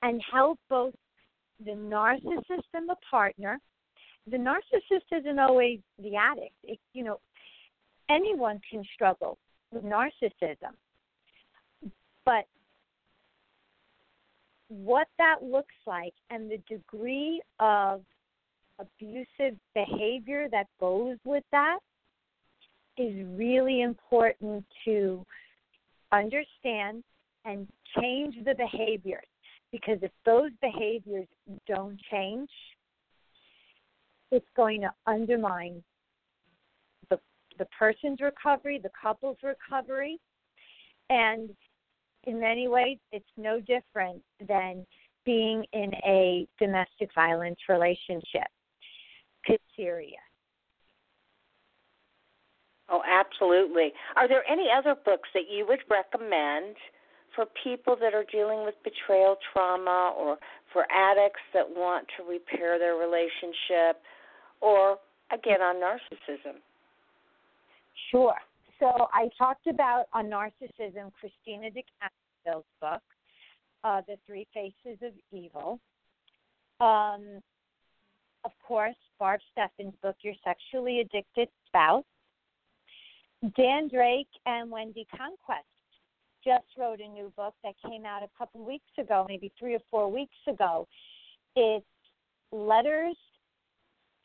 and 0.03 0.23
help 0.31 0.59
both 0.69 0.95
the 1.65 1.73
narcissist 1.73 2.69
and 2.75 2.89
the 2.89 2.97
partner, 3.11 3.59
the 4.31 4.37
narcissist 4.37 5.19
isn't 5.19 5.39
always 5.39 5.81
the 5.99 6.17
addict. 6.17 6.55
It, 6.63 6.79
you 6.93 7.05
know, 7.05 7.21
anyone 8.11 8.61
can 8.71 8.85
struggle 8.95 9.39
with 9.71 9.85
narcissism. 9.85 10.75
But 12.25 12.45
what 14.69 15.09
that 15.19 15.43
looks 15.43 15.75
like 15.87 16.15
and 16.31 16.51
the 16.51 16.59
degree 16.69 17.43
of 17.61 18.03
abusive 18.79 19.57
behavior 19.75 20.49
that 20.51 20.67
goes 20.81 21.17
with 21.25 21.45
that 21.53 21.79
is 22.97 23.15
really 23.37 23.83
important 23.83 24.65
to 24.85 25.25
understand 26.19 27.03
and 27.45 27.67
change 27.99 28.35
the 28.45 28.55
behaviors 28.55 29.27
because 29.73 29.99
if 30.03 30.13
those 30.25 30.51
behaviors 30.63 31.27
don't 31.67 31.99
change 32.11 32.49
it's 34.31 34.47
going 34.57 34.81
to 34.81 34.91
undermine 35.07 35.83
the 37.11 37.19
the 37.59 37.67
person's 37.79 38.21
recovery 38.21 38.81
the 38.83 38.91
couple's 39.03 39.39
recovery 39.43 40.19
and 41.11 41.51
in 42.27 42.41
many 42.41 42.69
ways, 42.69 42.99
it's 43.13 43.25
no 43.37 43.61
different 43.61 44.23
than 44.47 44.87
being 45.25 45.65
in 45.73 45.93
a 46.07 46.47
domestic 46.59 47.11
violence 47.15 47.59
relationship. 47.69 48.49
It's 49.47 49.63
serious. 49.77 50.15
Oh, 52.89 53.03
absolutely. 53.07 53.93
Are 54.17 54.29
there 54.29 54.45
any 54.51 54.69
other 54.71 54.95
books 54.95 55.29
that 55.35 55.45
you 55.51 55.67
would 55.67 55.81
recommend 55.91 56.77
for 57.35 57.47
people 57.63 57.97
that 58.01 58.15
are 58.15 58.25
dealing 58.31 58.65
with 58.65 58.75
betrayal 58.85 59.37
trauma 59.53 60.13
or 60.17 60.37
for 60.73 60.85
addicts 60.93 61.41
that 61.53 61.69
want 61.69 62.07
to 62.17 62.25
repair 62.25 62.79
their 62.79 62.95
relationship 62.95 64.03
or 64.61 64.99
again 65.33 65.63
on 65.63 65.77
narcissism? 65.77 66.61
Sure. 68.11 68.35
So 68.79 69.09
I 69.13 69.31
talked 69.39 69.67
about 69.67 70.07
on 70.13 70.27
narcissism 70.27 71.11
Christina 71.19 71.71
de 71.71 71.85
Canonville's 72.01 72.67
book, 72.81 73.03
uh, 73.83 74.03
The 74.07 74.17
Three 74.27 74.47
Faces 74.53 74.99
of 75.03 75.13
Evil. 75.33 75.81
Um, 76.81 77.41
of 78.45 78.51
course, 78.67 78.97
Barb 79.19 79.41
Steffen's 79.57 79.95
book, 80.03 80.17
Your 80.23 80.35
Sexually 80.45 81.01
Addicted 81.01 81.49
Spouse. 81.67 82.05
Dan 83.57 83.89
Drake 83.89 84.29
and 84.47 84.71
Wendy 84.71 85.07
Conquest 85.11 85.67
just 86.43 86.65
wrote 86.79 87.01
a 87.01 87.09
new 87.09 87.33
book 87.37 87.55
that 87.63 87.75
came 87.87 88.05
out 88.07 88.23
a 88.23 88.29
couple 88.39 88.65
weeks 88.65 88.91
ago, 88.99 89.27
maybe 89.29 89.53
three 89.59 89.75
or 89.75 89.81
four 89.91 90.11
weeks 90.11 90.37
ago. 90.49 90.87
It's 91.57 91.85
Letters 92.53 93.17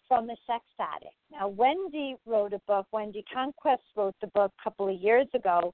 from 0.07 0.29
a 0.29 0.35
Sex 0.47 0.63
Addict. 0.79 1.15
Now, 1.31 1.47
Wendy 1.49 2.15
wrote 2.25 2.53
a 2.53 2.59
book, 2.67 2.87
Wendy 2.91 3.23
Conquest 3.33 3.83
wrote 3.95 4.15
the 4.21 4.27
book 4.27 4.51
a 4.59 4.63
couple 4.63 4.87
of 4.87 4.99
years 4.99 5.27
ago, 5.33 5.73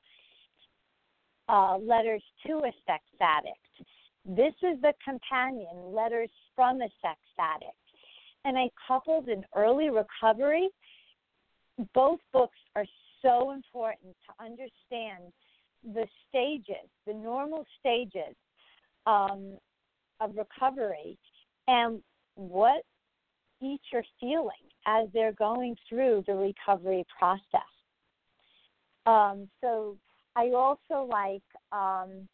uh, 1.47 1.77
Letters 1.77 2.23
to 2.47 2.53
a 2.57 2.71
Sex 2.87 3.03
Addict. 3.21 3.87
This 4.25 4.53
is 4.63 4.81
the 4.81 4.93
companion, 5.03 5.93
Letters 5.93 6.29
from 6.55 6.81
a 6.81 6.89
Sex 7.01 7.19
Addict. 7.39 7.71
And 8.43 8.57
I 8.57 8.69
coupled 8.87 9.29
in 9.29 9.43
early 9.55 9.89
recovery. 9.89 10.69
Both 11.93 12.19
books 12.31 12.57
are 12.75 12.85
so 13.22 13.51
important 13.51 14.16
to 14.28 14.43
understand 14.43 15.32
the 15.84 16.07
stages, 16.30 16.89
the 17.05 17.13
normal 17.13 17.66
stages 17.80 18.36
um, 19.05 19.57
of 20.20 20.36
recovery, 20.36 21.18
and 21.68 22.01
what 22.36 22.84
each 23.61 23.93
are 23.93 24.03
feeling 24.20 24.49
as 24.86 25.07
they're 25.13 25.34
going 25.34 25.76
through 25.88 26.24
the 26.28 26.34
recovery 26.34 27.05
process. 27.18 27.61
Um, 29.05 29.47
so 29.61 29.97
I 30.36 30.49
also 30.49 31.07
like 31.09 31.43
um, 31.72 32.28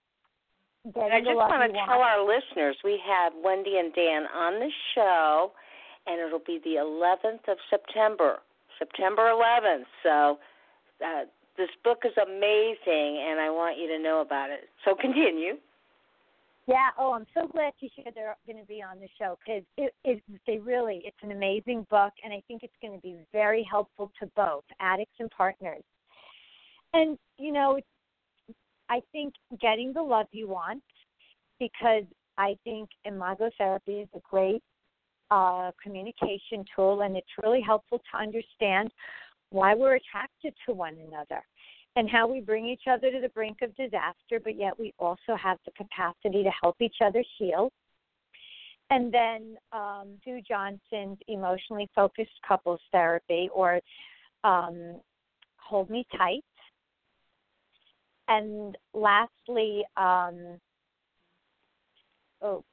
I 0.86 1.20
just 1.20 1.36
want 1.36 1.62
to 1.62 1.78
tell 1.86 2.02
our 2.02 2.26
listeners 2.26 2.76
we 2.84 3.00
have 3.06 3.34
Wendy 3.44 3.78
and 3.78 3.94
Dan 3.94 4.24
on 4.34 4.60
the 4.60 4.70
show, 4.96 5.52
and 6.08 6.20
it'll 6.20 6.40
be 6.40 6.60
the 6.64 6.82
11th 6.82 7.52
of 7.52 7.58
September, 7.70 8.40
September 8.80 9.30
11th. 9.30 9.86
So 10.02 10.40
uh, 11.06 11.26
this 11.58 11.70
book 11.84 12.00
is 12.06 12.14
amazing, 12.18 13.26
and 13.28 13.40
I 13.40 13.50
want 13.50 13.78
you 13.78 13.88
to 13.88 14.00
know 14.00 14.22
about 14.22 14.50
it. 14.50 14.70
So 14.86 14.96
continue. 15.00 15.56
Yeah. 16.68 16.90
Oh, 16.98 17.14
I'm 17.14 17.26
so 17.34 17.48
glad 17.48 17.74
you 17.80 17.90
said 17.96 18.14
they're 18.16 18.38
going 18.46 18.60
to 18.60 18.68
be 18.68 18.84
on 18.84 19.00
the 19.00 19.08
show 19.20 19.38
because 19.46 19.64
it, 19.78 19.94
it, 20.04 20.24
they 20.46 20.60
really, 20.60 21.02
it's 21.04 21.18
an 21.24 21.32
amazing 21.32 21.86
book, 21.90 22.14
and 22.24 22.32
I 22.32 22.42
think 22.48 22.64
it's 22.64 22.74
going 22.82 22.94
to 22.94 23.02
be 23.02 23.18
very 23.32 23.68
helpful 23.70 24.12
to 24.22 24.30
both 24.36 24.64
addicts 24.80 25.16
and 25.20 25.30
partners. 25.32 25.84
And 26.94 27.18
you 27.38 27.52
know, 27.52 27.80
I 28.90 29.02
think 29.12 29.34
getting 29.60 29.92
the 29.94 30.04
love 30.04 30.28
you 30.32 30.48
want, 30.48 30.84
because 31.60 32.04
I 32.38 32.56
think 32.64 32.90
imago 33.06 33.50
therapy 33.58 34.00
is 34.02 34.10
a 34.16 34.20
great 34.30 34.62
uh, 35.32 35.72
communication 35.82 36.64
tool, 36.76 37.02
and 37.02 37.16
it's 37.16 37.28
really 37.42 37.62
helpful 37.62 38.00
to 38.12 38.18
understand 38.18 38.92
why 39.52 39.76
we're 39.76 39.96
attracted 39.96 40.54
to 40.66 40.74
one 40.74 40.96
another 41.08 41.44
and 41.96 42.10
how 42.10 42.26
we 42.26 42.40
bring 42.40 42.66
each 42.66 42.84
other 42.90 43.12
to 43.12 43.20
the 43.20 43.30
brink 43.30 43.58
of 43.62 43.76
disaster, 43.76 44.40
but 44.44 44.58
yet 44.58 44.78
we 44.80 44.94
also 44.98 45.36
have 45.42 45.58
the 45.66 45.72
capacity 45.72 46.42
to 46.44 46.52
help 46.62 46.78
each 46.82 46.96
other 47.04 47.24
heal. 47.38 47.70
And 48.90 49.14
then 49.14 49.56
um, 49.72 50.18
Sue 50.24 50.42
Johnson's 50.48 51.18
emotionally 51.28 51.90
focused 51.96 52.32
couples 52.48 52.80
therapy, 52.92 53.50
or 53.54 53.80
um, 54.44 55.00
Hold 55.58 55.90
Me 55.90 56.06
Tight. 56.18 56.44
And 58.28 58.78
lastly, 58.94 59.84
um, 59.98 60.60
oh, 62.42 62.64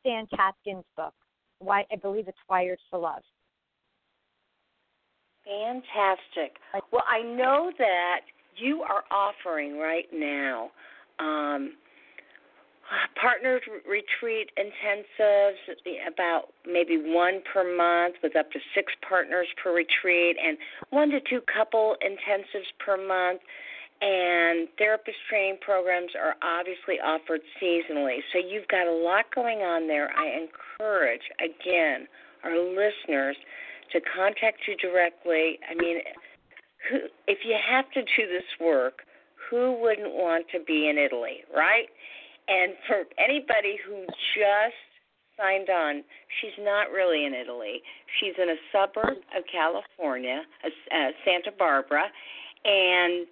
Stan 0.00 0.26
Tatkin's 0.34 0.84
book, 0.96 1.14
why 1.58 1.84
I 1.90 1.96
believe 1.96 2.28
it's 2.28 2.38
Wired 2.48 2.78
for 2.90 2.98
Love. 2.98 3.22
Fantastic. 5.44 6.56
Well, 6.90 7.04
I 7.08 7.22
know 7.22 7.70
that 7.78 8.20
you 8.56 8.82
are 8.82 9.04
offering 9.10 9.78
right 9.78 10.06
now 10.12 10.70
um, 11.18 11.74
partnered 13.20 13.62
retreat 13.88 14.50
intensives, 14.58 15.56
about 16.12 16.48
maybe 16.66 16.96
one 16.96 17.42
per 17.52 17.64
month 17.76 18.16
with 18.22 18.36
up 18.36 18.50
to 18.52 18.58
six 18.74 18.92
partners 19.06 19.46
per 19.62 19.74
retreat, 19.74 20.36
and 20.42 20.56
one 20.90 21.10
to 21.10 21.20
two 21.20 21.40
couple 21.42 21.96
intensives 22.04 22.68
per 22.84 22.96
month. 22.96 23.40
And 24.00 24.68
therapist 24.76 25.16
training 25.30 25.58
programs 25.62 26.10
are 26.20 26.34
obviously 26.42 26.96
offered 27.02 27.40
seasonally. 27.62 28.18
So 28.32 28.38
you've 28.38 28.68
got 28.68 28.86
a 28.86 28.92
lot 28.92 29.24
going 29.34 29.60
on 29.60 29.86
there. 29.86 30.10
I 30.12 30.36
encourage, 30.36 31.22
again, 31.38 32.06
our 32.42 32.58
listeners 32.58 33.36
to 33.94 34.00
contact 34.14 34.58
you 34.68 34.76
directly. 34.76 35.58
I 35.70 35.74
mean, 35.74 35.98
who, 36.90 36.98
if 37.26 37.38
you 37.44 37.56
have 37.56 37.90
to 37.92 38.02
do 38.02 38.28
this 38.28 38.44
work, 38.60 39.00
who 39.50 39.80
wouldn't 39.80 40.12
want 40.12 40.46
to 40.52 40.60
be 40.66 40.88
in 40.88 40.98
Italy, 40.98 41.44
right? 41.54 41.86
And 42.48 42.74
for 42.86 43.04
anybody 43.18 43.78
who 43.86 44.04
just 44.36 44.76
signed 45.38 45.70
on, 45.70 46.04
she's 46.40 46.64
not 46.64 46.90
really 46.90 47.24
in 47.24 47.34
Italy. 47.34 47.82
She's 48.20 48.34
in 48.40 48.50
a 48.50 48.58
suburb 48.72 49.18
of 49.36 49.44
California, 49.50 50.42
uh, 50.64 51.10
Santa 51.24 51.52
Barbara, 51.58 52.04
and 52.64 53.26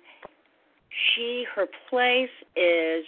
she 1.15 1.45
her 1.55 1.67
place 1.89 2.33
is 2.57 3.05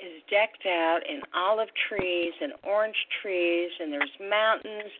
is 0.00 0.22
decked 0.30 0.64
out 0.66 1.00
in 1.06 1.20
olive 1.34 1.68
trees 1.88 2.32
and 2.40 2.52
orange 2.64 2.96
trees 3.20 3.70
and 3.80 3.92
there's 3.92 4.10
mountains 4.18 4.90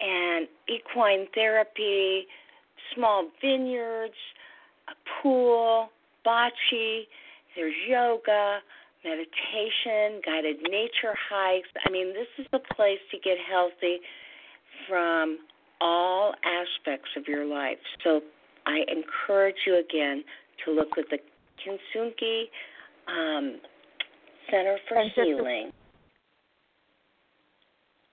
and 0.00 0.48
equine 0.68 1.26
therapy, 1.34 2.26
small 2.94 3.28
vineyards, 3.40 4.14
a 4.88 4.92
pool, 5.22 5.88
bocce, 6.26 7.02
there's 7.56 7.74
yoga, 7.88 8.58
meditation, 9.04 10.20
guided 10.24 10.56
nature 10.62 11.14
hikes. 11.30 11.68
I 11.86 11.90
mean, 11.90 12.12
this 12.12 12.26
is 12.38 12.46
the 12.52 12.60
place 12.74 12.98
to 13.10 13.18
get 13.18 13.36
healthy 13.50 13.98
from 14.88 15.38
all 15.80 16.34
aspects 16.44 17.10
of 17.16 17.28
your 17.28 17.44
life. 17.44 17.78
So 18.02 18.20
I 18.66 18.80
encourage 18.88 19.56
you 19.66 19.78
again 19.78 20.24
to 20.64 20.72
look 20.72 20.98
at 20.98 21.04
the 21.10 21.18
Kintsugi 21.60 22.44
um, 23.06 23.60
Center 24.50 24.78
for 24.88 25.02
Healing. 25.14 25.70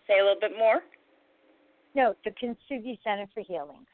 Say 0.08 0.20
a 0.20 0.24
little 0.24 0.40
bit 0.40 0.58
more. 0.58 0.82
No, 1.96 2.16
the 2.24 2.32
Kintsugi 2.32 2.98
Center 3.04 3.28
for 3.34 3.42
Healing. 3.42 3.86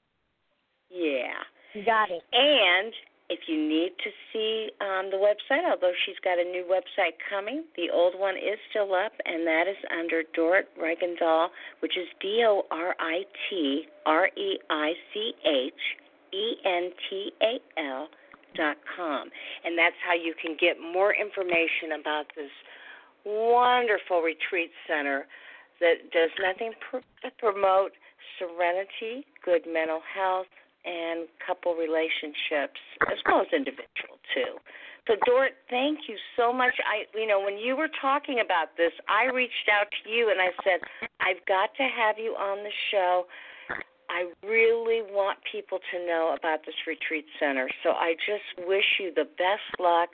Yeah. 0.89 1.33
You 1.73 1.83
got 1.83 2.09
it. 2.11 2.23
And 2.31 2.93
if 3.29 3.39
you 3.47 3.57
need 3.57 3.91
to 4.03 4.09
see 4.31 4.69
um, 4.79 5.11
the 5.11 5.17
website, 5.17 5.69
although 5.69 5.91
she's 6.05 6.15
got 6.23 6.39
a 6.39 6.43
new 6.43 6.63
website 6.63 7.15
coming, 7.29 7.63
the 7.75 7.89
old 7.93 8.17
one 8.17 8.37
is 8.37 8.57
still 8.69 8.93
up, 8.93 9.11
and 9.25 9.45
that 9.45 9.65
is 9.67 9.77
under 9.91 10.23
Dorit 10.37 10.63
Reichental, 10.79 11.49
which 11.81 11.97
is 11.97 12.07
D 12.21 12.43
O 12.47 12.63
R 12.71 12.95
I 12.99 13.23
T 13.49 13.83
R 14.05 14.27
E 14.37 14.59
I 14.69 14.93
C 15.13 15.33
H 15.45 15.73
E 16.33 16.55
N 16.65 16.91
T 17.09 17.31
A 17.41 17.81
L 17.81 18.07
dot 18.55 18.77
com, 18.95 19.29
and 19.65 19.77
that's 19.77 19.95
how 20.07 20.15
you 20.15 20.33
can 20.41 20.55
get 20.59 20.77
more 20.79 21.13
information 21.13 21.99
about 21.99 22.25
this 22.35 22.49
wonderful 23.25 24.21
retreat 24.21 24.71
center 24.87 25.27
that 25.79 26.11
does 26.11 26.31
nothing 26.41 26.73
pr- 26.79 27.05
to 27.23 27.29
promote 27.37 27.91
serenity, 28.39 29.25
good 29.43 29.63
mental 29.65 30.01
health, 30.01 30.47
and 30.85 31.27
couple 31.45 31.75
relationships, 31.75 32.79
as 33.11 33.19
well 33.25 33.41
as 33.41 33.47
individual 33.51 34.17
too. 34.33 34.55
So, 35.07 35.15
Dorit, 35.23 35.55
thank 35.69 36.07
you 36.07 36.15
so 36.35 36.51
much. 36.51 36.75
I, 36.83 37.07
you 37.17 37.27
know, 37.27 37.39
when 37.39 37.57
you 37.57 37.75
were 37.75 37.89
talking 38.01 38.43
about 38.43 38.75
this, 38.75 38.91
I 39.07 39.31
reached 39.31 39.71
out 39.71 39.87
to 39.87 40.09
you 40.09 40.31
and 40.31 40.39
I 40.39 40.51
said, 40.63 40.83
I've 41.19 41.43
got 41.47 41.71
to 41.79 41.83
have 41.83 42.19
you 42.19 42.35
on 42.35 42.63
the 42.63 42.75
show. 42.91 43.25
I 44.09 44.31
really 44.43 45.03
want 45.03 45.39
people 45.49 45.79
to 45.91 46.05
know 46.05 46.35
about 46.37 46.65
this 46.65 46.75
retreat 46.87 47.25
center. 47.39 47.69
So 47.83 47.91
I 47.91 48.15
just 48.23 48.67
wish 48.67 48.99
you 48.99 49.11
the 49.15 49.27
best 49.37 49.67
luck, 49.79 50.09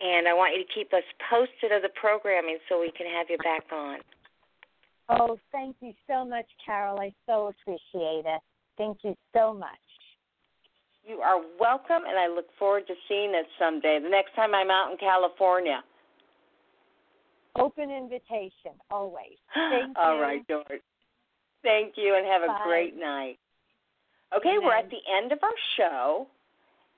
and 0.00 0.26
I 0.26 0.34
want 0.34 0.54
you 0.54 0.62
to 0.62 0.70
keep 0.72 0.92
us 0.92 1.06
posted 1.30 1.70
of 1.70 1.82
the 1.82 1.94
programming 1.94 2.58
so 2.68 2.80
we 2.80 2.92
can 2.96 3.06
have 3.06 3.26
you 3.30 3.38
back 3.38 3.66
on. 3.72 3.98
Oh, 5.08 5.38
thank 5.50 5.76
you 5.80 5.92
so 6.08 6.24
much, 6.24 6.46
Carol. 6.64 7.00
I 7.00 7.12
so 7.26 7.48
appreciate 7.48 8.24
it. 8.26 8.40
Thank 8.78 8.98
you 9.02 9.14
so 9.34 9.52
much. 9.52 9.68
You 11.04 11.16
are 11.16 11.40
welcome, 11.58 12.04
and 12.08 12.18
I 12.18 12.28
look 12.28 12.46
forward 12.58 12.86
to 12.86 12.94
seeing 13.08 13.34
it 13.34 13.46
someday. 13.58 13.98
The 14.02 14.08
next 14.08 14.34
time 14.34 14.54
I'm 14.54 14.70
out 14.70 14.92
in 14.92 14.98
California. 14.98 15.82
Open 17.56 17.90
invitation, 17.90 18.72
always. 18.90 19.36
Thank 19.54 19.98
All 19.98 20.16
you. 20.16 20.22
right, 20.22 20.48
George. 20.48 20.80
Thank 21.62 21.94
you, 21.96 22.14
and 22.16 22.26
have 22.26 22.42
a 22.42 22.46
Bye. 22.46 22.60
great 22.64 22.98
night. 22.98 23.38
Okay, 24.36 24.56
we're 24.62 24.74
at 24.74 24.88
the 24.88 25.02
end 25.18 25.32
of 25.32 25.38
our 25.42 25.50
show, 25.76 26.26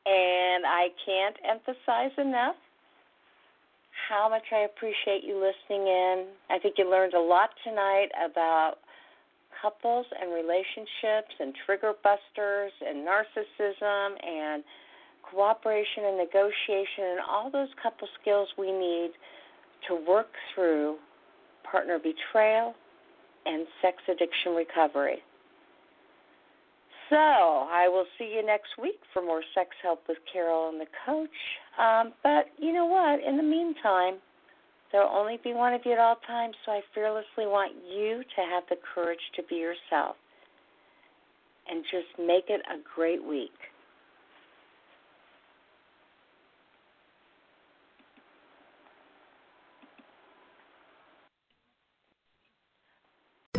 and 0.07 0.65
I 0.65 0.89
can't 1.05 1.37
emphasize 1.45 2.13
enough 2.19 2.57
how 4.09 4.29
much 4.29 4.45
I 4.53 4.61
appreciate 4.61 5.25
you 5.25 5.35
listening 5.37 5.87
in. 5.87 6.27
I 6.51 6.59
think 6.59 6.77
you 6.79 6.91
learned 6.91 7.15
a 7.15 7.21
lot 7.21 7.51
tonight 7.65 8.09
about 8.19 8.77
couples 9.63 10.07
and 10.21 10.33
relationships 10.33 11.35
and 11.41 11.55
trigger 11.65 11.93
busters 12.03 12.73
and 12.87 13.07
narcissism 13.07 14.11
and 14.27 14.65
cooperation 15.23 16.05
and 16.05 16.19
negotiation 16.19 17.17
and 17.17 17.21
all 17.29 17.51
those 17.51 17.69
couple 17.83 18.09
skills 18.21 18.49
we 18.59 18.73
need 18.73 19.13
to 19.89 19.95
work 20.07 20.29
through 20.55 20.97
partner 21.71 21.99
betrayal 21.99 22.75
and 23.47 23.67
sex 23.81 23.99
addiction 24.09 24.53
recovery. 24.55 25.23
So, 27.11 27.17
I 27.17 27.87
will 27.89 28.07
see 28.19 28.33
you 28.35 28.45
next 28.45 28.79
week 28.81 28.99
for 29.13 29.23
more 29.23 29.43
sex 29.55 29.71
help 29.83 30.03
with 30.09 30.19
Carol 30.33 30.71
and 30.71 30.81
the 30.81 30.87
coach. 31.07 31.29
Um, 31.79 32.13
but 32.23 32.47
you 32.59 32.73
know 32.73 32.87
what? 32.87 33.23
In 33.23 33.37
the 33.37 33.43
meantime, 33.43 34.17
there'll 34.91 35.15
only 35.15 35.39
be 35.43 35.53
one 35.53 35.75
of 35.75 35.83
you 35.85 35.93
at 35.93 35.99
all 35.99 36.17
times, 36.27 36.55
so 36.65 36.73
I 36.73 36.81
fearlessly 36.95 37.47
want 37.47 37.73
you 37.93 38.23
to 38.23 38.43
have 38.51 38.65
the 38.71 38.77
courage 38.95 39.21
to 39.37 39.43
be 39.51 39.57
yourself 39.57 40.17
and 41.69 41.85
just 41.85 42.19
make 42.19 42.45
it 42.49 42.61
a 42.71 42.79
great 42.95 43.23
week. 43.23 43.53